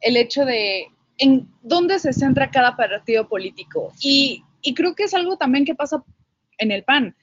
el 0.02 0.18
hecho 0.18 0.44
de 0.44 0.88
en 1.18 1.48
dónde 1.62 2.00
se 2.00 2.14
centra 2.14 2.52
cada 2.52 2.76
partido 2.76 3.28
político. 3.28 3.93
Y, 4.02 4.43
creo 4.76 4.95
que 4.95 5.04
es 5.04 5.14
algo 5.14 5.38
también 5.38 5.64
que 5.64 5.76
pasa 5.76 6.04
en 6.58 6.72
el 6.72 6.84
PAN. 6.84 7.16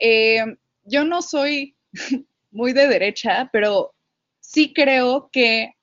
Eh, 0.00 0.44
yo 0.84 1.04
no 1.04 1.22
soy 1.22 1.76
muy 2.50 2.72
de 2.72 2.88
derecha, 2.88 3.50
pero 3.52 3.94
sí 4.40 4.72
creo 4.72 5.28
que 5.32 5.74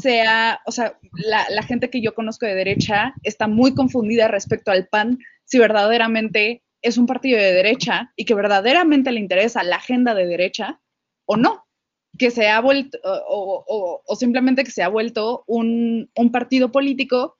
sea, 0.00 0.60
o 0.66 0.72
sea, 0.72 0.98
la, 1.12 1.46
la, 1.50 1.62
gente 1.62 1.90
que 1.90 2.00
yo 2.00 2.14
conozco 2.14 2.46
de 2.46 2.54
derecha 2.54 3.14
está 3.22 3.46
muy 3.46 3.74
confundida 3.74 4.28
respecto 4.28 4.70
al 4.70 4.88
PAN, 4.88 5.18
si 5.44 5.58
verdaderamente 5.58 6.62
es 6.82 6.98
un 6.98 7.06
partido 7.06 7.38
de 7.38 7.52
derecha 7.52 8.12
y 8.16 8.24
que 8.24 8.34
verdaderamente 8.34 9.12
le 9.12 9.20
interesa 9.20 9.62
la 9.62 9.76
agenda 9.76 10.14
de 10.14 10.26
derecha 10.26 10.80
o 11.24 11.36
no. 11.36 11.64
que 12.18 12.30
se 12.30 12.48
ha 12.48 12.60
vuelto, 12.60 12.98
o, 13.04 14.02
simplemente 14.18 14.64
que 14.64 14.70
se 14.70 14.82
ha 14.82 14.88
vuelto 14.88 15.44
un, 15.46 16.10
partido 16.30 16.70
político 16.70 17.38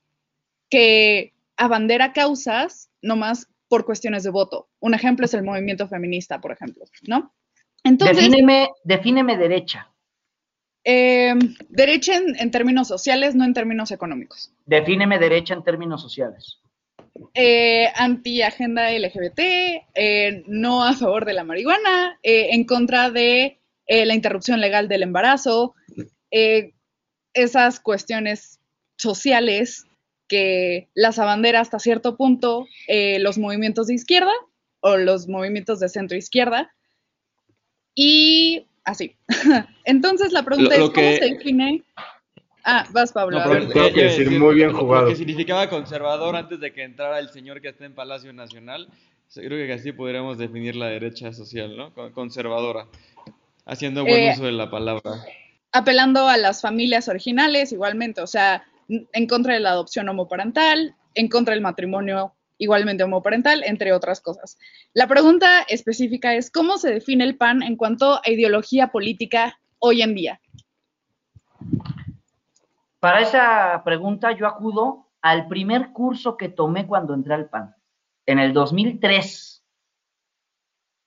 que 0.71 1.35
abandera 1.57 2.15
causas 2.15 2.89
nomás 3.03 3.49
por 3.73 3.87
cuestiones 3.87 4.23
de 4.23 4.29
voto. 4.29 4.69
Un 4.81 4.93
ejemplo 4.93 5.25
es 5.25 5.33
el 5.33 5.43
movimiento 5.43 5.89
feminista, 5.89 6.43
por 6.43 6.53
ejemplo, 6.53 6.85
¿no? 7.07 7.33
Entonces, 7.83 8.31
defíneme, 8.85 9.39
derecha. 9.39 9.91
Em, 10.85 11.39
derecha 11.71 12.19
en, 12.19 12.51
términos 12.51 12.89
sociales, 12.89 13.35
no 13.35 13.47
en 13.47 13.55
términos 13.55 13.91
económicos. 13.91 14.53
Defíneme 14.67 15.19
derecha 15.19 15.55
en 15.55 15.65
términos 15.65 16.03
sociales. 16.03 16.61
Eh, 17.33 17.89
anti-agenda 17.95 18.91
LGBT, 18.91 19.41
eh, 19.95 20.45
no 20.49 20.85
a 20.85 20.93
favor 20.93 21.25
de 21.25 21.33
la 21.33 21.45
marihuana, 21.45 22.19
eh, 22.23 22.49
en 22.51 22.65
contra 22.65 23.11
de 23.11 23.59
eh, 23.87 24.05
la 24.05 24.15
interrupción 24.15 24.61
legal 24.61 24.87
del 24.87 25.03
embarazo, 25.03 25.75
esas 27.33 27.81
cuestiones 27.81 28.61
sociales 28.99 29.87
que 30.33 30.89
las 30.95 31.19
abandera 31.19 31.61
hasta 31.61 31.79
cierto 31.79 32.17
punto 32.17 32.67
los 33.21 33.37
movimientos 33.37 33.89
de 33.89 33.95
izquierda 33.95 34.33
o 34.81 34.97
los 34.97 35.29
movimientos 35.29 35.79
de 35.81 35.91
centro 35.91 36.17
izquierda. 36.17 36.73
Y 37.95 38.67
así. 38.85 39.17
Entonces 39.85 40.33
la 40.33 40.43
pregunta 40.43 40.75
es, 40.75 40.81
¿cómo 40.81 40.95
se 40.95 41.35
define 41.35 41.85
Ah, 42.65 42.87
vas, 42.93 43.13
Pablo. 43.13 43.41
muy 43.45 44.55
bien 44.55 44.73
jugado. 44.73 45.05
Lo 45.05 45.11
que 45.11 45.17
significaba 45.17 45.69
conservador 45.69 46.37
antes 46.37 46.61
de 46.61 46.73
que 46.73 46.85
entrara 46.85 47.19
el 47.19 47.29
señor 47.31 47.61
que 47.61 47.69
está 47.69 47.85
en 47.85 47.95
Palacio 47.95 48.33
Nacional. 48.33 48.89
Creo 49.35 49.67
que 49.67 49.73
así 49.73 49.93
podríamos 49.93 50.39
definir 50.39 50.77
la 50.77 50.87
derecha 50.87 51.33
social, 51.33 51.77
¿no? 51.77 51.93
Conservadora. 52.13 52.87
Haciendo 53.65 54.05
buen 54.05 54.21
eh, 54.21 54.33
uso 54.33 54.45
de 54.45 54.53
la 54.53 54.71
palabra. 54.71 55.25
Apelando 55.73 56.29
a 56.29 56.37
las 56.37 56.61
familias 56.61 57.09
originales, 57.09 57.73
igualmente. 57.73 58.21
O 58.21 58.27
sea, 58.27 58.65
en 59.13 59.27
contra 59.27 59.55
de 59.55 59.61
la 59.61 59.71
adopción 59.71 60.09
homoparental, 60.09 60.97
en 61.15 61.29
contra 61.29 61.55
del 61.55 61.63
matrimonio 61.63 62.35
igualmente 62.59 63.03
homoparental, 63.03 63.65
entre 63.65 63.93
otras 63.93 64.21
cosas. 64.21 64.57
La 64.95 65.09
pregunta 65.09 65.63
específica 65.63 66.35
es, 66.35 66.51
¿cómo 66.51 66.79
se 66.79 66.91
define 66.91 67.25
el 67.25 67.37
PAN 67.37 67.63
en 67.63 67.77
cuanto 67.77 68.21
a 68.25 68.31
ideología 68.31 68.89
política 68.89 69.59
hoy 69.79 70.03
en 70.03 70.15
día? 70.15 70.41
Para 73.01 73.21
esa 73.21 73.83
pregunta 73.85 74.31
yo 74.33 74.47
acudo 74.47 75.09
al 75.23 75.49
primer 75.49 75.93
curso 75.93 76.37
que 76.37 76.49
tomé 76.49 76.87
cuando 76.87 77.15
entré 77.15 77.35
al 77.35 77.49
PAN, 77.49 77.75
en 78.27 78.39
el 78.39 78.53
2003. 78.53 79.65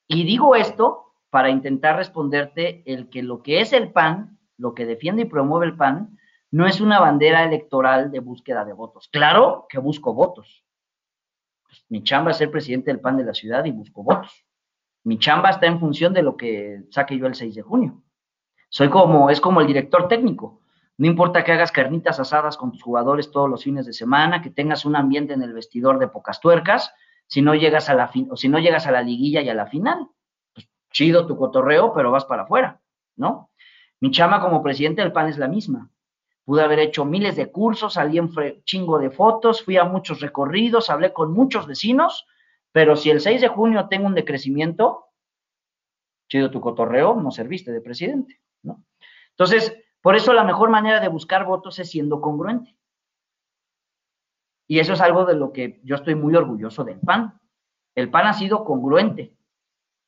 Y 0.08 0.26
digo 0.26 0.56
esto 0.56 1.14
para 1.30 1.50
intentar 1.50 1.96
responderte 1.96 2.84
el 2.86 3.10
que 3.10 3.24
lo 3.24 3.42
que 3.42 3.62
es 3.62 3.72
el 3.72 3.92
PAN, 3.92 4.40
lo 4.58 4.74
que 4.74 4.86
defiende 4.86 5.24
y 5.24 5.26
promueve 5.26 5.68
el 5.68 5.78
PAN, 5.78 6.18
no 6.56 6.66
es 6.66 6.80
una 6.80 7.02
bandera 7.02 7.44
electoral 7.44 8.12
de 8.12 8.22
búsqueda 8.22 8.64
de 8.64 8.72
votos. 8.72 9.10
Claro 9.12 9.66
que 9.68 9.78
busco 9.78 10.14
votos. 10.14 10.64
Pues, 11.64 11.84
mi 11.90 12.02
chamba 12.02 12.32
es 12.32 12.38
ser 12.38 12.50
presidente 12.50 12.92
del 12.92 13.02
PAN 13.02 13.18
de 13.18 13.26
la 13.26 13.34
ciudad 13.34 13.66
y 13.66 13.72
busco 13.72 14.04
votos. 14.04 14.46
Mi 15.04 15.20
chamba 15.20 15.50
está 15.50 15.66
en 15.66 15.82
función 15.82 16.14
de 16.14 16.24
lo 16.24 16.38
que 16.38 16.84
saque 16.92 17.18
yo 17.18 17.28
el 17.28 17.36
6 17.36 17.56
de 17.56 17.62
junio. 17.62 18.04
Soy 18.70 18.90
como, 18.90 19.30
es 19.30 19.42
como 19.42 19.60
el 19.60 19.68
director 19.68 20.08
técnico. 20.08 20.62
No 20.98 21.08
importa 21.08 21.44
que 21.44 21.52
hagas 21.52 21.74
carnitas 21.74 22.22
asadas 22.22 22.56
con 22.56 22.72
tus 22.72 22.82
jugadores 22.82 23.32
todos 23.32 23.50
los 23.50 23.62
fines 23.62 23.86
de 23.86 23.92
semana, 23.92 24.42
que 24.42 24.50
tengas 24.50 24.86
un 24.86 24.96
ambiente 24.96 25.34
en 25.34 25.42
el 25.42 25.52
vestidor 25.52 26.00
de 26.00 26.08
pocas 26.08 26.40
tuercas, 26.40 26.94
si 27.28 27.42
no 27.42 27.54
llegas 27.54 27.90
a 27.90 27.96
la 27.96 28.08
fin 28.08 28.30
o 28.32 28.38
si 28.38 28.48
no 28.48 28.60
llegas 28.60 28.88
a 28.88 28.92
la 28.92 29.02
liguilla 29.02 29.42
y 29.42 29.50
a 29.50 29.56
la 29.56 29.68
final. 29.68 30.08
Pues 30.54 30.70
chido 30.90 31.28
tu 31.28 31.36
cotorreo, 31.36 31.94
pero 31.94 32.12
vas 32.12 32.24
para 32.24 32.44
afuera, 32.44 32.80
¿no? 33.18 33.52
Mi 34.00 34.10
chama 34.12 34.40
como 34.40 34.64
presidente 34.64 35.02
del 35.02 35.12
PAN 35.12 35.28
es 35.28 35.38
la 35.38 35.50
misma. 35.50 35.92
Pude 36.46 36.62
haber 36.62 36.80
hecho 36.80 37.06
miles 37.06 37.36
de 37.36 37.52
cursos, 37.52 37.94
salí 37.94 38.20
en 38.20 38.32
chingo 38.64 39.00
de 39.00 39.10
fotos, 39.10 39.64
fui 39.64 39.78
a 39.78 39.84
muchos 39.84 40.22
recorridos, 40.22 40.92
hablé 40.92 41.12
con 41.12 41.34
muchos 41.34 41.66
vecinos, 41.66 42.28
pero 42.72 42.96
si 42.96 43.10
el 43.10 43.20
6 43.20 43.42
de 43.42 43.48
junio 43.48 43.88
tengo 43.90 44.06
un 44.06 44.14
decrecimiento, 44.14 45.08
chido 46.30 46.52
tu 46.52 46.62
cotorreo, 46.62 47.16
no 47.16 47.32
serviste 47.32 47.72
de 47.72 47.82
presidente, 47.82 48.42
¿no? 48.62 48.84
Entonces, 49.32 49.76
por 50.02 50.16
eso 50.16 50.34
la 50.34 50.44
mejor 50.44 50.70
manera 50.70 51.00
de 51.00 51.08
buscar 51.08 51.46
votos 51.46 51.80
es 51.80 51.90
siendo 51.90 52.22
congruente. 52.22 52.78
Y 54.68 54.80
eso 54.80 54.94
es 54.94 55.02
algo 55.02 55.26
de 55.26 55.36
lo 55.36 55.52
que 55.52 55.80
yo 55.84 55.96
estoy 55.96 56.16
muy 56.16 56.36
orgulloso 56.36 56.84
del 56.84 57.00
PAN. 57.00 57.40
El 57.96 58.10
PAN 58.12 58.28
ha 58.28 58.34
sido 58.34 58.66
congruente. 58.66 59.36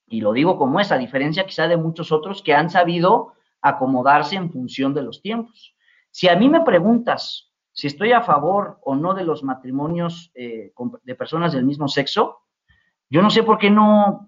Y 0.07 0.21
lo 0.21 0.33
digo 0.33 0.57
como 0.57 0.79
es, 0.79 0.91
a 0.91 0.97
diferencia 0.97 1.45
quizá 1.45 1.67
de 1.67 1.77
muchos 1.77 2.11
otros 2.11 2.41
que 2.41 2.53
han 2.53 2.69
sabido 2.69 3.33
acomodarse 3.61 4.35
en 4.35 4.51
función 4.51 4.93
de 4.93 5.01
los 5.03 5.21
tiempos. 5.21 5.75
Si 6.17 6.27
a 6.27 6.35
mí 6.35 6.49
me 6.49 6.61
preguntas 6.61 7.53
si 7.71 7.85
estoy 7.85 8.11
a 8.11 8.23
favor 8.23 8.79
o 8.81 8.95
no 8.95 9.13
de 9.13 9.23
los 9.23 9.43
matrimonios 9.43 10.31
eh, 10.33 10.73
de 11.03 11.13
personas 11.13 11.53
del 11.53 11.63
mismo 11.63 11.87
sexo, 11.87 12.39
yo 13.07 13.21
no 13.21 13.29
sé 13.29 13.43
por 13.43 13.59
qué 13.59 13.69
no 13.69 14.27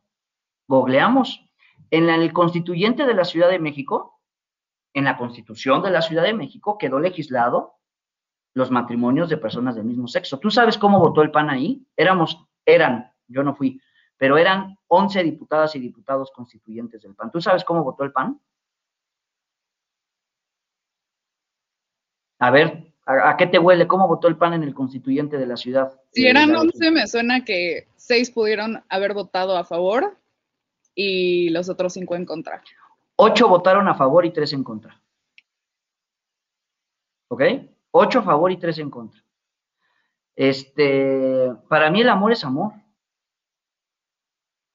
googleamos. 0.67 1.43
En 1.89 2.07
el 2.07 2.31
constituyente 2.31 3.07
de 3.07 3.15
la 3.15 3.25
Ciudad 3.25 3.49
de 3.49 3.57
México, 3.57 4.21
en 4.93 5.05
la 5.05 5.17
Constitución 5.17 5.81
de 5.81 5.89
la 5.89 6.03
Ciudad 6.03 6.21
de 6.21 6.35
México 6.35 6.77
quedó 6.77 6.99
legislado 6.99 7.79
los 8.53 8.69
matrimonios 8.69 9.27
de 9.27 9.37
personas 9.37 9.73
del 9.73 9.85
mismo 9.85 10.07
sexo. 10.07 10.37
¿Tú 10.37 10.51
sabes 10.51 10.77
cómo 10.77 10.99
votó 10.99 11.23
el 11.23 11.31
PAN 11.31 11.49
ahí? 11.49 11.87
Éramos, 11.97 12.45
eran, 12.67 13.11
yo 13.27 13.41
no 13.41 13.55
fui, 13.55 13.81
pero 14.15 14.37
eran 14.37 14.77
11 14.89 15.23
diputadas 15.23 15.75
y 15.75 15.79
diputados 15.79 16.29
constituyentes 16.35 17.01
del 17.01 17.15
PAN. 17.15 17.31
¿Tú 17.31 17.41
sabes 17.41 17.63
cómo 17.63 17.83
votó 17.83 18.03
el 18.03 18.11
PAN? 18.11 18.39
A 22.39 22.51
ver, 22.51 22.93
¿a, 23.05 23.35
qué 23.37 23.47
te 23.47 23.59
huele? 23.59 23.87
¿Cómo 23.87 24.07
votó 24.07 24.27
el 24.27 24.37
PAN 24.37 24.53
en 24.53 24.63
el 24.63 24.73
constituyente 24.73 25.37
de 25.37 25.45
la 25.45 25.57
ciudad? 25.57 25.99
Si 26.11 26.25
eran 26.25 26.55
11, 26.55 26.91
me 26.91 27.05
suena 27.05 27.43
que 27.43 27.87
6 27.97 28.31
pudieron 28.31 28.83
haber 28.89 29.13
votado 29.13 29.57
a 29.57 29.63
favor 29.65 30.17
y 30.95 31.49
los 31.49 31.69
otros 31.69 31.93
5 31.93 32.15
en 32.15 32.25
contra. 32.25 32.63
Ocho 33.17 33.49
votaron 33.49 33.87
a 33.89 33.95
favor 33.95 34.25
y 34.25 34.31
tres 34.31 34.53
en 34.53 34.63
contra. 34.63 35.01
¿Ok? 37.27 37.43
Ocho 37.91 38.19
a 38.19 38.23
favor 38.23 38.49
y 38.49 38.57
tres 38.57 38.79
en 38.79 38.89
contra. 38.89 39.21
Este, 40.37 41.53
para 41.67 41.91
mí 41.91 41.99
el 41.99 42.07
amor 42.07 42.31
es 42.31 42.45
amor. 42.45 42.71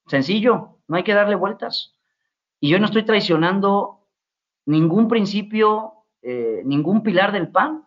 Sencillo, 0.05 0.77
no 0.87 0.95
hay 0.95 1.03
que 1.03 1.15
darle 1.15 1.33
vueltas. 1.33 1.95
Y 2.59 2.69
yo 2.69 2.77
no 2.77 2.85
estoy 2.85 3.03
traicionando 3.03 4.07
ningún 4.65 5.07
principio, 5.07 5.94
eh, 6.25 6.63
ningún 6.65 7.03
pilar 7.03 7.31
del 7.31 7.49
PAN. 7.49 7.85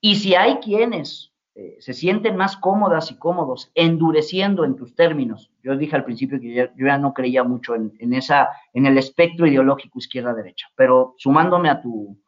Y 0.00 0.16
si 0.16 0.34
hay 0.34 0.56
quienes 0.56 1.32
eh, 1.54 1.76
se 1.80 1.92
sienten 1.92 2.36
más 2.36 2.56
cómodas 2.56 3.10
y 3.10 3.18
cómodos 3.18 3.70
endureciendo 3.74 4.64
en 4.64 4.74
tus 4.74 4.94
términos. 4.94 5.50
Yo 5.62 5.76
dije 5.76 5.94
al 5.94 6.04
principio 6.04 6.40
que 6.40 6.54
yo, 6.54 6.64
ya 6.78 6.96
no 6.96 7.12
creía 7.12 7.44
mucho 7.44 7.74
en, 7.74 8.14
esa, 8.14 8.48
en 8.72 8.86
el 8.86 8.96
espectro 8.96 9.46
ideológico 9.46 9.98
izquierda-derecha, 9.98 10.68
pero 10.74 11.14
sumándome 11.18 11.68
a 11.68 11.82
tu, 11.82 12.18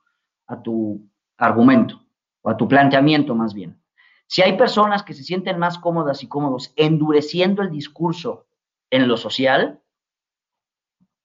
a 0.46 0.60
tu 0.60 1.08
argumento, 1.38 2.02
o 2.42 2.50
a 2.50 2.56
tu 2.56 2.68
planteamiento 2.68 3.34
más 3.34 3.54
bien. 3.54 3.80
Si 4.26 4.42
hay 4.42 4.58
personas 4.58 5.02
que 5.02 5.14
se 5.14 5.22
sienten 5.22 5.58
más 5.58 5.78
cómodas 5.78 6.22
y 6.22 6.28
cómodos 6.28 6.74
endureciendo 6.76 7.62
el 7.62 7.70
discurso 7.70 8.46
en 8.90 9.08
lo 9.08 9.16
social, 9.16 9.80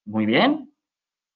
muy 0.05 0.25
bien, 0.25 0.68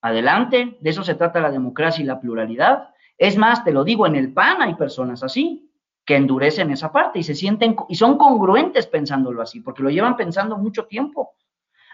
adelante, 0.03 0.77
de 0.81 0.89
eso 0.89 1.03
se 1.03 1.15
trata 1.15 1.39
la 1.39 1.49
democracia 1.49 2.03
y 2.03 2.05
la 2.05 2.19
pluralidad. 2.19 2.89
Es 3.17 3.37
más, 3.37 3.63
te 3.63 3.71
lo 3.71 3.85
digo, 3.85 4.05
en 4.05 4.15
el 4.15 4.33
PAN 4.33 4.61
hay 4.61 4.75
personas 4.75 5.23
así 5.23 5.71
que 6.05 6.17
endurecen 6.17 6.69
esa 6.71 6.91
parte 6.91 7.19
y 7.19 7.23
se 7.23 7.33
sienten 7.33 7.77
y 7.87 7.95
son 7.95 8.17
congruentes 8.17 8.85
pensándolo 8.87 9.41
así, 9.41 9.61
porque 9.61 9.81
lo 9.81 9.89
llevan 9.89 10.17
pensando 10.17 10.57
mucho 10.57 10.85
tiempo. 10.87 11.35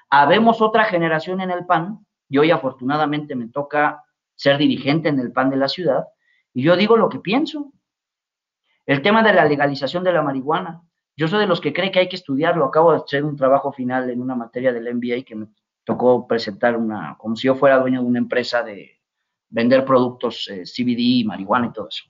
Habemos 0.10 0.60
otra 0.60 0.86
generación 0.86 1.40
en 1.42 1.52
el 1.52 1.68
PAN, 1.68 2.04
y 2.28 2.40
hoy 2.40 2.50
afortunadamente 2.50 3.36
me 3.36 3.48
toca 3.48 4.04
ser 4.36 4.58
dirigente 4.58 5.10
en 5.10 5.20
el 5.20 5.32
PAN 5.32 5.52
de 5.52 5.58
la 5.58 5.68
ciudad, 5.68 6.08
y 6.52 6.64
yo 6.64 6.76
digo 6.76 6.98
lo 6.98 7.10
que 7.10 7.20
pienso. 7.20 7.72
El 8.88 9.04
tema 9.04 9.22
de 9.22 9.34
la 9.34 9.46
legalización 9.46 10.04
de 10.04 10.14
la 10.14 10.24
marihuana, 10.24 10.82
yo 11.16 11.28
soy 11.28 11.42
de 11.42 11.48
los 11.48 11.62
que 11.62 11.74
cree 11.74 11.92
que 11.92 12.00
hay 12.00 12.10
que 12.10 12.16
estudiarlo. 12.16 12.66
Acabo 12.66 12.92
de 12.92 12.98
hacer 12.98 13.24
un 13.24 13.36
trabajo 13.36 13.72
final 13.72 14.10
en 14.10 14.20
una 14.20 14.34
materia 14.34 14.74
del 14.74 14.96
MBA 14.96 15.24
que 15.24 15.36
me 15.36 15.48
tocó 15.90 16.28
presentar 16.28 16.78
una, 16.78 17.16
como 17.18 17.36
si 17.36 17.48
yo 17.48 17.56
fuera 17.56 17.80
dueño 17.80 18.02
de 18.02 18.08
una 18.08 18.20
empresa 18.20 18.62
de 18.62 19.02
vender 19.50 19.84
productos 19.84 20.48
eh, 20.48 20.64
CBD, 20.64 21.26
marihuana 21.26 21.68
y 21.68 21.74
todo 21.74 21.88
eso 21.88 22.04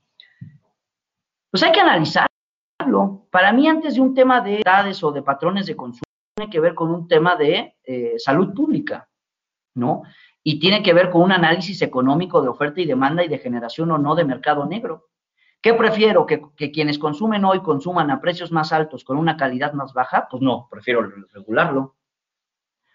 pues 1.52 1.64
hay 1.64 1.72
que 1.72 1.82
analizarlo. 1.82 3.28
Para 3.32 3.52
mí, 3.52 3.68
antes 3.68 3.96
de 3.96 4.02
un 4.02 4.14
tema 4.14 4.42
de 4.42 4.62
edades 4.62 5.04
o 5.04 5.12
de 5.12 5.22
patrones 5.22 5.66
de 5.66 5.76
consumo, 5.76 6.04
tiene 6.36 6.52
que 6.52 6.60
ver 6.60 6.76
con 6.76 6.92
un 6.92 7.08
tema 7.08 7.36
de 7.36 7.76
eh, 7.84 8.14
salud 8.18 8.54
pública, 8.54 9.10
¿no? 9.76 10.04
Y 10.44 10.60
tiene 10.60 10.82
que 10.82 10.94
ver 10.94 11.10
con 11.10 11.22
un 11.22 11.32
análisis 11.32 11.82
económico 11.82 12.42
de 12.42 12.48
oferta 12.48 12.80
y 12.82 12.86
demanda 12.86 13.24
y 13.24 13.28
de 13.28 13.40
generación 13.40 13.92
o 13.92 13.98
no 13.98 14.16
de 14.16 14.24
mercado 14.24 14.66
negro. 14.66 15.10
¿Qué 15.62 15.74
prefiero? 15.74 16.26
¿Que, 16.26 16.42
¿Que, 16.56 16.72
quienes 16.72 16.98
consumen 16.98 17.44
hoy 17.44 17.62
consuman 17.62 18.10
a 18.12 18.22
precios 18.22 18.52
más 18.52 18.72
altos 18.72 19.04
con 19.04 19.18
una 19.18 19.36
calidad 19.36 19.74
más 19.74 19.94
baja? 19.94 20.28
Pues 20.32 20.42
no, 20.42 20.68
prefiero 20.72 21.02
regularlo. 21.34 21.98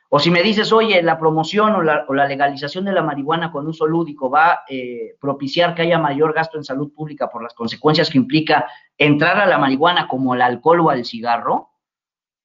O 0.09 0.19
si 0.21 0.31
me 0.31 0.43
dices, 0.43 0.73
oye, 0.73 1.03
la 1.03 1.19
promoción 1.19 1.75
o 1.75 1.83
la, 1.83 2.05
legalización 2.27 2.85
de 2.85 2.93
la 2.93 3.03
marihuana 3.03 3.51
con 3.51 3.67
uso 3.67 3.87
lúdico 3.87 4.31
va 4.31 4.53
a 4.53 4.65
eh, 4.69 5.17
propiciar 5.21 5.75
que 5.75 5.83
haya 5.83 5.99
mayor 5.99 6.33
gasto 6.33 6.57
en 6.57 6.65
salud 6.65 6.93
pública 6.93 7.29
por 7.29 7.43
las 7.43 7.55
consecuencias 7.55 8.11
que 8.11 8.19
implica 8.19 8.69
entrar 8.97 9.41
a 9.41 9.47
la 9.47 9.59
marihuana 9.59 10.07
como 10.07 10.35
al 10.35 10.43
alcohol 10.43 10.81
o 10.81 10.91
al 10.91 11.05
cigarro 11.05 11.71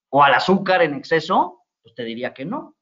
o 0.10 0.24
al 0.24 0.34
azúcar 0.34 0.82
en 0.82 0.96
exceso, 0.96 1.64
pues 1.84 1.94
te 1.94 2.04
diría 2.04 2.34
que 2.34 2.46
no. 2.46 2.76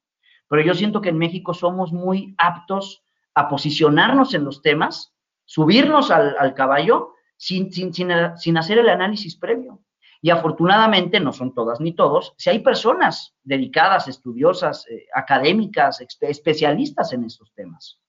Pero 0.47 0.61
yo 0.61 0.73
siento 0.73 1.01
que 1.01 1.09
en 1.09 1.17
México 1.17 1.53
somos 1.53 1.91
muy 1.91 2.34
aptos 2.38 3.03
a 3.34 3.49
posicionarnos 3.49 4.34
en 4.34 4.45
los 4.45 4.61
temas, 4.61 5.13
subirnos 5.43 6.11
al, 6.11 6.53
caballo 6.53 7.13
sin, 7.36 7.73
sin 7.73 8.57
hacer 8.57 8.78
el 8.78 8.89
análisis 8.89 9.36
previo. 9.36 9.82
Y 10.28 10.30
afortunadamente, 10.30 11.21
no 11.21 11.32
son 11.32 11.53
todas 11.53 11.80
ni 11.80 11.93
todos, 11.93 12.34
si 12.36 12.49
hay 12.49 12.59
personas 12.59 13.34
dedicadas, 13.43 14.09
estudiosas, 14.09 14.86
eh, 14.89 15.05
académicas, 15.13 16.05
especialistas 16.19 17.13
en 17.13 17.23
estos 17.23 17.53
temas. 17.53 18.01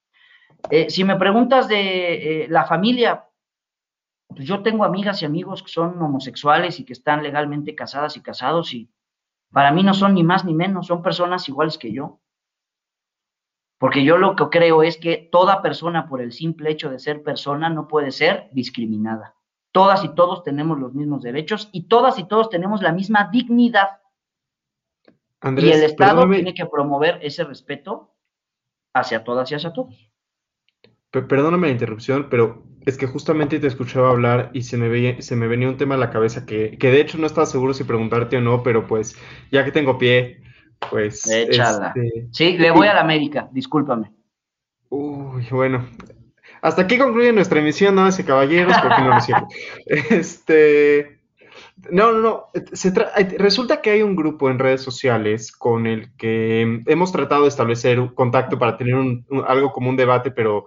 Eh, 0.69 0.91
si 0.91 1.05
me 1.05 1.15
preguntas 1.15 1.69
de 1.69 2.43
eh, 2.43 2.49
la 2.49 2.65
familia, 2.65 3.29
pues 4.27 4.45
yo 4.45 4.65
tengo 4.65 4.83
amigas 4.83 5.23
y 5.23 5.27
amigos 5.27 5.63
que 5.63 5.71
son 5.71 6.03
homosexuales 6.03 6.81
y 6.81 6.85
que 6.85 6.95
están 6.95 7.23
legalmente 7.23 7.77
casadas 7.77 8.17
y 8.17 8.21
casados 8.21 8.75
y 8.75 8.91
para 9.53 9.71
mí 9.71 9.85
no 9.85 9.95
son 9.95 10.15
ni 10.15 10.25
más 10.25 10.45
ni 10.45 10.55
menos, 10.55 10.89
son 10.89 11.03
personas 11.03 11.49
iguales 11.49 11.79
que 11.79 11.93
yo. 11.93 12.19
Porque 13.79 14.03
yo 14.03 14.19
lo 14.19 14.35
que 14.35 14.49
creo 14.49 14.83
es 14.83 14.97
que 14.97 15.29
toda 15.31 15.63
persona 15.63 16.09
por 16.09 16.21
el 16.21 16.33
simple 16.33 16.73
hecho 16.73 16.91
de 16.91 16.99
ser 16.99 17.23
persona 17.23 17.71
no 17.71 17.87
puede 17.87 18.11
ser 18.11 18.49
discriminada. 18.51 19.38
Todas 19.73 20.05
y 20.05 20.15
todos 20.15 20.43
tenemos 20.45 20.79
los 20.79 20.95
mismos 20.95 21.23
derechos 21.23 21.69
y 21.73 21.85
todas 21.85 22.19
y 22.19 22.25
todos 22.25 22.51
tenemos 22.51 22.83
la 22.83 22.93
misma 22.93 23.29
dignidad. 23.31 24.01
y 25.43 25.71
el 25.71 25.83
Estado 25.83 26.29
tiene 26.29 26.55
que 26.55 26.67
promover 26.67 27.19
ese 27.23 27.45
respeto 27.45 28.15
hacia 28.95 29.25
todas 29.25 29.51
y 29.53 29.55
hacia 29.55 29.73
todos. 29.73 30.11
Perdóname 31.11 31.69
la 31.69 31.73
interrupción, 31.73 32.29
pero 32.29 32.65
es 32.85 32.97
que 32.97 33.07
justamente 33.07 33.59
te 33.59 33.67
escuchaba 33.67 34.11
hablar 34.11 34.51
y 34.53 34.63
se 34.63 34.77
me, 34.77 34.89
veía, 34.89 35.21
se 35.21 35.37
me 35.37 35.47
venía 35.47 35.69
un 35.69 35.77
tema 35.77 35.95
a 35.95 35.99
la 35.99 36.11
cabeza 36.11 36.47
que, 36.47 36.77
de 36.79 37.01
hecho 37.01 37.19
no 37.19 37.27
estaba 37.27 37.47
seguro 37.47 37.75
si 37.75 37.85
preguntarte 37.85 38.37
o 38.37 38.41
no, 38.41 38.63
pero 38.63 38.87
pues 38.87 39.17
ya 39.51 39.65
que 39.65 39.73
tengo 39.73 39.99
pie, 39.99 40.43
pues... 40.91 41.27
Échala. 41.31 41.93
Este, 41.95 42.29
sí, 42.31 42.59
le 42.59 42.71
voy 42.71 42.87
a 42.89 42.95
la 42.95 43.01
América, 43.01 43.49
discúlpame. 43.53 44.13
Uy, 44.91 45.47
bueno, 45.51 45.87
hasta 46.63 46.83
aquí 46.83 46.99
concluye 46.99 47.33
nuestra 47.33 47.61
emisión, 47.61 47.95
¿no? 47.95 48.07
Ese 48.07 48.25
caballeros, 48.25 48.77
porque 48.83 49.03
no 49.03 49.15
lo 49.15 49.21
siento. 49.21 49.47
Este. 49.87 51.19
No, 51.91 52.13
no, 52.13 52.19
no. 52.19 52.47
resulta 53.39 53.81
que 53.81 53.91
hay 53.91 54.03
un 54.03 54.17
grupo 54.17 54.51
en 54.51 54.59
redes 54.59 54.83
sociales 54.83 55.53
con 55.53 55.87
el 55.87 56.15
que 56.17 56.83
hemos 56.87 57.13
tratado 57.13 57.43
de 57.43 57.49
establecer 57.49 58.01
un 58.01 58.09
contacto 58.09 58.59
para 58.59 58.77
tener 58.77 58.97
algo 59.47 59.73
como 59.73 59.89
un 59.89 59.97
debate, 59.97 60.33
pero 60.33 60.67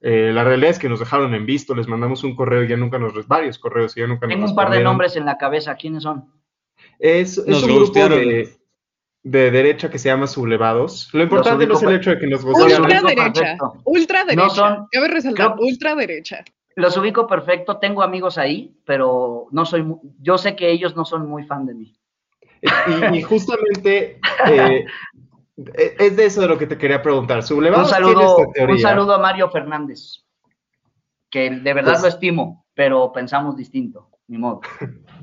eh, 0.00 0.30
la 0.32 0.44
realidad 0.44 0.70
es 0.70 0.78
que 0.78 0.88
nos 0.88 1.00
dejaron 1.00 1.34
en 1.34 1.44
visto, 1.44 1.74
les 1.74 1.88
mandamos 1.88 2.24
un 2.24 2.34
correo 2.34 2.64
y 2.64 2.68
ya 2.68 2.76
nunca 2.76 2.98
nos 2.98 3.26
varios 3.28 3.58
correos 3.58 3.96
y 3.96 4.00
ya 4.00 4.06
nunca 4.06 4.26
Tengo 4.26 4.46
un 4.46 4.54
par 4.54 4.70
de 4.70 4.82
nombres 4.82 5.16
en 5.16 5.26
la 5.26 5.36
cabeza, 5.36 5.74
¿quiénes 5.74 6.04
son? 6.04 6.24
Es, 6.98 7.36
es 7.38 7.62
un 7.62 7.74
grupo 7.74 8.08
de, 8.08 8.56
de 9.26 9.50
derecha 9.50 9.90
que 9.90 9.98
se 9.98 10.08
llama 10.08 10.28
sublevados. 10.28 11.10
Lo 11.12 11.24
importante 11.24 11.66
no 11.66 11.74
es 11.74 11.82
el 11.82 11.96
hecho 11.96 12.10
de 12.10 12.18
que 12.20 12.28
nos 12.28 12.44
gozamos. 12.44 12.78
Ultraderecha. 12.78 13.58
Ultraderecha. 13.84 14.86
Cabe 14.92 15.08
resaltar, 15.08 15.56
ultraderecha. 15.58 16.44
Los 16.76 16.96
ubico 16.96 17.26
perfecto, 17.26 17.78
tengo 17.78 18.04
amigos 18.04 18.38
ahí, 18.38 18.78
pero 18.84 19.48
no 19.50 19.64
soy, 19.64 19.84
yo 20.20 20.38
sé 20.38 20.54
que 20.54 20.70
ellos 20.70 20.94
no 20.94 21.04
son 21.04 21.28
muy 21.28 21.42
fan 21.44 21.66
de 21.66 21.74
mí. 21.74 21.98
Y, 23.12 23.22
justamente 23.22 24.20
eh, 24.46 24.86
es 25.98 26.16
de 26.16 26.24
eso 26.24 26.42
de 26.42 26.48
lo 26.48 26.56
que 26.56 26.68
te 26.68 26.78
quería 26.78 27.02
preguntar. 27.02 27.42
Sublevados 27.42 27.88
un 27.88 27.94
saludo, 27.94 28.36
un 28.68 28.78
saludo 28.78 29.14
a 29.14 29.18
Mario 29.18 29.50
Fernández, 29.50 30.24
que 31.30 31.50
de 31.50 31.74
verdad 31.74 31.94
pues 31.94 32.02
lo 32.02 32.08
estimo, 32.08 32.66
pero 32.74 33.10
pensamos 33.12 33.56
distinto, 33.56 34.08
ni 34.28 34.38
modo. 34.38 34.60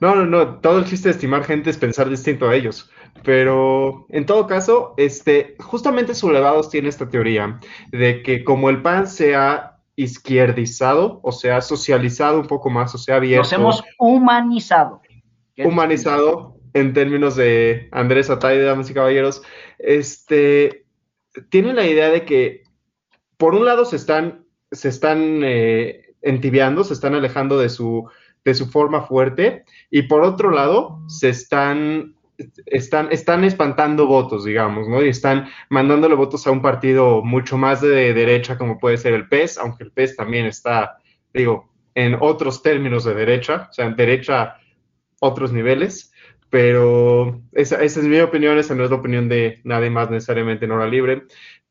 No, 0.00 0.14
no, 0.14 0.26
no, 0.26 0.58
todo 0.60 0.80
el 0.80 0.84
chiste 0.84 1.08
de 1.08 1.14
estimar 1.14 1.44
gente 1.44 1.70
es 1.70 1.78
pensar 1.78 2.10
distinto 2.10 2.48
a 2.48 2.54
ellos. 2.54 2.90
Pero 3.22 4.06
en 4.10 4.26
todo 4.26 4.46
caso, 4.46 4.94
este, 4.96 5.56
justamente 5.60 6.14
Sublevados 6.14 6.68
tiene 6.68 6.88
esta 6.88 7.08
teoría 7.08 7.58
de 7.90 8.22
que 8.22 8.44
como 8.44 8.68
el 8.68 8.82
PAN 8.82 9.06
se 9.06 9.34
ha 9.34 9.74
izquierdizado, 9.96 11.20
o 11.22 11.32
sea, 11.32 11.60
socializado 11.60 12.40
un 12.40 12.46
poco 12.46 12.68
más, 12.70 12.94
o 12.94 12.98
sea, 12.98 13.16
abierto. 13.16 13.42
Nos 13.42 13.52
hemos 13.52 13.84
humanizado. 13.98 15.00
Humanizado 15.56 16.56
en 16.74 16.92
términos 16.92 17.36
de 17.36 17.88
Andrés 17.92 18.28
Atay, 18.28 18.60
damas 18.60 18.90
y 18.90 18.94
caballeros, 18.94 19.42
este, 19.78 20.86
tiene 21.48 21.72
la 21.72 21.86
idea 21.86 22.10
de 22.10 22.24
que, 22.24 22.64
por 23.36 23.54
un 23.54 23.64
lado, 23.64 23.84
se 23.84 23.96
están, 23.96 24.44
se 24.72 24.88
están 24.88 25.42
eh, 25.44 26.14
entibiando, 26.20 26.82
se 26.82 26.94
están 26.94 27.14
alejando 27.14 27.58
de 27.58 27.68
su, 27.68 28.08
de 28.44 28.54
su 28.54 28.66
forma 28.66 29.02
fuerte, 29.02 29.64
y 29.90 30.02
por 30.02 30.22
otro 30.22 30.50
lado, 30.50 31.00
se 31.06 31.28
están 31.28 32.16
están, 32.66 33.08
están 33.12 33.44
espantando 33.44 34.06
votos, 34.06 34.44
digamos, 34.44 34.88
¿no? 34.88 35.02
Y 35.02 35.08
están 35.08 35.48
mandándole 35.68 36.14
votos 36.14 36.46
a 36.46 36.50
un 36.50 36.62
partido 36.62 37.22
mucho 37.22 37.56
más 37.56 37.80
de 37.80 38.12
derecha 38.12 38.58
como 38.58 38.78
puede 38.78 38.96
ser 38.96 39.14
el 39.14 39.28
PES, 39.28 39.58
aunque 39.58 39.84
el 39.84 39.92
PES 39.92 40.16
también 40.16 40.46
está, 40.46 40.98
digo, 41.32 41.72
en 41.94 42.16
otros 42.20 42.62
términos 42.62 43.04
de 43.04 43.14
derecha, 43.14 43.68
o 43.70 43.72
sea, 43.72 43.86
en 43.86 43.96
derecha 43.96 44.56
otros 45.20 45.52
niveles, 45.52 46.12
pero 46.50 47.40
esa, 47.52 47.82
esa 47.82 48.00
es 48.00 48.06
mi 48.06 48.20
opinión, 48.20 48.58
esa 48.58 48.74
no 48.74 48.84
es 48.84 48.90
la 48.90 48.96
opinión 48.96 49.28
de 49.28 49.60
nadie 49.64 49.90
más 49.90 50.10
necesariamente 50.10 50.64
en 50.64 50.72
hora 50.72 50.86
libre, 50.86 51.22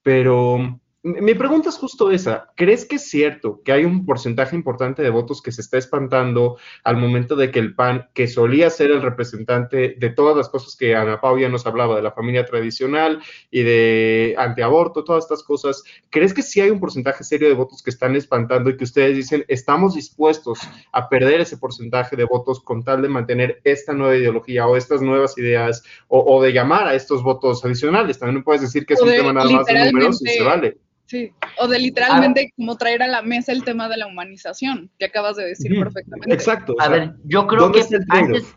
pero 0.01 0.79
mi 1.03 1.33
pregunta 1.33 1.67
es 1.67 1.75
justo 1.75 2.11
esa. 2.11 2.49
¿Crees 2.55 2.85
que 2.85 2.95
es 2.95 3.09
cierto 3.09 3.61
que 3.65 3.73
hay 3.73 3.83
un 3.83 4.05
porcentaje 4.05 4.55
importante 4.55 5.01
de 5.01 5.09
votos 5.09 5.41
que 5.41 5.51
se 5.51 5.59
está 5.59 5.77
espantando 5.77 6.57
al 6.85 6.95
momento 6.95 7.35
de 7.35 7.51
que 7.51 7.59
el 7.59 7.75
PAN, 7.75 8.07
que 8.13 8.25
solía 8.25 8.69
ser 8.69 8.89
el 8.89 9.01
representante 9.01 9.95
de 9.99 10.09
todas 10.11 10.37
las 10.37 10.47
cosas 10.47 10.77
que 10.77 10.95
Ana 10.95 11.19
Pau 11.19 11.37
ya 11.37 11.49
nos 11.49 11.65
hablaba, 11.65 11.97
de 11.97 12.01
la 12.01 12.13
familia 12.13 12.45
tradicional 12.45 13.21
y 13.51 13.63
de 13.63 14.35
antiaborto, 14.37 15.03
todas 15.03 15.25
estas 15.25 15.43
cosas, 15.43 15.83
¿crees 16.09 16.33
que 16.33 16.41
sí 16.41 16.61
hay 16.61 16.69
un 16.69 16.79
porcentaje 16.79 17.25
serio 17.25 17.49
de 17.49 17.55
votos 17.55 17.83
que 17.83 17.89
están 17.89 18.15
espantando 18.15 18.69
y 18.69 18.77
que 18.77 18.85
ustedes 18.85 19.17
dicen, 19.17 19.43
estamos 19.49 19.95
dispuestos 19.95 20.59
a 20.93 21.09
perder 21.09 21.41
ese 21.41 21.57
porcentaje 21.57 22.15
de 22.15 22.23
votos 22.23 22.61
con 22.61 22.81
tal 22.81 23.01
de 23.01 23.09
mantener 23.09 23.59
esta 23.65 23.91
nueva 23.91 24.15
ideología 24.15 24.67
o 24.67 24.77
estas 24.77 25.01
nuevas 25.01 25.37
ideas 25.37 25.83
o, 26.07 26.41
de 26.41 26.53
llamar 26.53 26.87
a 26.87 26.95
estos 26.95 27.23
votos 27.23 27.65
adicionales? 27.65 28.19
También 28.19 28.41
puedes 28.41 28.61
decir 28.61 28.85
que 28.85 28.93
es 28.93 29.01
un 29.01 29.09
tema 29.09 29.33
nada 29.33 29.49
más 29.49 29.65
de 29.65 29.91
números 29.91 30.21
y 30.21 30.29
se 30.29 30.43
vale. 30.43 30.77
Sí, 31.05 31.31
o 31.59 31.67
de 31.67 31.79
literalmente 31.79 32.53
como 32.55 32.77
traer 32.77 33.03
a 33.03 33.07
la 33.07 33.21
mesa 33.21 33.51
el 33.51 33.63
tema 33.63 33.89
de 33.89 33.97
la 33.97 34.07
humanización, 34.07 34.89
que 34.97 35.05
acabas 35.05 35.35
de 35.35 35.45
decir 35.45 35.77
perfectamente. 35.77 36.33
Exacto. 36.33 36.75
a 36.79 36.87
ver, 36.87 37.15
yo 37.25 37.45
creo 37.45 37.71
que 37.71 37.81
antes, 38.09 38.55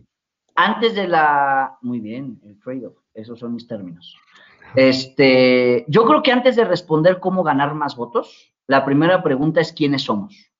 antes, 0.55 0.95
de 0.95 1.09
la... 1.09 1.77
Muy 1.83 2.01
bien, 2.01 2.41
el 2.45 2.59
trade-off, 2.61 2.97
esos 3.15 3.39
son 3.41 3.55
mis 3.55 3.67
términos. 3.67 4.17
Este, 4.75 5.85
yo 5.89 6.05
creo 6.07 6.23
que 6.23 6.33
antes 6.33 6.57
de 6.57 6.65
responder 6.65 7.19
cómo 7.19 7.43
ganar 7.43 7.75
más 7.75 7.97
votos, 7.97 8.55
la 8.67 8.85
primera 8.85 9.23
pregunta 9.23 9.61
es 9.61 9.73
quiénes 9.73 10.03
somos. 10.03 10.53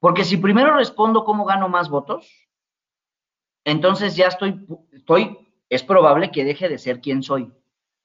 Porque 0.00 0.24
si 0.24 0.36
primero 0.36 0.76
respondo 0.76 1.24
cómo 1.24 1.44
gano 1.44 1.68
más 1.68 1.88
votos, 1.88 2.48
entonces 3.64 4.16
ya 4.16 4.28
estoy, 4.28 4.64
estoy, 4.92 5.38
es 5.68 5.82
probable 5.82 6.30
que 6.30 6.44
deje 6.44 6.68
de 6.68 6.78
ser 6.78 7.00
quien 7.00 7.22
soy 7.22 7.52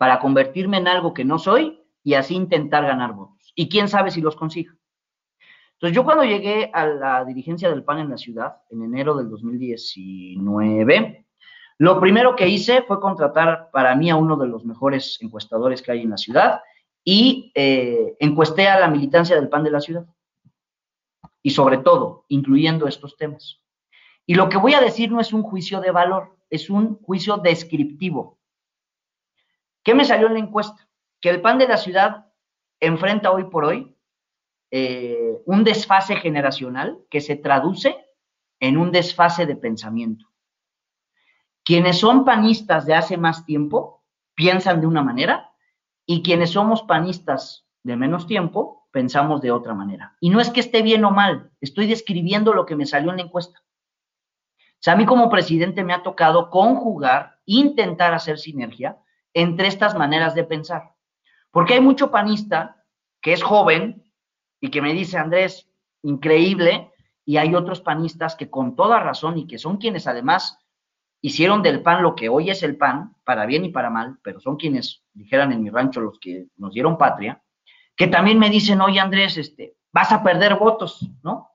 para 0.03 0.19
convertirme 0.19 0.75
en 0.79 0.89
algo 0.89 1.13
que 1.13 1.23
no 1.23 1.39
soy 1.39 1.79
y 2.03 2.15
así 2.15 2.35
intentar 2.35 2.85
ganar 2.85 3.13
votos. 3.13 3.53
Y 3.55 3.69
quién 3.69 3.87
sabe 3.87 4.11
si 4.11 4.19
los 4.19 4.35
consigo. 4.35 4.73
Entonces 5.75 5.95
yo 5.95 6.03
cuando 6.03 6.25
llegué 6.25 6.69
a 6.73 6.85
la 6.85 7.23
dirigencia 7.23 7.69
del 7.69 7.85
PAN 7.85 7.99
en 7.99 8.09
la 8.09 8.17
ciudad, 8.17 8.57
en 8.69 8.83
enero 8.83 9.15
del 9.15 9.29
2019, 9.29 11.25
lo 11.77 12.01
primero 12.01 12.35
que 12.35 12.49
hice 12.49 12.81
fue 12.81 12.99
contratar 12.99 13.69
para 13.71 13.95
mí 13.95 14.09
a 14.09 14.17
uno 14.17 14.35
de 14.35 14.47
los 14.47 14.65
mejores 14.65 15.17
encuestadores 15.21 15.81
que 15.81 15.93
hay 15.93 16.01
en 16.01 16.09
la 16.09 16.17
ciudad 16.17 16.59
y 17.01 17.53
eh, 17.55 18.17
encuesté 18.19 18.67
a 18.67 18.81
la 18.81 18.89
militancia 18.89 19.37
del 19.37 19.47
PAN 19.47 19.63
de 19.63 19.71
la 19.71 19.79
ciudad. 19.79 20.05
Y 21.41 21.51
sobre 21.51 21.77
todo, 21.77 22.25
incluyendo 22.27 22.89
estos 22.89 23.15
temas. 23.15 23.61
Y 24.25 24.35
lo 24.35 24.49
que 24.49 24.57
voy 24.57 24.73
a 24.73 24.81
decir 24.81 25.13
no 25.13 25.21
es 25.21 25.31
un 25.31 25.43
juicio 25.43 25.79
de 25.79 25.91
valor, 25.91 26.35
es 26.49 26.69
un 26.69 26.97
juicio 27.03 27.37
descriptivo. 27.37 28.42
¿Qué 29.83 29.93
me 29.93 30.05
salió 30.05 30.27
en 30.27 30.33
la 30.33 30.39
encuesta? 30.39 30.87
Que 31.21 31.29
el 31.29 31.41
PAN 31.41 31.57
de 31.57 31.67
la 31.67 31.77
ciudad 31.77 32.27
enfrenta 32.79 33.31
hoy 33.31 33.45
por 33.45 33.65
hoy 33.65 33.95
eh, 34.71 35.37
un 35.45 35.63
desfase 35.63 36.15
generacional 36.15 36.99
que 37.09 37.21
se 37.21 37.35
traduce 37.35 37.95
en 38.59 38.77
un 38.77 38.91
desfase 38.91 39.45
de 39.45 39.55
pensamiento. 39.55 40.25
Quienes 41.63 41.99
son 41.99 42.25
panistas 42.25 42.85
de 42.85 42.95
hace 42.95 43.17
más 43.17 43.45
tiempo 43.45 44.03
piensan 44.35 44.81
de 44.81 44.87
una 44.87 45.01
manera 45.01 45.51
y 46.05 46.23
quienes 46.23 46.51
somos 46.51 46.83
panistas 46.83 47.67
de 47.83 47.95
menos 47.95 48.25
tiempo 48.25 48.87
pensamos 48.91 49.41
de 49.41 49.51
otra 49.51 49.73
manera. 49.73 50.15
Y 50.19 50.29
no 50.29 50.39
es 50.39 50.49
que 50.49 50.59
esté 50.59 50.81
bien 50.81 51.05
o 51.05 51.11
mal, 51.11 51.51
estoy 51.61 51.87
describiendo 51.87 52.53
lo 52.53 52.65
que 52.65 52.75
me 52.75 52.85
salió 52.85 53.11
en 53.11 53.17
la 53.17 53.23
encuesta. 53.23 53.59
O 54.57 54.83
sea, 54.83 54.93
a 54.93 54.95
mí 54.97 55.05
como 55.05 55.29
presidente 55.29 55.83
me 55.83 55.93
ha 55.93 56.03
tocado 56.03 56.49
conjugar 56.49 57.39
intentar 57.45 58.13
hacer 58.13 58.37
sinergia 58.37 58.97
entre 59.33 59.67
estas 59.67 59.95
maneras 59.95 60.35
de 60.35 60.43
pensar. 60.43 60.93
Porque 61.51 61.75
hay 61.75 61.81
mucho 61.81 62.11
panista 62.11 62.83
que 63.21 63.33
es 63.33 63.43
joven 63.43 64.03
y 64.59 64.69
que 64.69 64.81
me 64.81 64.93
dice, 64.93 65.17
Andrés, 65.17 65.69
increíble, 66.01 66.91
y 67.25 67.37
hay 67.37 67.55
otros 67.55 67.81
panistas 67.81 68.35
que 68.35 68.49
con 68.49 68.75
toda 68.75 68.99
razón 68.99 69.37
y 69.37 69.47
que 69.47 69.57
son 69.57 69.77
quienes 69.77 70.07
además 70.07 70.59
hicieron 71.21 71.61
del 71.61 71.81
pan 71.81 72.03
lo 72.03 72.15
que 72.15 72.27
hoy 72.27 72.49
es 72.49 72.63
el 72.63 72.75
pan, 72.75 73.15
para 73.23 73.45
bien 73.45 73.63
y 73.63 73.69
para 73.69 73.89
mal, 73.89 74.19
pero 74.23 74.41
son 74.41 74.57
quienes, 74.57 75.03
dijeran 75.13 75.53
en 75.53 75.63
mi 75.63 75.69
rancho, 75.69 76.01
los 76.01 76.19
que 76.19 76.47
nos 76.57 76.73
dieron 76.73 76.97
patria, 76.97 77.41
que 77.95 78.07
también 78.07 78.39
me 78.39 78.49
dicen, 78.49 78.81
oye 78.81 78.99
Andrés, 78.99 79.37
este, 79.37 79.77
vas 79.93 80.11
a 80.11 80.21
perder 80.21 80.55
votos, 80.55 81.09
¿no? 81.23 81.49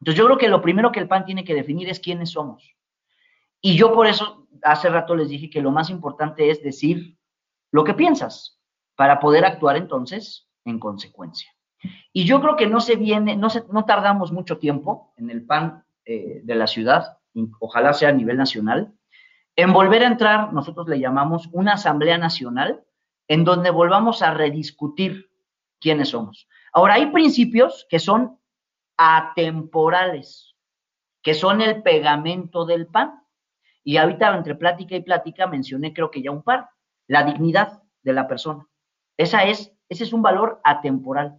Entonces 0.00 0.18
yo 0.18 0.26
creo 0.26 0.36
que 0.36 0.48
lo 0.48 0.60
primero 0.60 0.92
que 0.92 1.00
el 1.00 1.08
PAN 1.08 1.24
tiene 1.24 1.44
que 1.44 1.54
definir 1.54 1.88
es 1.88 2.00
quiénes 2.00 2.30
somos. 2.30 2.74
Y 3.62 3.76
yo 3.76 3.94
por 3.94 4.06
eso 4.06 4.46
hace 4.62 4.90
rato 4.90 5.16
les 5.16 5.30
dije 5.30 5.48
que 5.48 5.62
lo 5.62 5.70
más 5.70 5.88
importante 5.88 6.50
es 6.50 6.62
decir 6.62 7.16
lo 7.74 7.82
que 7.82 7.94
piensas 7.94 8.60
para 8.94 9.18
poder 9.18 9.44
actuar 9.44 9.76
entonces 9.76 10.48
en 10.64 10.78
consecuencia. 10.78 11.50
Y 12.12 12.24
yo 12.24 12.40
creo 12.40 12.54
que 12.54 12.68
no 12.68 12.78
se 12.78 12.94
viene, 12.94 13.34
no, 13.34 13.50
se, 13.50 13.64
no 13.72 13.84
tardamos 13.84 14.30
mucho 14.30 14.58
tiempo 14.58 15.12
en 15.16 15.28
el 15.28 15.44
PAN 15.44 15.84
eh, 16.04 16.40
de 16.44 16.54
la 16.54 16.68
ciudad, 16.68 17.18
ojalá 17.58 17.92
sea 17.92 18.10
a 18.10 18.12
nivel 18.12 18.36
nacional, 18.36 18.94
en 19.56 19.72
volver 19.72 20.04
a 20.04 20.06
entrar, 20.06 20.52
nosotros 20.52 20.86
le 20.86 21.00
llamamos 21.00 21.48
una 21.50 21.72
asamblea 21.72 22.16
nacional, 22.16 22.84
en 23.26 23.42
donde 23.42 23.70
volvamos 23.70 24.22
a 24.22 24.32
rediscutir 24.32 25.28
quiénes 25.80 26.10
somos. 26.10 26.46
Ahora, 26.72 26.94
hay 26.94 27.06
principios 27.06 27.88
que 27.90 27.98
son 27.98 28.38
atemporales, 28.96 30.54
que 31.24 31.34
son 31.34 31.60
el 31.60 31.82
pegamento 31.82 32.66
del 32.66 32.86
pan. 32.86 33.20
Y 33.82 33.96
ahorita 33.96 34.32
entre 34.36 34.54
plática 34.54 34.94
y 34.94 35.02
plática 35.02 35.48
mencioné 35.48 35.92
creo 35.92 36.12
que 36.12 36.22
ya 36.22 36.30
un 36.30 36.44
par, 36.44 36.68
la 37.06 37.24
dignidad 37.24 37.82
de 38.02 38.12
la 38.12 38.26
persona. 38.28 38.66
Esa 39.16 39.44
es, 39.44 39.72
ese 39.88 40.04
es 40.04 40.12
un 40.12 40.22
valor 40.22 40.60
atemporal. 40.64 41.38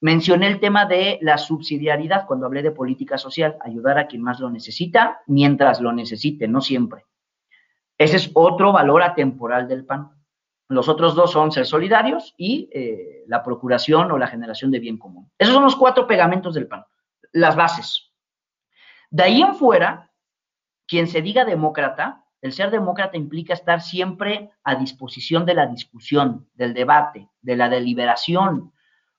Mencioné 0.00 0.46
el 0.46 0.60
tema 0.60 0.86
de 0.86 1.18
la 1.20 1.36
subsidiariedad 1.36 2.26
cuando 2.26 2.46
hablé 2.46 2.62
de 2.62 2.70
política 2.70 3.18
social, 3.18 3.58
ayudar 3.60 3.98
a 3.98 4.06
quien 4.06 4.22
más 4.22 4.40
lo 4.40 4.50
necesita 4.50 5.20
mientras 5.26 5.80
lo 5.80 5.92
necesite, 5.92 6.48
no 6.48 6.60
siempre. 6.62 7.04
Ese 7.98 8.16
es 8.16 8.30
otro 8.32 8.72
valor 8.72 9.02
atemporal 9.02 9.68
del 9.68 9.84
PAN. 9.84 10.10
Los 10.68 10.88
otros 10.88 11.14
dos 11.14 11.32
son 11.32 11.52
ser 11.52 11.66
solidarios 11.66 12.34
y 12.38 12.70
eh, 12.72 13.24
la 13.26 13.42
procuración 13.42 14.10
o 14.10 14.16
la 14.16 14.28
generación 14.28 14.70
de 14.70 14.78
bien 14.78 14.96
común. 14.96 15.30
Esos 15.36 15.52
son 15.52 15.64
los 15.64 15.76
cuatro 15.76 16.06
pegamentos 16.06 16.54
del 16.54 16.66
PAN, 16.66 16.86
las 17.32 17.56
bases. 17.56 18.12
De 19.10 19.24
ahí 19.24 19.42
en 19.42 19.54
fuera, 19.54 20.10
quien 20.86 21.08
se 21.08 21.20
diga 21.20 21.44
demócrata, 21.44 22.24
el 22.42 22.52
ser 22.52 22.70
demócrata 22.70 23.16
implica 23.16 23.52
estar 23.52 23.80
siempre 23.80 24.50
a 24.64 24.74
disposición 24.76 25.44
de 25.44 25.54
la 25.54 25.66
discusión, 25.66 26.48
del 26.54 26.74
debate, 26.74 27.28
de 27.42 27.56
la 27.56 27.68
deliberación, 27.68 28.72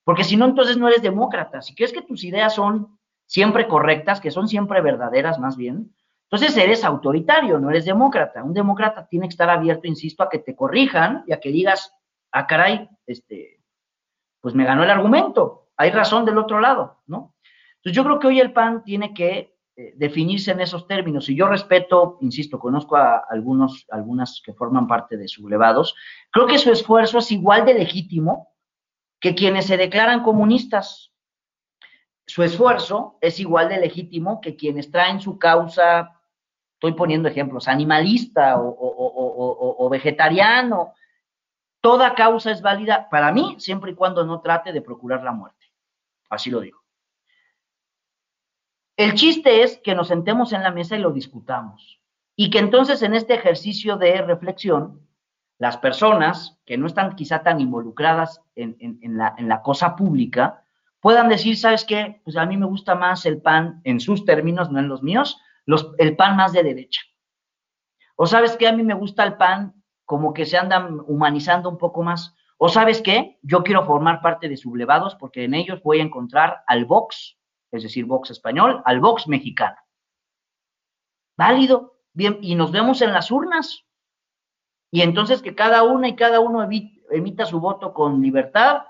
porque 0.04 0.24
si 0.24 0.36
no, 0.36 0.46
entonces 0.46 0.78
no 0.78 0.88
eres 0.88 1.02
demócrata. 1.02 1.62
Si 1.62 1.76
crees 1.76 1.94
que 1.94 2.02
tus 2.02 2.24
ideas 2.24 2.56
son 2.56 3.00
siempre 3.26 3.68
correctas, 3.68 4.20
que 4.20 4.32
son 4.32 4.48
siempre 4.48 4.82
verdaderas 4.82 5.40
más 5.40 5.56
bien, 5.56 5.94
entonces 6.24 6.56
eres 6.58 6.84
autoritario, 6.84 7.60
no 7.60 7.70
eres 7.70 7.86
demócrata. 7.86 8.44
Un 8.44 8.54
demócrata 8.54 9.06
tiene 9.08 9.28
que 9.28 9.34
estar 9.34 9.50
abierto, 9.50 9.88
insisto, 9.88 10.24
a 10.24 10.30
que 10.30 10.40
te 10.40 10.56
corrijan 10.56 11.24
y 11.28 11.34
a 11.34 11.40
que 11.40 11.50
digas, 11.50 11.94
ah, 12.32 12.48
caray, 12.48 12.90
este, 13.06 13.62
pues 14.40 14.56
me 14.56 14.66
ganó 14.66 14.84
el 14.84 14.90
argumento, 14.90 15.70
hay 15.78 15.92
razón 15.92 16.26
del 16.26 16.38
otro 16.38 16.60
lado, 16.60 17.02
¿no? 17.06 17.36
Entonces 17.76 17.96
yo 17.96 18.04
creo 18.04 18.20
que 18.20 18.28
hoy 18.28 18.40
el 18.40 18.54
PAN 18.54 18.84
tiene 18.84 19.14
que 19.14 19.56
definirse 19.96 20.52
en 20.52 20.62
esos 20.62 20.88
términos. 20.88 21.30
Y 21.30 21.36
yo 21.36 21.48
respeto, 21.48 22.18
insisto, 22.22 22.60
conozco 22.60 22.96
a 22.96 23.26
algunos, 23.30 23.86
algunas 23.90 24.42
que 24.44 24.54
forman 24.54 24.88
parte 24.88 25.18
de 25.18 25.28
sublevados, 25.28 25.96
creo 26.32 26.48
que 26.48 26.58
su 26.58 26.72
esfuerzo 26.72 27.20
es 27.20 27.32
igual 27.32 27.66
de 27.66 27.74
legítimo 27.74 28.52
que 29.20 29.36
quienes 29.36 29.68
se 29.68 29.78
declaran 29.78 30.24
comunistas. 30.24 31.12
Su 32.26 32.44
esfuerzo 32.44 33.18
es 33.22 33.40
igual 33.40 33.70
de 33.70 33.80
legítimo 33.80 34.42
que 34.42 34.56
quienes 34.56 34.90
traen 34.90 35.22
su 35.22 35.38
causa, 35.38 36.22
estoy 36.74 36.94
poniendo 36.94 37.30
ejemplos, 37.30 37.68
animalista 37.68 38.56
o, 38.58 39.90
vegetariano. 39.90 40.94
Toda 41.82 42.16
causa 42.16 42.52
es 42.52 42.62
válida 42.62 43.10
para 43.10 43.32
mí 43.32 43.56
siempre 43.60 43.92
y 43.92 43.96
cuando 43.96 44.26
no 44.26 44.42
trate 44.42 44.72
de 44.72 44.82
procurar 44.82 45.24
la 45.24 45.32
muerte. 45.32 45.68
Así 46.30 46.50
lo 46.50 46.62
digo. 46.62 46.81
El 49.02 49.16
chiste 49.16 49.64
es 49.64 49.80
que 49.84 49.96
nos 49.96 50.10
sentemos 50.10 50.54
en 50.54 50.62
la 50.62 50.70
mesa 50.70 50.96
y 50.96 51.00
lo 51.00 51.12
discutamos. 51.12 52.00
Y 52.36 52.52
que 52.52 52.60
entonces 52.60 53.02
en 53.02 53.16
este 53.16 53.34
ejercicio 53.34 53.98
de 53.98 54.22
reflexión 54.22 55.08
las 55.58 55.78
personas 55.78 56.60
que 56.68 56.78
no 56.78 56.86
están 56.86 57.16
quizá 57.16 57.42
tan 57.42 57.60
involucradas 57.60 58.44
en, 58.54 59.18
la, 59.18 59.62
cosa 59.64 59.96
pública 59.96 60.64
puedan 61.00 61.30
decir, 61.30 61.58
¿sabes 61.58 61.84
qué? 61.84 62.22
Pues 62.24 62.38
a 62.38 62.46
mí 62.46 62.58
me 62.58 62.68
gusta 62.68 62.94
más 62.94 63.26
el 63.26 63.42
pan 63.42 63.82
en 63.86 64.00
sus 64.00 64.24
términos, 64.24 64.72
no 64.72 64.78
en 64.78 64.88
los 64.88 65.02
míos, 65.02 65.42
el 65.98 66.16
pan 66.16 66.36
más 66.36 66.54
de 66.54 66.62
derecha. 66.62 67.02
O 68.16 68.28
sabes 68.28 68.56
qué, 68.56 68.68
a 68.68 68.72
mí 68.72 68.84
me 68.84 68.94
gusta 68.94 69.24
el 69.24 69.34
pan 69.34 69.84
como 70.06 70.32
que 70.32 70.46
se 70.46 70.60
andan 70.60 71.00
humanizando 71.08 71.70
un 71.70 71.80
poco 71.80 72.04
más. 72.04 72.36
O 72.60 72.70
sabes 72.70 73.02
qué, 73.02 73.40
yo 73.42 73.64
quiero 73.64 73.84
formar 73.84 74.22
parte 74.22 74.48
de 74.48 74.58
sublevados 74.58 75.16
porque 75.16 75.46
en 75.46 75.56
ellos 75.56 75.82
voy 75.82 76.02
a 76.02 76.04
encontrar 76.04 76.64
al 76.68 76.86
Vox, 76.86 77.41
es 77.72 77.84
decir, 77.84 78.06
Vox 78.06 78.32
español, 78.32 78.82
al 78.86 79.00
Vox 79.00 79.28
mexicano. 79.28 79.78
Válido, 81.38 81.98
bien, 82.14 82.38
y 82.42 82.56
nos 82.56 82.72
vemos 82.72 83.02
en 83.02 83.14
las 83.14 83.32
urnas. 83.32 83.86
Y 84.92 85.02
entonces 85.02 85.42
que 85.42 85.56
cada 85.56 85.84
una 85.84 86.10
y 86.10 86.16
cada 86.16 86.40
uno 86.40 86.68
emita 87.10 87.46
su 87.46 87.60
voto 87.60 87.94
con 87.94 88.22
libertad 88.22 88.84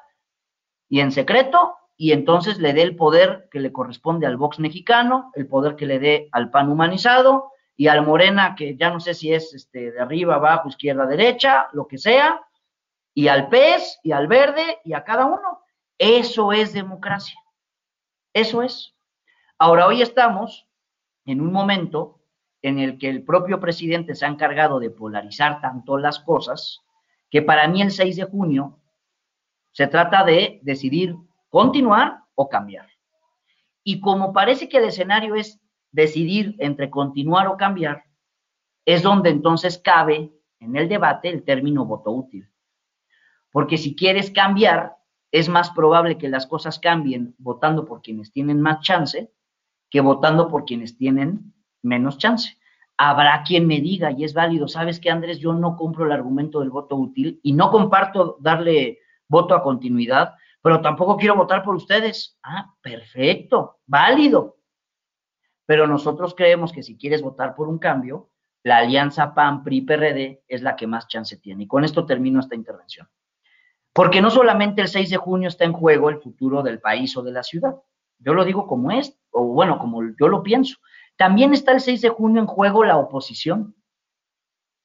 y 0.90 1.00
en 1.00 1.12
secreto, 1.12 1.78
y 1.96 2.14
entonces 2.14 2.58
le 2.58 2.74
dé 2.74 2.82
el 2.82 2.96
poder 2.96 3.48
que 3.52 3.60
le 3.60 3.72
corresponde 3.72 4.26
al 4.26 4.36
Vox 4.36 4.60
mexicano, 4.60 5.32
el 5.36 5.48
poder 5.48 5.76
que 5.76 5.86
le 5.86 6.00
dé 6.00 6.30
al 6.32 6.50
PAN 6.50 6.72
humanizado 6.72 7.52
y 7.78 7.88
al 7.88 8.06
Morena, 8.06 8.56
que 8.56 8.76
ya 8.76 8.90
no 8.90 9.00
sé 9.00 9.14
si 9.14 9.32
es 9.32 9.54
este, 9.54 9.92
de 9.92 10.00
arriba, 10.00 10.36
abajo, 10.36 10.68
izquierda, 10.68 11.06
derecha, 11.06 11.70
lo 11.74 11.88
que 11.88 11.98
sea, 11.98 12.42
y 13.14 13.28
al 13.28 13.50
PES 13.50 14.00
y 14.04 14.12
al 14.12 14.28
Verde 14.28 14.80
y 14.84 14.94
a 14.94 15.04
cada 15.04 15.26
uno. 15.26 15.62
Eso 15.98 16.52
es 16.52 16.74
democracia. 16.74 17.41
Eso 18.34 18.62
es. 18.62 18.96
Ahora, 19.58 19.88
hoy 19.88 20.02
estamos 20.02 20.68
en 21.26 21.42
un 21.42 21.52
momento 21.52 22.22
en 22.62 22.80
el 22.80 22.98
que 22.98 23.10
el 23.10 23.24
propio 23.24 23.60
presidente 23.60 24.16
se 24.16 24.26
ha 24.26 24.30
encargado 24.30 24.80
de 24.80 24.90
polarizar 24.90 25.62
tanto 25.62 25.98
las 25.98 26.20
cosas, 26.20 26.82
que 27.30 27.42
para 27.42 27.68
mí 27.68 27.82
el 27.82 27.92
6 27.92 28.16
de 28.16 28.24
junio 28.24 28.80
se 29.72 29.88
trata 29.88 30.24
de 30.24 30.60
decidir 30.64 31.16
continuar 31.50 32.24
o 32.36 32.50
cambiar. 32.50 32.88
Y 33.84 34.00
como 34.00 34.32
parece 34.32 34.70
que 34.70 34.78
el 34.78 34.86
escenario 34.86 35.36
es 35.36 35.60
decidir 35.92 36.56
entre 36.60 36.90
continuar 36.90 37.48
o 37.48 37.58
cambiar, 37.58 38.04
es 38.86 39.02
donde 39.02 39.30
entonces 39.30 39.78
cabe 39.78 40.32
en 40.60 40.76
el 40.76 40.88
debate 40.88 41.30
el 41.30 41.44
término 41.44 41.86
voto 41.86 42.12
útil. 42.12 42.50
Porque 43.52 43.78
si 43.78 43.96
quieres 43.96 44.32
cambiar, 44.32 44.96
es 45.32 45.50
más 45.50 45.72
probable 45.72 46.18
que 46.18 46.30
las 46.30 46.46
cosas 46.46 46.80
cambien 46.80 47.36
votando 47.38 47.86
por 47.86 48.02
quienes 48.02 48.32
tienen 48.32 48.62
más 48.62 48.82
chance 48.82 49.32
que 49.90 50.02
votando 50.02 50.48
por 50.48 50.66
quienes 50.66 50.98
tienen 50.98 51.54
menos 51.82 52.18
chance. 52.18 52.58
Habrá 52.98 53.44
quien 53.44 53.68
me 53.68 53.82
diga, 53.82 54.12
y 54.12 54.24
es 54.24 54.34
válido, 54.34 54.68
sabes 54.68 55.00
que 55.00 55.10
Andrés, 55.10 55.40
yo 55.40 55.54
no 55.54 55.76
compro 55.76 56.06
el 56.06 56.12
argumento 56.12 56.60
del 56.60 56.70
voto 56.70 56.96
útil 56.96 57.40
y 57.44 57.54
no 57.54 57.72
comparto 57.72 58.38
darle 58.40 59.00
voto 59.28 59.56
a 59.56 59.64
continuidad, 59.64 60.36
pero 60.62 60.82
tampoco 60.82 61.18
quiero 61.18 61.36
votar 61.36 61.64
por 61.64 61.76
ustedes. 61.76 62.38
Ah, 62.44 62.74
perfecto, 62.82 63.80
válido. 63.86 64.58
Pero 65.66 65.88
nosotros 65.88 66.36
creemos 66.36 66.72
que 66.72 66.84
si 66.84 66.98
quieres 66.98 67.22
votar 67.22 67.56
por 67.56 67.68
un 67.68 67.80
cambio, 67.80 68.30
la 68.64 68.78
alianza 68.78 69.34
PAN, 69.34 69.64
PRI, 69.64 69.82
PRD 69.82 70.44
es 70.48 70.62
la 70.62 70.76
que 70.76 70.88
más 70.88 71.08
chance 71.08 71.38
tiene. 71.38 71.64
Y 71.64 71.68
con 71.68 71.84
esto 71.84 72.06
termino 72.06 72.40
esta 72.40 72.56
intervención. 72.56 73.08
Porque 73.94 74.22
no 74.22 74.30
solamente 74.30 74.82
el 74.82 74.88
6 74.88 75.10
de 75.10 75.18
junio 75.18 75.50
está 75.50 75.66
en 75.66 75.74
juego 75.74 76.10
el 76.10 76.22
futuro 76.22 76.64
del 76.64 76.80
país 76.80 77.16
o 77.18 77.24
de 77.24 77.32
la 77.32 77.44
ciudad. 77.44 77.76
Yo 78.20 78.34
lo 78.34 78.46
digo 78.46 78.68
como 78.68 78.92
es, 78.92 79.18
o 79.32 79.46
bueno, 79.48 79.80
como 79.80 80.02
yo 80.20 80.28
lo 80.28 80.44
pienso. 80.44 80.78
También 81.18 81.54
está 81.54 81.72
el 81.74 81.82
6 81.82 82.02
de 82.02 82.10
junio 82.10 82.42
en 82.42 82.48
juego 82.48 82.84
la 82.84 82.98
oposición. 82.98 83.76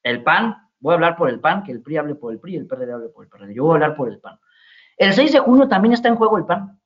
El 0.02 0.22
PAN, 0.22 0.56
voy 0.80 0.92
a 0.92 0.94
hablar 0.94 1.16
por 1.16 1.28
el 1.28 1.40
PAN, 1.40 1.62
que 1.62 1.72
el 1.72 1.82
PRI 1.82 1.98
hable 1.98 2.14
por 2.14 2.32
el 2.32 2.40
PRI, 2.40 2.56
el 2.56 2.66
PRD 2.66 2.92
hable 2.92 3.08
por 3.08 3.24
el 3.24 3.30
PRD. 3.30 3.54
Yo 3.54 3.64
voy 3.64 3.72
a 3.72 3.74
hablar 3.74 3.96
por 3.96 4.08
el 4.08 4.18
PAN. 4.20 4.38
El 4.96 5.12
6 5.12 5.32
de 5.32 5.38
junio 5.40 5.68
también 5.68 5.92
está 5.92 6.08
en 6.08 6.16
juego 6.16 6.38
el 6.38 6.46
PAN, 6.46 6.80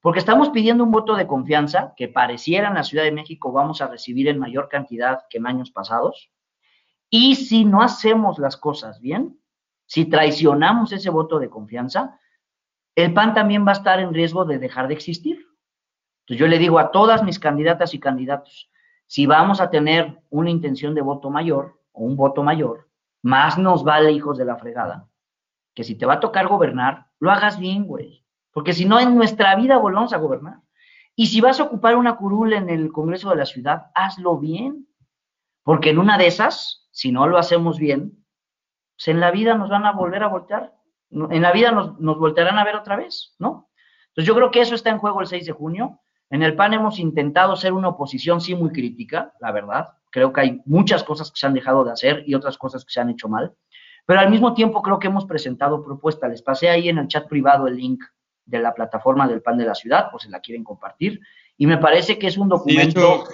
porque 0.00 0.18
estamos 0.18 0.50
pidiendo 0.50 0.84
un 0.84 0.90
voto 0.90 1.14
de 1.14 1.26
confianza 1.26 1.94
que 1.96 2.08
pareciera 2.08 2.68
en 2.68 2.74
la 2.74 2.82
Ciudad 2.82 3.04
de 3.04 3.12
México 3.12 3.52
vamos 3.52 3.80
a 3.80 3.86
recibir 3.86 4.28
en 4.28 4.38
mayor 4.38 4.68
cantidad 4.68 5.22
que 5.30 5.38
en 5.38 5.46
años 5.46 5.70
pasados. 5.70 6.30
Y 7.08 7.36
si 7.36 7.64
no 7.64 7.80
hacemos 7.80 8.38
las 8.38 8.56
cosas 8.56 9.00
bien, 9.00 9.40
si 9.94 10.06
traicionamos 10.06 10.90
ese 10.90 11.08
voto 11.08 11.38
de 11.38 11.48
confianza, 11.48 12.18
el 12.96 13.14
PAN 13.14 13.32
también 13.32 13.64
va 13.64 13.70
a 13.70 13.74
estar 13.74 14.00
en 14.00 14.12
riesgo 14.12 14.44
de 14.44 14.58
dejar 14.58 14.88
de 14.88 14.94
existir. 14.94 15.46
Entonces 16.22 16.40
yo 16.40 16.48
le 16.48 16.58
digo 16.58 16.80
a 16.80 16.90
todas 16.90 17.22
mis 17.22 17.38
candidatas 17.38 17.94
y 17.94 18.00
candidatos, 18.00 18.72
si 19.06 19.26
vamos 19.26 19.60
a 19.60 19.70
tener 19.70 20.20
una 20.30 20.50
intención 20.50 20.96
de 20.96 21.00
voto 21.00 21.30
mayor, 21.30 21.80
o 21.92 22.02
un 22.02 22.16
voto 22.16 22.42
mayor, 22.42 22.88
más 23.22 23.56
nos 23.56 23.84
vale, 23.84 24.10
hijos 24.10 24.36
de 24.36 24.44
la 24.44 24.56
fregada, 24.56 25.08
que 25.74 25.84
si 25.84 25.94
te 25.94 26.06
va 26.06 26.14
a 26.14 26.20
tocar 26.20 26.48
gobernar, 26.48 27.06
lo 27.20 27.30
hagas 27.30 27.60
bien, 27.60 27.86
güey. 27.86 28.26
Porque 28.50 28.72
si 28.72 28.86
no, 28.86 28.98
en 28.98 29.14
nuestra 29.14 29.54
vida 29.54 29.78
volvamos 29.78 30.12
a 30.12 30.18
gobernar. 30.18 30.56
Y 31.14 31.28
si 31.28 31.40
vas 31.40 31.60
a 31.60 31.62
ocupar 31.62 31.94
una 31.94 32.16
curul 32.16 32.52
en 32.52 32.68
el 32.68 32.90
Congreso 32.90 33.30
de 33.30 33.36
la 33.36 33.46
Ciudad, 33.46 33.92
hazlo 33.94 34.40
bien. 34.40 34.88
Porque 35.62 35.90
en 35.90 36.00
una 36.00 36.18
de 36.18 36.26
esas, 36.26 36.88
si 36.90 37.12
no 37.12 37.28
lo 37.28 37.38
hacemos 37.38 37.78
bien, 37.78 38.23
pues 38.96 39.08
en 39.08 39.20
la 39.20 39.30
vida 39.30 39.54
nos 39.54 39.70
van 39.70 39.86
a 39.86 39.92
volver 39.92 40.22
a 40.22 40.28
voltear. 40.28 40.74
En 41.10 41.42
la 41.42 41.52
vida 41.52 41.70
nos, 41.70 41.98
nos 42.00 42.18
voltearán 42.18 42.58
a 42.58 42.64
ver 42.64 42.76
otra 42.76 42.96
vez, 42.96 43.34
¿no? 43.38 43.68
Entonces 44.08 44.28
yo 44.28 44.34
creo 44.34 44.50
que 44.50 44.60
eso 44.60 44.74
está 44.74 44.90
en 44.90 44.98
juego 44.98 45.20
el 45.20 45.26
6 45.26 45.46
de 45.46 45.52
junio. 45.52 46.00
En 46.30 46.42
el 46.42 46.56
PAN 46.56 46.74
hemos 46.74 46.98
intentado 46.98 47.56
ser 47.56 47.72
una 47.72 47.88
oposición 47.88 48.40
sí 48.40 48.54
muy 48.54 48.70
crítica, 48.70 49.32
la 49.40 49.52
verdad. 49.52 49.88
Creo 50.10 50.32
que 50.32 50.40
hay 50.40 50.62
muchas 50.64 51.04
cosas 51.04 51.30
que 51.30 51.38
se 51.38 51.46
han 51.46 51.54
dejado 51.54 51.84
de 51.84 51.92
hacer 51.92 52.22
y 52.26 52.34
otras 52.34 52.56
cosas 52.56 52.84
que 52.84 52.92
se 52.92 53.00
han 53.00 53.10
hecho 53.10 53.28
mal. 53.28 53.54
Pero 54.06 54.20
al 54.20 54.30
mismo 54.30 54.54
tiempo 54.54 54.82
creo 54.82 54.98
que 54.98 55.08
hemos 55.08 55.26
presentado 55.26 55.84
propuestas. 55.84 56.30
Les 56.30 56.42
pasé 56.42 56.68
ahí 56.68 56.88
en 56.88 56.98
el 56.98 57.08
chat 57.08 57.28
privado 57.28 57.66
el 57.66 57.76
link 57.76 58.02
de 58.44 58.58
la 58.58 58.74
plataforma 58.74 59.26
del 59.26 59.42
PAN 59.42 59.58
de 59.58 59.64
la 59.64 59.74
ciudad, 59.74 60.10
por 60.10 60.20
si 60.20 60.28
la 60.28 60.40
quieren 60.40 60.62
compartir. 60.62 61.20
Y 61.56 61.66
me 61.66 61.78
parece 61.78 62.18
que 62.18 62.26
es 62.26 62.36
un 62.36 62.48
documento 62.48 63.24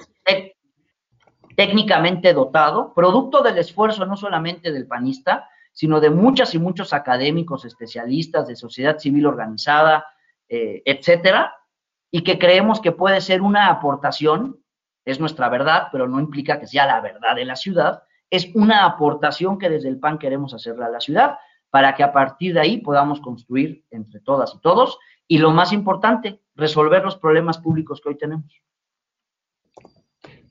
técnicamente 1.61 2.33
dotado, 2.33 2.95
producto 2.95 3.43
del 3.43 3.59
esfuerzo 3.59 4.07
no 4.07 4.17
solamente 4.17 4.73
del 4.73 4.87
panista, 4.87 5.47
sino 5.75 6.01
de 6.01 6.09
muchas 6.09 6.55
y 6.55 6.59
muchos 6.59 6.95
académicos, 6.95 7.67
especialistas 7.67 8.49
de 8.49 8.57
sociedad 8.57 8.97
civil 8.97 9.27
organizada, 9.27 10.07
eh, 10.49 10.81
etcétera, 10.87 11.55
y 12.11 12.23
que 12.23 12.39
creemos 12.39 12.81
que 12.81 12.93
puede 12.93 13.21
ser 13.21 13.43
una 13.43 13.69
aportación, 13.69 14.59
es 15.05 15.21
nuestra 15.21 15.51
verdad, 15.51 15.89
pero 15.93 16.09
no 16.09 16.19
implica 16.19 16.59
que 16.59 16.67
sea 16.67 16.87
la 16.87 17.03
verdad 17.03 17.37
de 17.37 17.45
la 17.45 17.57
ciudad, 17.57 18.05
es 18.31 18.49
una 18.55 18.87
aportación 18.87 19.59
que 19.59 19.69
desde 19.69 19.91
el 19.91 20.01
PAN 20.01 20.19
queremos 20.19 20.55
hacerle 20.55 20.87
a 20.87 20.89
la 20.89 21.01
ciudad 21.01 21.37
para 21.69 21.95
que 21.95 22.03
a 22.03 22.11
partir 22.11 22.55
de 22.55 22.61
ahí 22.61 22.79
podamos 22.79 23.21
construir 23.21 23.85
entre 23.91 24.21
todas 24.21 24.55
y 24.55 24.61
todos 24.61 24.99
y 25.29 25.37
lo 25.37 25.51
más 25.51 25.75
importante, 25.75 26.41
resolver 26.55 27.05
los 27.05 27.19
problemas 27.19 27.59
públicos 27.59 28.01
que 28.01 28.09
hoy 28.09 28.17
tenemos. 28.17 28.63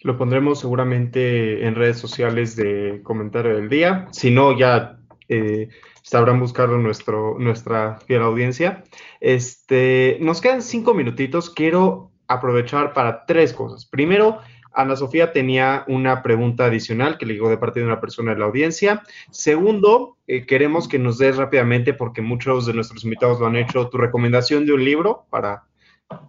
Lo 0.01 0.17
pondremos 0.17 0.59
seguramente 0.59 1.65
en 1.65 1.75
redes 1.75 1.97
sociales 1.97 2.55
de 2.55 3.01
comentario 3.03 3.55
del 3.55 3.69
día. 3.69 4.07
Si 4.11 4.31
no, 4.31 4.57
ya 4.57 4.97
eh, 5.27 5.69
sabrán 6.01 6.39
buscarlo 6.39 6.77
nuestro, 6.77 7.37
nuestra 7.37 7.99
fiel 8.07 8.21
audiencia. 8.21 8.83
Este, 9.19 10.17
nos 10.21 10.41
quedan 10.41 10.61
cinco 10.61 10.93
minutitos. 10.93 11.49
Quiero 11.49 12.11
aprovechar 12.27 12.93
para 12.93 13.25
tres 13.25 13.53
cosas. 13.53 13.85
Primero, 13.85 14.39
Ana 14.73 14.95
Sofía 14.95 15.31
tenía 15.33 15.83
una 15.87 16.21
pregunta 16.23 16.65
adicional 16.65 17.17
que 17.17 17.25
le 17.25 17.33
llegó 17.33 17.49
de 17.49 17.57
parte 17.57 17.79
de 17.79 17.85
una 17.85 17.99
persona 17.99 18.33
de 18.33 18.39
la 18.39 18.45
audiencia. 18.45 19.03
Segundo, 19.31 20.17
eh, 20.27 20.45
queremos 20.45 20.87
que 20.87 20.99
nos 20.99 21.17
des 21.17 21.37
rápidamente, 21.37 21.93
porque 21.93 22.21
muchos 22.21 22.65
de 22.65 22.73
nuestros 22.73 23.03
invitados 23.03 23.39
lo 23.39 23.47
han 23.47 23.55
hecho, 23.55 23.89
tu 23.89 23.97
recomendación 23.97 24.65
de 24.65 24.73
un 24.73 24.85
libro 24.85 25.25
para, 25.29 25.63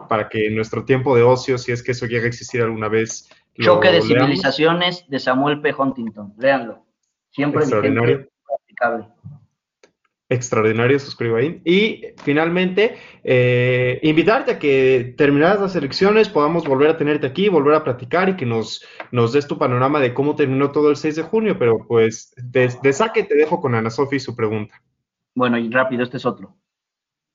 para 0.08 0.28
que 0.28 0.50
nuestro 0.50 0.84
tiempo 0.84 1.14
de 1.14 1.22
ocio, 1.22 1.58
si 1.58 1.72
es 1.72 1.82
que 1.82 1.92
eso 1.92 2.06
llega 2.06 2.24
a 2.24 2.28
existir 2.28 2.62
alguna 2.62 2.88
vez. 2.88 3.28
Choque 3.58 3.92
de 3.92 4.02
civilizaciones 4.02 5.08
de 5.08 5.18
Samuel 5.18 5.60
P. 5.60 5.74
Huntington. 5.74 6.34
Léanlo. 6.38 6.84
Siempre 7.30 7.62
Extraordinario 7.62 8.30
extraordinario, 10.30 10.98
suscribo 10.98 11.36
ahí. 11.36 11.60
Y 11.64 12.02
finalmente, 12.22 12.96
eh, 13.24 13.98
invitarte 14.02 14.52
a 14.52 14.58
que 14.58 15.14
terminadas 15.18 15.60
las 15.60 15.76
elecciones 15.76 16.28
podamos 16.28 16.66
volver 16.66 16.88
a 16.88 16.96
tenerte 16.96 17.26
aquí, 17.26 17.48
volver 17.48 17.74
a 17.74 17.84
platicar 17.84 18.28
y 18.30 18.36
que 18.36 18.46
nos, 18.46 18.82
nos 19.10 19.32
des 19.32 19.46
tu 19.46 19.58
panorama 19.58 19.98
de 19.98 20.14
cómo 20.14 20.36
terminó 20.36 20.70
todo 20.70 20.88
el 20.88 20.96
6 20.96 21.16
de 21.16 21.22
junio, 21.22 21.58
pero 21.58 21.84
pues 21.86 22.32
de, 22.36 22.92
saque 22.92 23.24
te 23.24 23.34
dejo 23.34 23.60
con 23.60 23.74
Ana 23.74 23.90
Sofi 23.90 24.20
su 24.20 24.34
pregunta. 24.34 24.80
Bueno, 25.34 25.58
y 25.58 25.68
rápido, 25.68 26.04
este 26.04 26.16
es 26.16 26.24
otro. 26.24 26.54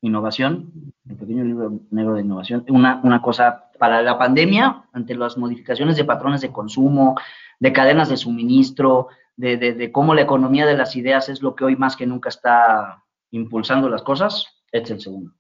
Innovación, 0.02 0.72
el 1.10 1.18
pequeño 1.18 1.44
libro 1.44 1.80
negro 1.92 2.14
de 2.16 2.22
innovación. 2.22 2.66
Una, 2.70 3.02
una 3.04 3.22
cosa, 3.22 3.65
para 3.78 4.02
la 4.02 4.18
pandemia, 4.18 4.86
ante 4.94 5.16
las 5.16 5.38
modificaciones 5.38 5.98
de 5.98 6.06
patrones 6.06 6.42
de 6.42 6.52
consumo, 6.52 7.16
de 7.60 7.74
cadenas 7.74 8.10
de 8.10 8.18
suministro, 8.18 9.08
de, 9.38 9.92
cómo 9.92 10.14
la 10.14 10.22
economía 10.22 10.66
de 10.66 10.78
las 10.78 10.96
ideas 10.96 11.30
es 11.30 11.42
lo 11.42 11.56
que 11.56 11.66
hoy 11.66 11.76
más 11.76 11.96
que 11.96 12.06
nunca 12.06 12.30
está 12.30 13.04
impulsando 13.32 13.90
las 13.90 14.02
cosas, 14.02 14.48
este 14.72 14.86
es 14.86 14.92
el 14.92 15.02
segundo. 15.02 15.34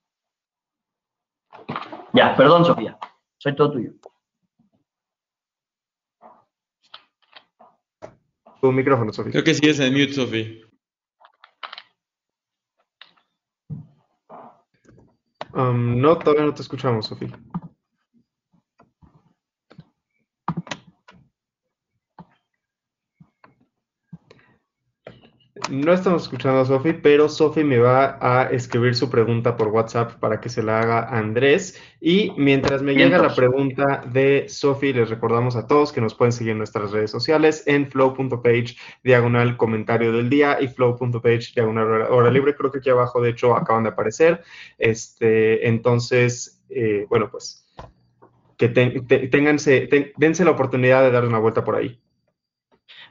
Ya, 2.13 2.35
perdón, 2.35 2.65
Sofía. 2.65 2.97
Soy 3.37 3.55
todo 3.55 3.71
tuyo. 3.71 3.91
Tu 8.61 8.71
micrófono, 8.71 9.13
Sofía. 9.13 9.31
Creo 9.31 9.43
que 9.43 9.53
sigues 9.53 9.79
en 9.79 9.93
mute, 9.93 10.13
Sofía. 10.13 10.65
Um, 15.53 16.01
no, 16.01 16.17
todavía 16.17 16.45
no 16.45 16.53
te 16.53 16.61
escuchamos, 16.61 17.05
Sofía. 17.05 17.29
No 25.75 25.91
estamos 25.91 26.23
escuchando 26.23 26.61
a 26.61 26.65
Sofi, 26.65 26.93
pero 26.93 27.27
Sofi 27.27 27.65
me 27.65 27.79
va 27.79 28.17
a 28.21 28.43
escribir 28.45 28.95
su 28.95 29.09
pregunta 29.09 29.57
por 29.57 29.67
WhatsApp 29.67 30.13
para 30.21 30.39
que 30.39 30.47
se 30.47 30.63
la 30.63 30.79
haga 30.79 30.99
a 30.99 31.17
Andrés. 31.17 31.81
Y 31.99 32.31
mientras 32.37 32.81
me 32.81 32.93
llega 32.93 33.17
la 33.17 33.35
pregunta 33.35 34.01
de 34.09 34.45
Sofi, 34.47 34.93
les 34.93 35.09
recordamos 35.09 35.57
a 35.57 35.67
todos 35.67 35.91
que 35.91 35.99
nos 35.99 36.15
pueden 36.15 36.31
seguir 36.31 36.53
en 36.53 36.59
nuestras 36.59 36.91
redes 36.91 37.11
sociales 37.11 37.63
en 37.67 37.91
flow.page 37.91 38.77
diagonal 39.03 39.57
comentario 39.57 40.13
del 40.13 40.29
día 40.29 40.57
y 40.61 40.69
flow.page 40.69 41.51
diagonal 41.53 42.03
hora, 42.09 42.31
libre. 42.31 42.55
Creo 42.55 42.71
que 42.71 42.77
aquí 42.77 42.89
abajo, 42.89 43.21
de 43.21 43.31
hecho, 43.31 43.53
acaban 43.53 43.83
de 43.83 43.89
aparecer. 43.89 44.43
Este, 44.77 45.67
entonces, 45.67 46.63
eh, 46.69 47.05
bueno, 47.09 47.29
pues 47.29 47.67
que 48.55 48.69
dense 48.69 50.45
la 50.45 50.51
oportunidad 50.51 51.01
de 51.01 51.11
dar 51.11 51.25
una 51.25 51.39
vuelta 51.39 51.65
por 51.65 51.75
ahí. 51.75 51.99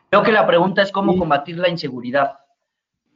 Creo 0.09 0.23
que 0.23 0.33
la 0.33 0.47
pregunta 0.47 0.81
es 0.81 0.91
cómo 0.91 1.19
combatir 1.19 1.59
la 1.59 1.69
inseguridad. 1.69 2.44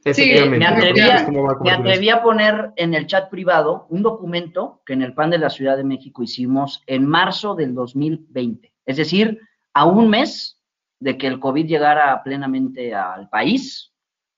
Sí, 0.05 0.33
me 0.47 0.65
atreví, 0.65 2.09
a, 2.09 2.21
poner 2.21 2.71
en 2.77 2.93
el 2.93 3.05
chat 3.05 3.29
privado 3.29 3.85
un 3.89 4.01
documento 4.01 4.81
que 4.85 4.93
en 4.93 5.01
el 5.01 5.13
PAN 5.13 5.29
de 5.29 5.37
la 5.37 5.49
Ciudad 5.49 5.75
de 5.75 5.83
México 5.83 6.23
hicimos 6.23 6.81
en 6.87 7.05
marzo 7.05 7.53
del 7.53 7.75
2020. 7.75 8.71
Es 8.85 8.97
decir, 8.97 9.39
a 9.73 9.85
un 9.85 10.09
mes 10.09 10.61
de 10.99 11.17
que 11.17 11.27
el 11.27 11.39
COVID 11.39 11.65
llegara 11.65 12.23
plenamente 12.23 12.95
al 12.95 13.29
país 13.29 13.93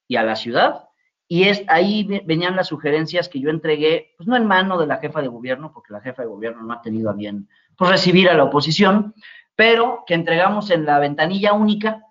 y 0.07 0.16
a 0.16 0.24
la 0.24 0.36
ciudad. 0.36 0.88
Y 1.28 1.43
es, 1.43 1.64
ahí 1.68 2.05
venían 2.26 2.55
las 2.55 2.68
sugerencias 2.68 3.30
que 3.30 3.39
yo 3.39 3.49
entregué, 3.49 4.14
pues 4.18 4.28
no 4.28 4.36
en 4.36 4.45
mano 4.45 4.80
de 4.80 4.88
la 4.88 4.97
jefa 4.97 5.22
de 5.22 5.28
gobierno, 5.28 5.72
porque 5.74 5.93
la 5.93 6.01
jefa 6.01 6.24
de 6.24 6.28
gobierno 6.28 6.64
no 6.64 6.74
ha 6.74 6.82
tenido 6.82 7.09
a 7.09 7.14
bien 7.14 7.47
pues, 7.78 7.89
recibir 7.89 8.30
a 8.30 8.34
la 8.34 8.45
oposición, 8.45 9.14
pero 9.55 10.03
que 10.07 10.16
entregamos 10.16 10.72
en 10.72 10.86
la 10.86 10.99
ventanilla 10.99 11.53
única 11.53 12.03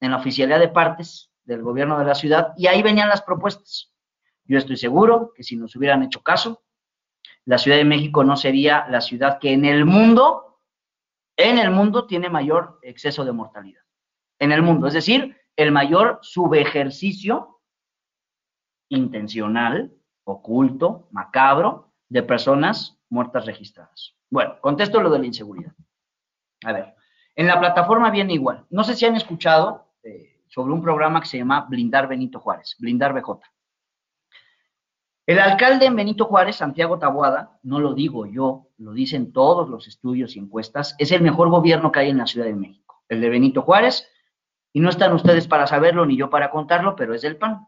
en 0.00 0.10
la 0.10 0.18
oficialidad 0.18 0.58
de 0.58 0.68
partes 0.68 1.30
del 1.48 1.62
gobierno 1.62 1.98
de 1.98 2.04
la 2.04 2.14
ciudad 2.14 2.52
y 2.56 2.66
ahí 2.66 2.82
venían 2.82 3.08
las 3.08 3.22
propuestas. 3.22 3.90
Yo 4.44 4.58
estoy 4.58 4.76
seguro 4.76 5.32
que 5.34 5.42
si 5.42 5.56
nos 5.56 5.74
hubieran 5.74 6.02
hecho 6.02 6.22
caso, 6.22 6.62
la 7.46 7.56
Ciudad 7.56 7.78
de 7.78 7.86
México 7.86 8.22
no 8.22 8.36
sería 8.36 8.86
la 8.88 9.00
ciudad 9.00 9.38
que 9.38 9.52
en 9.52 9.64
el 9.64 9.86
mundo, 9.86 10.60
en 11.36 11.58
el 11.58 11.70
mundo 11.70 12.06
tiene 12.06 12.28
mayor 12.28 12.78
exceso 12.82 13.24
de 13.24 13.32
mortalidad. 13.32 13.80
En 14.38 14.52
el 14.52 14.60
mundo, 14.60 14.86
es 14.86 14.94
decir, 14.94 15.36
el 15.56 15.72
mayor 15.72 16.18
subejercicio 16.20 17.60
intencional, 18.90 19.94
oculto, 20.24 21.08
macabro, 21.10 21.94
de 22.10 22.22
personas 22.22 22.98
muertas 23.08 23.46
registradas. 23.46 24.14
Bueno, 24.30 24.60
contesto 24.60 25.00
lo 25.00 25.10
de 25.10 25.18
la 25.18 25.26
inseguridad. 25.26 25.72
A 26.64 26.72
ver, 26.72 26.94
en 27.34 27.46
la 27.46 27.58
plataforma 27.58 28.10
viene 28.10 28.34
igual. 28.34 28.66
No 28.68 28.84
sé 28.84 28.94
si 28.94 29.06
han 29.06 29.16
escuchado 29.16 29.88
este, 30.02 30.37
sobre 30.48 30.72
un 30.72 30.82
programa 30.82 31.20
que 31.20 31.28
se 31.28 31.38
llama 31.38 31.66
Blindar 31.68 32.08
Benito 32.08 32.40
Juárez, 32.40 32.76
Blindar 32.78 33.12
BJ. 33.12 33.40
El 35.26 35.38
alcalde 35.38 35.84
en 35.84 35.94
Benito 35.94 36.24
Juárez, 36.24 36.56
Santiago 36.56 36.98
Tabuada, 36.98 37.58
no 37.62 37.80
lo 37.80 37.92
digo 37.92 38.24
yo, 38.24 38.70
lo 38.78 38.92
dicen 38.92 39.32
todos 39.32 39.68
los 39.68 39.86
estudios 39.86 40.34
y 40.34 40.38
encuestas, 40.38 40.94
es 40.98 41.12
el 41.12 41.20
mejor 41.20 41.50
gobierno 41.50 41.92
que 41.92 42.00
hay 42.00 42.08
en 42.08 42.18
la 42.18 42.26
Ciudad 42.26 42.46
de 42.46 42.54
México, 42.54 43.02
el 43.08 43.20
de 43.20 43.28
Benito 43.28 43.60
Juárez, 43.60 44.08
y 44.72 44.80
no 44.80 44.88
están 44.88 45.12
ustedes 45.12 45.46
para 45.46 45.66
saberlo 45.66 46.06
ni 46.06 46.16
yo 46.16 46.30
para 46.30 46.50
contarlo, 46.50 46.96
pero 46.96 47.14
es 47.14 47.22
del 47.22 47.36
PAN. 47.36 47.66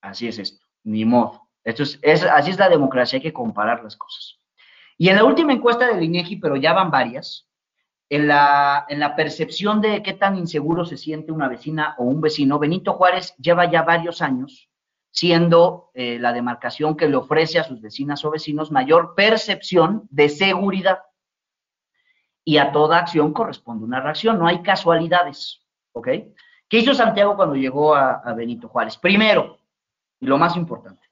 Así 0.00 0.28
es 0.28 0.38
esto, 0.38 0.64
ni 0.84 1.04
modo. 1.04 1.48
Esto 1.64 1.82
es, 1.82 2.24
así 2.24 2.50
es 2.50 2.58
la 2.58 2.68
democracia, 2.68 3.16
hay 3.16 3.22
que 3.22 3.32
comparar 3.32 3.82
las 3.82 3.96
cosas. 3.96 4.40
Y 4.98 5.08
en 5.08 5.16
la 5.16 5.24
última 5.24 5.52
encuesta 5.52 5.86
del 5.86 6.04
INEGI, 6.04 6.36
pero 6.36 6.56
ya 6.56 6.72
van 6.72 6.90
varias, 6.90 7.48
en 8.14 8.28
la, 8.28 9.14
percepción 9.16 9.80
de 9.80 10.02
qué 10.02 10.12
tan 10.12 10.36
inseguro 10.36 10.84
se 10.84 10.98
siente 10.98 11.32
una 11.32 11.48
vecina 11.48 11.94
o 11.96 12.04
un 12.04 12.20
vecino, 12.20 12.58
Benito 12.58 12.92
Juárez 12.92 13.34
lleva 13.38 13.70
ya 13.70 13.84
varios 13.84 14.20
años 14.20 14.68
siendo 15.10 15.90
eh, 15.94 16.18
la 16.18 16.34
demarcación 16.34 16.94
que 16.94 17.08
le 17.08 17.16
ofrece 17.16 17.58
a 17.58 17.64
sus 17.64 17.80
vecinas 17.80 18.22
o 18.26 18.30
vecinos 18.30 18.70
mayor 18.70 19.14
percepción 19.14 20.08
de 20.10 20.28
seguridad. 20.28 20.98
Y 22.44 22.58
a 22.58 22.70
toda 22.70 22.98
acción 22.98 23.32
corresponde 23.32 23.86
una 23.86 24.00
reacción, 24.00 24.38
no 24.38 24.46
hay 24.46 24.60
casualidades, 24.60 25.66
¿ok? 25.92 26.08
¿Qué 26.68 26.78
hizo 26.78 26.92
Santiago 26.92 27.34
cuando 27.34 27.54
llegó 27.54 27.94
a, 27.94 28.30
Benito 28.34 28.68
Juárez? 28.68 28.98
Primero, 28.98 29.58
y 30.20 30.26
lo 30.26 30.36
más 30.36 30.54
importante, 30.56 31.08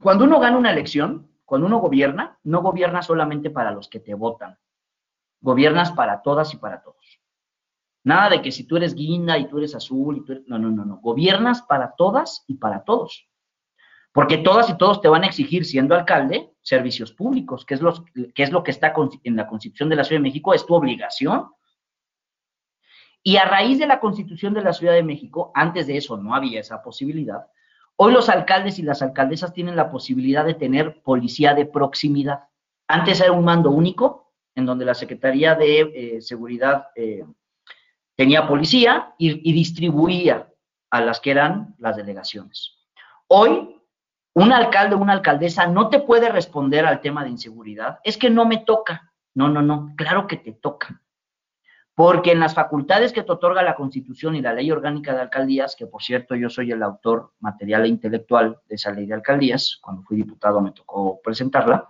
cuando 0.00 0.24
uno 0.24 0.40
gana 0.40 0.56
una 0.56 0.70
elección, 0.70 1.28
cuando 1.44 1.66
uno 1.66 1.78
gobierna, 1.78 2.38
no 2.42 2.62
gobierna 2.62 3.02
solamente 3.02 3.50
para 3.50 3.70
los 3.70 3.88
que 3.88 4.00
te 4.00 4.14
votan, 4.14 4.56
gobiernas 5.44 5.92
para 5.92 6.22
todas 6.22 6.54
y 6.54 6.56
para 6.56 6.82
todos. 6.82 7.20
Nada 8.02 8.30
de 8.30 8.42
que 8.42 8.50
si 8.50 8.64
tú 8.64 8.76
eres 8.76 8.94
guinda 8.94 9.38
y 9.38 9.46
tú 9.46 9.58
eres 9.58 9.74
azul 9.74 10.16
y 10.16 10.24
tú 10.24 10.32
eres... 10.32 10.44
No, 10.46 10.58
no, 10.58 10.70
no, 10.70 10.84
no. 10.84 10.96
Gobiernas 11.00 11.62
para 11.62 11.94
todas 11.96 12.44
y 12.48 12.54
para 12.54 12.82
todos. 12.82 13.28
Porque 14.12 14.38
todas 14.38 14.70
y 14.70 14.76
todos 14.78 15.00
te 15.00 15.08
van 15.08 15.24
a 15.24 15.26
exigir, 15.26 15.64
siendo 15.64 15.94
alcalde, 15.94 16.50
servicios 16.62 17.12
públicos, 17.12 17.66
que 17.66 17.74
es, 17.74 17.82
los, 17.82 18.02
que 18.34 18.42
es 18.42 18.52
lo 18.52 18.62
que 18.62 18.70
está 18.70 18.94
en 19.22 19.36
la 19.36 19.46
Constitución 19.46 19.88
de 19.88 19.96
la 19.96 20.04
Ciudad 20.04 20.20
de 20.20 20.28
México, 20.28 20.54
es 20.54 20.64
tu 20.64 20.74
obligación. 20.74 21.50
Y 23.22 23.36
a 23.36 23.44
raíz 23.44 23.78
de 23.78 23.86
la 23.86 24.00
Constitución 24.00 24.54
de 24.54 24.62
la 24.62 24.72
Ciudad 24.72 24.94
de 24.94 25.02
México, 25.02 25.50
antes 25.54 25.86
de 25.86 25.96
eso 25.96 26.16
no 26.16 26.34
había 26.34 26.60
esa 26.60 26.82
posibilidad, 26.82 27.48
hoy 27.96 28.12
los 28.12 28.28
alcaldes 28.28 28.78
y 28.78 28.82
las 28.82 29.02
alcaldesas 29.02 29.52
tienen 29.52 29.76
la 29.76 29.90
posibilidad 29.90 30.44
de 30.44 30.54
tener 30.54 31.02
policía 31.02 31.54
de 31.54 31.66
proximidad. 31.66 32.48
Antes 32.86 33.20
era 33.20 33.32
un 33.32 33.44
mando 33.44 33.70
único, 33.70 34.23
en 34.54 34.66
donde 34.66 34.84
la 34.84 34.94
Secretaría 34.94 35.54
de 35.54 35.80
eh, 35.80 36.20
Seguridad 36.20 36.88
eh, 36.94 37.24
tenía 38.16 38.46
policía 38.46 39.14
y, 39.18 39.48
y 39.48 39.52
distribuía 39.52 40.48
a 40.90 41.00
las 41.00 41.20
que 41.20 41.30
eran 41.30 41.74
las 41.78 41.96
delegaciones. 41.96 42.76
Hoy, 43.26 43.80
un 44.34 44.52
alcalde 44.52 44.94
o 44.94 44.98
una 44.98 45.12
alcaldesa 45.12 45.66
no 45.66 45.88
te 45.88 46.00
puede 46.00 46.28
responder 46.28 46.86
al 46.86 47.00
tema 47.00 47.24
de 47.24 47.30
inseguridad. 47.30 47.98
Es 48.04 48.16
que 48.16 48.30
no 48.30 48.44
me 48.46 48.58
toca. 48.58 49.12
No, 49.34 49.48
no, 49.48 49.62
no. 49.62 49.92
Claro 49.96 50.26
que 50.26 50.36
te 50.36 50.52
toca 50.52 51.04
porque 51.94 52.32
en 52.32 52.40
las 52.40 52.54
facultades 52.54 53.12
que 53.12 53.22
te 53.22 53.32
otorga 53.32 53.62
la 53.62 53.76
Constitución 53.76 54.34
y 54.34 54.42
la 54.42 54.52
Ley 54.52 54.70
Orgánica 54.70 55.14
de 55.14 55.20
Alcaldías, 55.22 55.76
que 55.76 55.86
por 55.86 56.02
cierto 56.02 56.34
yo 56.34 56.50
soy 56.50 56.72
el 56.72 56.82
autor 56.82 57.32
material 57.38 57.84
e 57.84 57.88
intelectual 57.88 58.58
de 58.68 58.74
esa 58.74 58.90
ley 58.90 59.06
de 59.06 59.14
alcaldías, 59.14 59.78
cuando 59.80 60.02
fui 60.02 60.16
diputado 60.16 60.60
me 60.60 60.72
tocó 60.72 61.20
presentarla, 61.22 61.88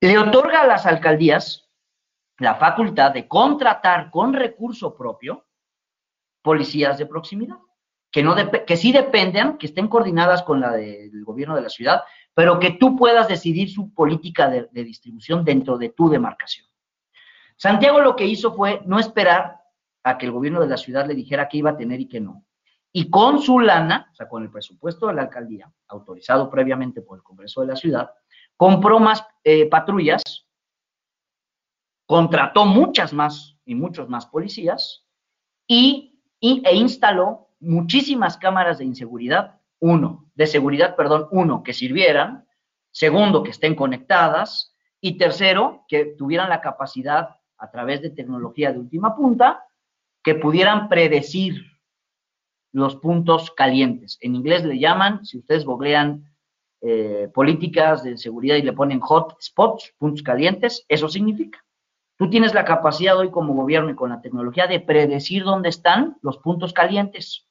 le 0.00 0.18
otorga 0.18 0.62
a 0.62 0.66
las 0.66 0.86
alcaldías 0.86 1.68
la 2.38 2.54
facultad 2.54 3.12
de 3.12 3.26
contratar 3.26 4.10
con 4.10 4.32
recurso 4.32 4.96
propio 4.96 5.46
policías 6.42 6.98
de 6.98 7.06
proximidad, 7.06 7.58
que, 8.10 8.22
no 8.22 8.36
que 8.66 8.76
sí 8.76 8.92
dependen, 8.92 9.58
que 9.58 9.66
estén 9.66 9.88
coordinadas 9.88 10.42
con 10.42 10.60
la 10.60 10.72
del 10.72 11.24
gobierno 11.24 11.56
de 11.56 11.62
la 11.62 11.68
ciudad, 11.68 12.02
pero 12.32 12.60
que 12.60 12.72
tú 12.72 12.96
puedas 12.96 13.26
decidir 13.26 13.70
su 13.70 13.92
política 13.92 14.48
de 14.48 14.84
distribución 14.84 15.44
dentro 15.44 15.76
de 15.76 15.88
tu 15.90 16.08
demarcación. 16.08 16.68
Santiago 17.56 18.00
lo 18.00 18.14
que 18.14 18.24
hizo 18.24 18.54
fue 18.54 18.82
no 18.86 19.00
esperar 19.00 19.58
a 20.04 20.16
que 20.16 20.26
el 20.26 20.32
gobierno 20.32 20.60
de 20.60 20.68
la 20.68 20.76
ciudad 20.76 21.06
le 21.06 21.14
dijera 21.14 21.48
qué 21.48 21.58
iba 21.58 21.70
a 21.70 21.76
tener 21.76 22.00
y 22.00 22.08
qué 22.08 22.20
no. 22.20 22.44
Y 22.92 23.10
con 23.10 23.40
su 23.40 23.58
lana, 23.58 24.08
o 24.12 24.14
sea, 24.14 24.28
con 24.28 24.44
el 24.44 24.50
presupuesto 24.50 25.08
de 25.08 25.14
la 25.14 25.22
alcaldía, 25.22 25.70
autorizado 25.88 26.48
previamente 26.48 27.02
por 27.02 27.18
el 27.18 27.24
Congreso 27.24 27.60
de 27.60 27.66
la 27.66 27.76
ciudad, 27.76 28.10
compró 28.58 28.98
más 28.98 29.24
eh, 29.44 29.66
patrullas, 29.66 30.46
contrató 32.04 32.66
muchas 32.66 33.14
más 33.14 33.56
y 33.64 33.74
muchos 33.74 34.08
más 34.08 34.26
policías 34.26 35.06
y, 35.66 36.20
e 36.40 36.74
instaló 36.74 37.48
muchísimas 37.60 38.36
cámaras 38.36 38.78
de 38.78 38.84
inseguridad, 38.84 39.60
uno, 39.78 40.28
de 40.34 40.46
seguridad, 40.46 40.96
perdón, 40.96 41.28
uno, 41.30 41.62
que 41.62 41.72
sirvieran, 41.72 42.46
segundo, 42.90 43.42
que 43.42 43.52
estén 43.52 43.74
conectadas 43.76 44.74
y 45.00 45.16
tercero, 45.18 45.84
que 45.86 46.16
tuvieran 46.18 46.48
la 46.48 46.60
capacidad 46.60 47.36
a 47.58 47.70
través 47.70 48.02
de 48.02 48.10
tecnología 48.10 48.72
de 48.72 48.80
última 48.80 49.14
punta 49.14 49.64
que 50.24 50.34
pudieran 50.34 50.88
predecir 50.88 51.62
los 52.72 52.96
puntos 52.96 53.52
calientes. 53.52 54.18
En 54.20 54.34
inglés 54.34 54.64
le 54.64 54.80
llaman, 54.80 55.24
si 55.24 55.38
ustedes 55.38 55.64
googlean 55.64 56.27
eh, 56.80 57.28
políticas 57.34 58.02
de 58.02 58.16
seguridad 58.16 58.56
y 58.56 58.62
le 58.62 58.72
ponen 58.72 59.00
hot 59.00 59.36
spots, 59.40 59.94
puntos 59.98 60.22
calientes, 60.22 60.84
eso 60.88 61.08
significa. 61.08 61.64
Tú 62.16 62.28
tienes 62.30 62.54
la 62.54 62.64
capacidad 62.64 63.16
hoy 63.16 63.30
como 63.30 63.54
gobierno 63.54 63.90
y 63.90 63.94
con 63.94 64.10
la 64.10 64.20
tecnología 64.20 64.66
de 64.66 64.80
predecir 64.80 65.44
dónde 65.44 65.68
están 65.68 66.18
los 66.22 66.38
puntos 66.38 66.72
calientes. 66.72 67.46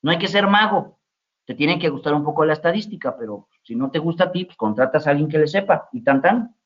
No 0.00 0.10
hay 0.10 0.18
que 0.18 0.28
ser 0.28 0.46
mago. 0.46 0.98
Te 1.44 1.54
tiene 1.54 1.78
que 1.78 1.88
gustar 1.88 2.14
un 2.14 2.22
poco 2.22 2.44
la 2.44 2.52
estadística, 2.52 3.16
pero 3.16 3.48
si 3.62 3.74
no 3.74 3.90
te 3.90 3.98
gusta 3.98 4.24
a 4.24 4.32
ti, 4.32 4.44
pues 4.44 4.56
contratas 4.56 5.06
a 5.06 5.10
alguien 5.10 5.28
que 5.28 5.38
le 5.38 5.48
sepa 5.48 5.88
y 5.92 6.02
tan 6.02 6.22
tan. 6.22 6.56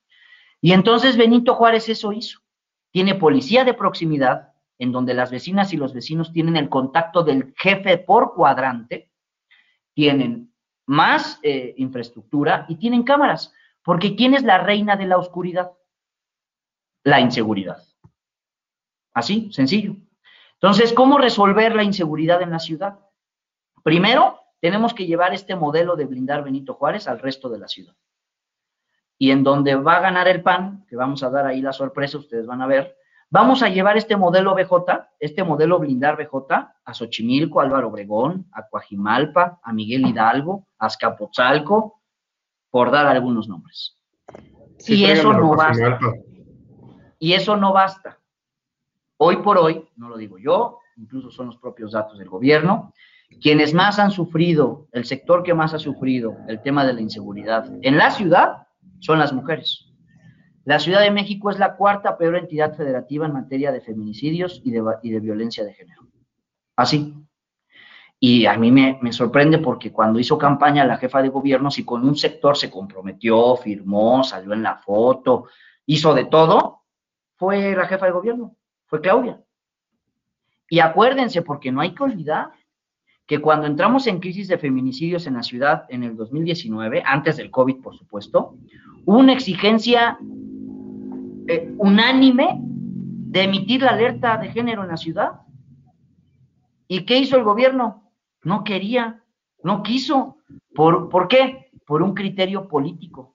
Y 0.61 0.73
entonces 0.73 1.17
Benito 1.17 1.55
Juárez 1.55 1.89
eso 1.89 2.12
hizo 2.12 2.41
tiene 2.97 3.14
policía 3.14 3.62
de 3.62 3.75
proximidad, 3.75 4.55
en 4.79 4.91
donde 4.91 5.12
las 5.12 5.31
vecinas 5.31 5.71
y 5.75 5.77
los 5.77 5.93
vecinos 5.93 6.33
tienen 6.33 6.57
el 6.57 6.71
contacto 6.71 7.23
del 7.23 7.53
jefe 7.55 7.99
por 7.99 8.33
cuadrante, 8.33 9.11
tienen 9.93 10.55
más 10.87 11.39
eh, 11.43 11.74
infraestructura 11.76 12.64
y 12.68 12.76
tienen 12.76 13.03
cámaras. 13.03 13.53
Porque 13.82 14.16
¿quién 14.16 14.34
es 14.34 14.43
la 14.43 14.59
reina 14.59 14.97
de 14.97 15.07
la 15.07 15.18
oscuridad? 15.18 15.72
La 17.05 17.20
inseguridad. 17.20 17.82
Así, 19.12 19.53
sencillo. 19.53 19.97
Entonces, 20.55 20.93
¿cómo 20.93 21.18
resolver 21.18 21.74
la 21.74 21.84
inseguridad 21.84 22.43
en 22.43 22.51
la 22.51 22.59
ciudad? 22.59 22.99
Primero, 23.82 24.41
tenemos 24.61 24.95
que 24.95 25.07
llevar 25.07 25.34
este 25.34 25.55
modelo 25.55 25.97
de 25.97 26.07
blindar 26.07 26.43
Benito 26.43 26.74
Juárez 26.74 27.07
al 27.07 27.18
resto 27.18 27.49
de 27.49 27.59
la 27.59 27.68
ciudad 27.68 27.95
y 29.18 29.30
en 29.30 29.43
donde 29.43 29.74
va 29.76 29.97
a 29.97 30.01
ganar 30.01 30.28
el 30.28 30.43
PAN, 30.43 30.84
que 30.89 30.97
vamos 30.97 31.22
a 31.22 31.30
dar 31.30 31.47
ahí 31.47 31.62
la 31.62 31.72
sorpresa, 31.72 32.18
ustedes 32.18 32.47
van 32.47 32.62
a 32.62 32.66
ver, 32.66 32.97
vamos 33.31 33.62
a 33.62 33.68
llevar 33.68 33.97
este 33.97 34.16
modelo 34.16 34.55
BJ, 34.55 35.09
este 35.18 35.45
modelo 35.45 35.79
blindar 35.79 36.16
BJ, 36.16 36.53
a 36.85 36.95
Xochimilco, 36.95 37.61
Álvaro 37.61 37.89
Obregón, 37.89 38.47
a 38.53 38.66
Coajimalpa, 38.68 39.61
a 39.62 39.72
Miguel 39.72 40.07
Hidalgo, 40.07 40.66
a 40.79 40.87
Azcapotzalco, 40.87 42.01
por 42.70 42.91
dar 42.91 43.07
algunos 43.07 43.49
nombres. 43.49 43.99
y 44.87 45.05
eso 45.05 45.33
no 45.33 45.57
basta. 45.57 45.99
Y 47.18 47.33
eso 47.33 47.57
no 47.57 47.72
basta. 47.72 48.18
Hoy 49.16 49.39
por 49.39 49.57
hoy, 49.57 49.89
no 49.97 50.09
lo 50.09 50.18
digo 50.18 50.37
yo, 50.39 50.81
incluso 50.97 51.31
son 51.31 51.47
los 51.47 51.57
propios 51.57 51.93
datos 51.93 52.18
del 52.18 52.29
gobierno, 52.29 52.93
quienes 53.41 53.74
más 53.74 53.99
han 53.99 54.11
sufrido, 54.11 54.89
el 54.93 55.05
sector 55.05 55.43
que 55.43 55.55
más 55.55 55.74
ha 55.74 55.79
sufrido 55.79 56.37
el 56.49 56.61
tema 56.62 56.85
de 56.85 56.93
la 56.93 57.01
inseguridad 57.01 57.70
en 57.83 57.97
la 57.97 58.11
ciudad 58.11 58.66
son 59.01 59.18
las 59.18 59.33
mujeres. 59.33 59.93
La 60.67 60.81
Ciudad 60.81 61.01
de 61.01 61.12
México 61.12 61.49
es 61.49 61.61
la 61.61 61.77
cuarta 61.77 62.19
peor 62.19 62.35
entidad 62.35 62.75
federativa 62.75 63.25
en 63.25 63.33
materia 63.33 63.71
de 63.71 63.81
feminicidios 63.81 64.61
y 64.64 64.73
de, 64.73 65.21
violencia 65.21 65.64
de 65.64 65.73
género. 65.73 66.09
Así. 66.75 67.14
Y 68.19 68.47
a 68.47 68.59
mí 68.59 68.73
me, 68.73 69.12
sorprende 69.12 69.59
porque 69.59 69.93
cuando 69.93 70.19
hizo 70.19 70.37
campaña 70.37 70.85
la 70.85 70.97
jefa 70.97 71.23
de 71.23 71.29
gobierno, 71.29 71.71
si 71.71 71.85
con 71.85 72.05
un 72.05 72.17
sector 72.17 72.57
se 72.57 72.69
comprometió, 72.69 73.55
firmó, 73.55 74.25
salió 74.25 74.55
en 74.55 74.64
la 74.64 74.75
foto, 74.75 75.47
hizo 75.87 76.12
de 76.14 76.25
todo, 76.25 76.81
fue 77.37 77.77
la 77.77 77.87
jefa 77.87 78.07
de 78.07 78.12
gobierno, 78.12 78.57
fue 78.87 79.01
Claudia. 79.01 79.41
Y 80.69 80.81
acuérdense, 80.81 81.43
porque 81.43 81.71
no 81.71 81.81
hay 81.81 81.95
que 81.95 82.03
olvidar 82.03 82.51
que 83.25 83.39
cuando 83.39 83.69
entramos 83.69 84.09
en 84.09 84.19
crisis 84.19 84.49
de 84.49 84.59
feminicidios 84.59 85.29
en 85.29 85.35
la 85.35 85.45
ciudad 85.45 85.85
en 85.91 86.03
el 86.03 86.17
2019, 86.17 87.05
antes 87.07 87.37
del 87.37 87.53
COVID, 87.53 87.81
por 87.81 87.97
supuesto, 87.97 88.57
una 89.05 89.33
exigencia 89.33 90.19
eh, 91.49 91.75
unánime 91.79 92.59
de 92.61 93.43
emitir 93.43 93.83
la 93.83 93.91
alerta 93.91 94.37
de 94.39 94.49
género 94.49 94.83
en 94.83 94.89
la 94.89 94.97
ciudad. 94.97 95.41
¿Y 96.89 97.05
qué 97.05 97.19
hizo 97.19 97.37
el 97.37 97.45
gobierno? 97.45 98.11
No 98.43 98.65
quería, 98.65 99.23
no 99.63 99.83
quiso. 99.83 100.39
¿Por, 100.75 101.09
¿por 101.09 101.29
qué? 101.29 101.71
Por 101.87 102.03
un 102.03 102.15
criterio 102.15 102.69
político. 102.69 103.35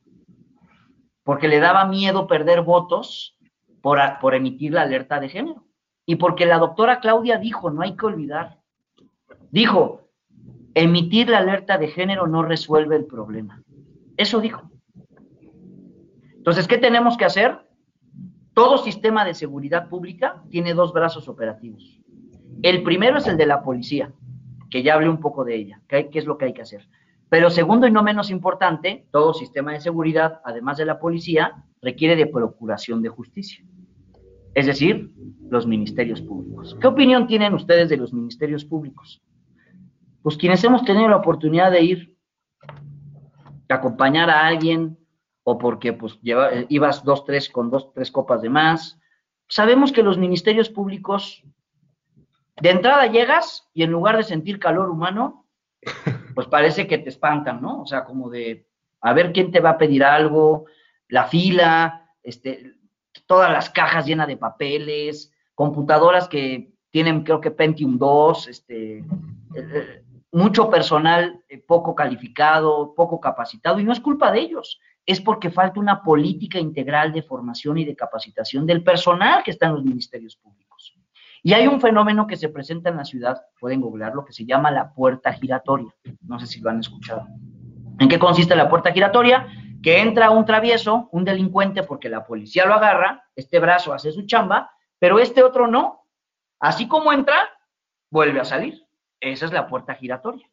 Porque 1.23 1.47
le 1.47 1.59
daba 1.59 1.85
miedo 1.85 2.27
perder 2.27 2.61
votos 2.61 3.37
por, 3.81 3.99
por 4.19 4.35
emitir 4.35 4.73
la 4.73 4.83
alerta 4.83 5.19
de 5.19 5.29
género. 5.29 5.65
Y 6.05 6.15
porque 6.15 6.45
la 6.45 6.57
doctora 6.57 6.99
Claudia 6.99 7.37
dijo, 7.37 7.69
no 7.69 7.81
hay 7.81 7.95
que 7.95 8.05
olvidar, 8.05 8.59
dijo, 9.51 10.09
emitir 10.73 11.29
la 11.29 11.39
alerta 11.39 11.77
de 11.77 11.87
género 11.87 12.27
no 12.27 12.43
resuelve 12.43 12.95
el 12.95 13.05
problema. 13.05 13.61
Eso 14.17 14.39
dijo. 14.39 14.69
Entonces, 16.33 16.67
¿qué 16.67 16.77
tenemos 16.77 17.17
que 17.17 17.25
hacer? 17.25 17.59
Todo 18.53 18.77
sistema 18.77 19.23
de 19.23 19.33
seguridad 19.33 19.87
pública 19.87 20.43
tiene 20.49 20.73
dos 20.73 20.91
brazos 20.91 21.27
operativos. 21.29 21.99
El 22.61 22.83
primero 22.83 23.17
es 23.17 23.27
el 23.27 23.37
de 23.37 23.45
la 23.45 23.63
policía, 23.63 24.11
que 24.69 24.83
ya 24.83 24.95
hablé 24.95 25.09
un 25.09 25.19
poco 25.19 25.45
de 25.45 25.55
ella, 25.55 25.81
qué, 25.87 26.09
es 26.13 26.25
lo 26.25 26.37
que 26.37 26.45
hay 26.45 26.53
que 26.53 26.61
hacer. 26.61 26.87
Pero 27.29 27.49
segundo 27.49 27.87
y 27.87 27.91
no 27.91 28.03
menos 28.03 28.29
importante, 28.29 29.07
todo 29.11 29.33
sistema 29.33 29.71
de 29.71 29.79
seguridad, 29.79 30.41
además 30.43 30.77
de 30.77 30.85
la 30.85 30.99
policía, 30.99 31.63
requiere 31.81 32.15
de 32.17 32.27
procuración 32.27 33.01
de 33.01 33.09
justicia. 33.09 33.63
Es 34.53 34.65
decir, 34.65 35.13
los 35.49 35.65
ministerios 35.65 36.21
públicos. 36.21 36.77
¿Qué 36.79 36.87
opinión 36.87 37.27
tienen 37.27 37.53
ustedes 37.53 37.87
de 37.87 37.95
los 37.95 38.13
ministerios 38.13 38.65
públicos? 38.65 39.21
Pues 40.21 40.35
quienes 40.35 40.61
hemos 40.65 40.83
tenido 40.83 41.07
la 41.07 41.15
oportunidad 41.15 41.71
de 41.71 41.83
ir 41.83 42.17
a 43.69 43.75
acompañar 43.75 44.29
a 44.29 44.45
alguien 44.45 44.97
o 45.43 45.57
porque 45.57 45.93
pues 45.93 46.19
eh, 46.23 46.65
ibas 46.69 47.03
dos, 47.03 47.25
tres 47.25 47.49
con 47.49 47.69
dos, 47.69 47.93
tres 47.93 48.11
copas 48.11 48.41
de 48.41 48.49
más. 48.49 48.99
Sabemos 49.47 49.91
que 49.91 50.03
los 50.03 50.17
ministerios 50.17 50.69
públicos 50.69 51.43
de 52.61 52.69
entrada 52.69 53.07
llegas 53.07 53.69
y 53.73 53.83
en 53.83 53.91
lugar 53.91 54.17
de 54.17 54.23
sentir 54.23 54.59
calor 54.59 54.89
humano, 54.89 55.47
pues 56.35 56.47
parece 56.47 56.87
que 56.87 56.97
te 56.97 57.09
espantan, 57.09 57.61
¿no? 57.61 57.81
O 57.81 57.85
sea, 57.85 58.03
como 58.03 58.29
de 58.29 58.67
a 59.01 59.13
ver 59.13 59.33
quién 59.33 59.51
te 59.51 59.59
va 59.59 59.71
a 59.71 59.77
pedir 59.77 60.03
algo, 60.03 60.65
la 61.07 61.25
fila, 61.25 62.09
este, 62.21 62.75
todas 63.25 63.51
las 63.51 63.69
cajas 63.69 64.05
llenas 64.05 64.27
de 64.27 64.37
papeles, 64.37 65.33
computadoras 65.55 66.27
que 66.27 66.71
tienen 66.91 67.23
creo 67.23 67.41
que 67.41 67.51
Pentium 67.51 67.97
2, 67.97 68.47
este, 68.47 68.99
eh, 68.99 69.05
eh, 69.55 70.03
mucho 70.31 70.69
personal 70.69 71.43
poco 71.67 71.95
calificado, 71.95 72.93
poco 72.95 73.19
capacitado, 73.19 73.79
y 73.79 73.83
no 73.83 73.91
es 73.91 73.99
culpa 73.99 74.31
de 74.31 74.39
ellos, 74.39 74.79
es 75.11 75.21
porque 75.21 75.49
falta 75.49 75.79
una 75.79 76.01
política 76.01 76.59
integral 76.59 77.11
de 77.11 77.21
formación 77.21 77.77
y 77.77 77.85
de 77.85 77.95
capacitación 77.95 78.65
del 78.65 78.83
personal 78.83 79.43
que 79.43 79.51
está 79.51 79.67
en 79.67 79.73
los 79.73 79.83
ministerios 79.83 80.35
públicos. 80.37 80.61
Y 81.43 81.53
hay 81.53 81.67
un 81.67 81.81
fenómeno 81.81 82.27
que 82.27 82.37
se 82.37 82.49
presenta 82.49 82.89
en 82.89 82.97
la 82.97 83.05
ciudad, 83.05 83.41
pueden 83.59 83.81
googlearlo, 83.81 84.23
que 84.25 84.33
se 84.33 84.45
llama 84.45 84.69
la 84.69 84.93
puerta 84.93 85.33
giratoria. 85.33 85.91
No 86.21 86.39
sé 86.39 86.45
si 86.45 86.61
lo 86.61 86.69
han 86.69 86.79
escuchado. 86.79 87.27
¿En 87.99 88.07
qué 88.07 88.19
consiste 88.19 88.55
la 88.55 88.69
puerta 88.69 88.91
giratoria? 88.91 89.47
Que 89.81 89.99
entra 89.99 90.29
un 90.29 90.45
travieso, 90.45 91.09
un 91.11 91.25
delincuente, 91.25 91.83
porque 91.83 92.09
la 92.09 92.25
policía 92.25 92.65
lo 92.65 92.75
agarra, 92.75 93.23
este 93.35 93.59
brazo 93.59 93.93
hace 93.93 94.11
su 94.11 94.25
chamba, 94.27 94.71
pero 94.99 95.19
este 95.19 95.43
otro 95.43 95.67
no. 95.67 96.05
Así 96.59 96.87
como 96.87 97.11
entra, 97.11 97.49
vuelve 98.11 98.39
a 98.39 98.45
salir. 98.45 98.85
Esa 99.19 99.45
es 99.45 99.51
la 99.51 99.67
puerta 99.67 99.95
giratoria. 99.95 100.47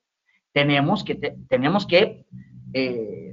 Tenemos 0.53 1.05
que, 1.05 1.15
tenemos 1.49 1.87
que 1.87 2.27
eh, 2.73 3.28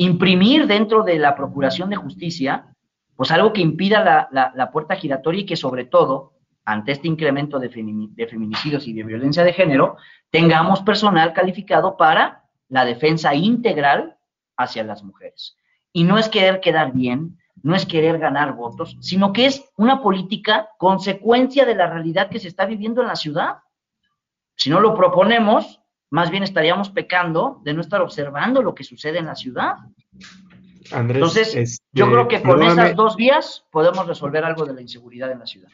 imprimir 0.00 0.66
dentro 0.66 1.02
de 1.02 1.18
la 1.18 1.34
Procuración 1.34 1.90
de 1.90 1.96
Justicia, 1.96 2.74
pues 3.16 3.30
algo 3.30 3.52
que 3.52 3.60
impida 3.60 4.28
la, 4.32 4.70
puerta 4.72 4.96
giratoria 4.96 5.42
y 5.42 5.46
que 5.46 5.56
sobre 5.56 5.84
todo, 5.84 6.32
ante 6.64 6.92
este 6.92 7.06
incremento 7.06 7.58
de, 7.58 7.68
de 7.68 8.26
feminicidios 8.26 8.88
y 8.88 8.94
de 8.94 9.02
violencia 9.02 9.44
de 9.44 9.52
género, 9.52 9.98
tengamos 10.30 10.80
personal 10.80 11.34
calificado 11.34 11.98
para 11.98 12.44
la 12.68 12.86
defensa 12.86 13.34
integral 13.34 14.16
hacia 14.56 14.84
las 14.84 15.02
mujeres. 15.02 15.58
Y 15.92 16.04
no 16.04 16.16
es 16.16 16.30
querer 16.30 16.60
quedar 16.60 16.92
bien, 16.92 17.38
no 17.62 17.74
es 17.74 17.84
querer 17.84 18.18
ganar 18.18 18.54
votos, 18.54 18.96
sino 19.00 19.34
que 19.34 19.44
es 19.44 19.70
una 19.76 20.00
política 20.00 20.70
consecuencia 20.78 21.66
de 21.66 21.74
la 21.74 21.90
realidad 21.90 22.30
que 22.30 22.40
se 22.40 22.48
está 22.48 22.64
viviendo 22.64 23.02
en 23.02 23.08
la 23.08 23.16
ciudad. 23.16 23.58
Si 24.56 24.70
no 24.70 24.80
lo 24.80 24.94
proponemos, 24.94 25.79
más 26.10 26.30
bien 26.30 26.42
estaríamos 26.42 26.90
pecando 26.90 27.60
de 27.64 27.72
no 27.72 27.80
estar 27.80 28.02
observando 28.02 28.62
lo 28.62 28.74
que 28.74 28.84
sucede 28.84 29.18
en 29.18 29.26
la 29.26 29.36
ciudad. 29.36 29.76
Entonces, 30.92 31.54
este, 31.54 31.84
yo 31.92 32.10
creo 32.10 32.26
que 32.26 32.42
con 32.42 32.62
esas 32.62 32.96
dos 32.96 33.16
vías 33.16 33.64
podemos 33.70 34.06
resolver 34.06 34.44
algo 34.44 34.66
de 34.66 34.74
la 34.74 34.80
inseguridad 34.80 35.30
en 35.30 35.38
la 35.38 35.46
ciudad. 35.46 35.70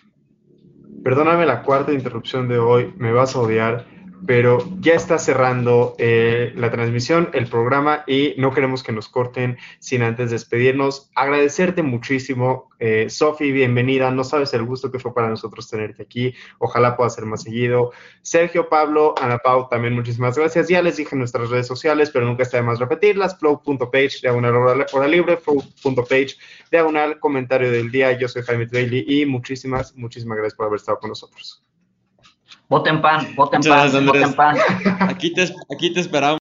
Perdóname 1.03 1.47
la 1.47 1.63
cuarta 1.63 1.93
interrupción 1.93 2.49
de 2.49 2.59
hoy, 2.59 2.93
me 2.97 3.13
vas 3.13 3.35
a 3.35 3.41
odiar, 3.41 3.87
pero 4.25 4.59
ya 4.81 4.95
está 4.95 5.19
cerrando 5.19 5.95
eh, 5.99 6.53
la 6.57 6.71
transmisión, 6.71 7.29
el 7.33 7.49
programa 7.49 8.05
y 8.07 8.35
no 8.39 8.53
queremos 8.53 8.83
que 8.83 8.93
nos 8.93 9.09
corten 9.09 9.59
sin 9.79 10.03
antes 10.03 10.31
despedirnos. 10.31 11.11
Agradecerte 11.15 11.83
muchísimo, 11.83 12.71
eh, 12.79 13.11
Sofi, 13.11 13.53
bienvenida. 13.53 14.11
No 14.11 14.25
sabes 14.25 14.55
el 14.55 14.65
gusto 14.65 14.91
que 14.91 14.99
fue 14.99 15.13
para 15.13 15.29
nosotros 15.29 15.69
tenerte 15.69 16.03
aquí. 16.03 16.35
Ojalá 16.59 16.97
pueda 16.97 17.11
ser 17.11 17.27
más 17.27 17.43
seguido. 17.43 17.93
Sergio, 18.23 18.69
Pablo, 18.69 19.15
Ana 19.21 19.39
Pau, 19.39 19.69
también 19.69 19.95
muchísimas 19.95 20.37
gracias. 20.37 20.69
Ya 20.69 20.83
les 20.83 20.97
dije 20.97 21.11
en 21.15 21.19
nuestras 21.19 21.51
redes 21.51 21.67
sociales, 21.67 22.11
pero 22.11 22.25
nunca 22.25 22.43
está 22.43 22.57
de 22.57 22.63
más 22.63 22.79
repetirlas. 22.79 23.39
Flow.page, 23.39 24.21
diagonal 24.23 24.55
hora, 24.55 25.09
libre, 25.09 25.37
flow.page, 25.37 26.37
diagonal 26.71 27.21
comentario 27.21 27.71
del 27.71 27.91
día. 27.91 28.13
Yo 28.19 28.29
soy 28.29 28.43
Jaime 28.43 28.67
Bailey 28.67 29.05
y 29.07 29.27
muchísimas, 29.27 29.95
muchísimas 29.95 30.39
gracias 30.39 30.57
por 30.57 30.67
haber 30.67 30.77
estado 30.77 30.99
con 30.99 31.11
nosotros. 31.11 31.66
Voten 32.69 33.01
pan, 33.01 33.27
voten 33.37 33.63
pan, 33.63 34.07
voten 34.07 34.33
pan. 34.35 34.57
Aquí 35.09 35.31
te, 35.31 35.55
aquí 35.71 35.93
te 35.93 36.01
esperamos. 36.01 36.35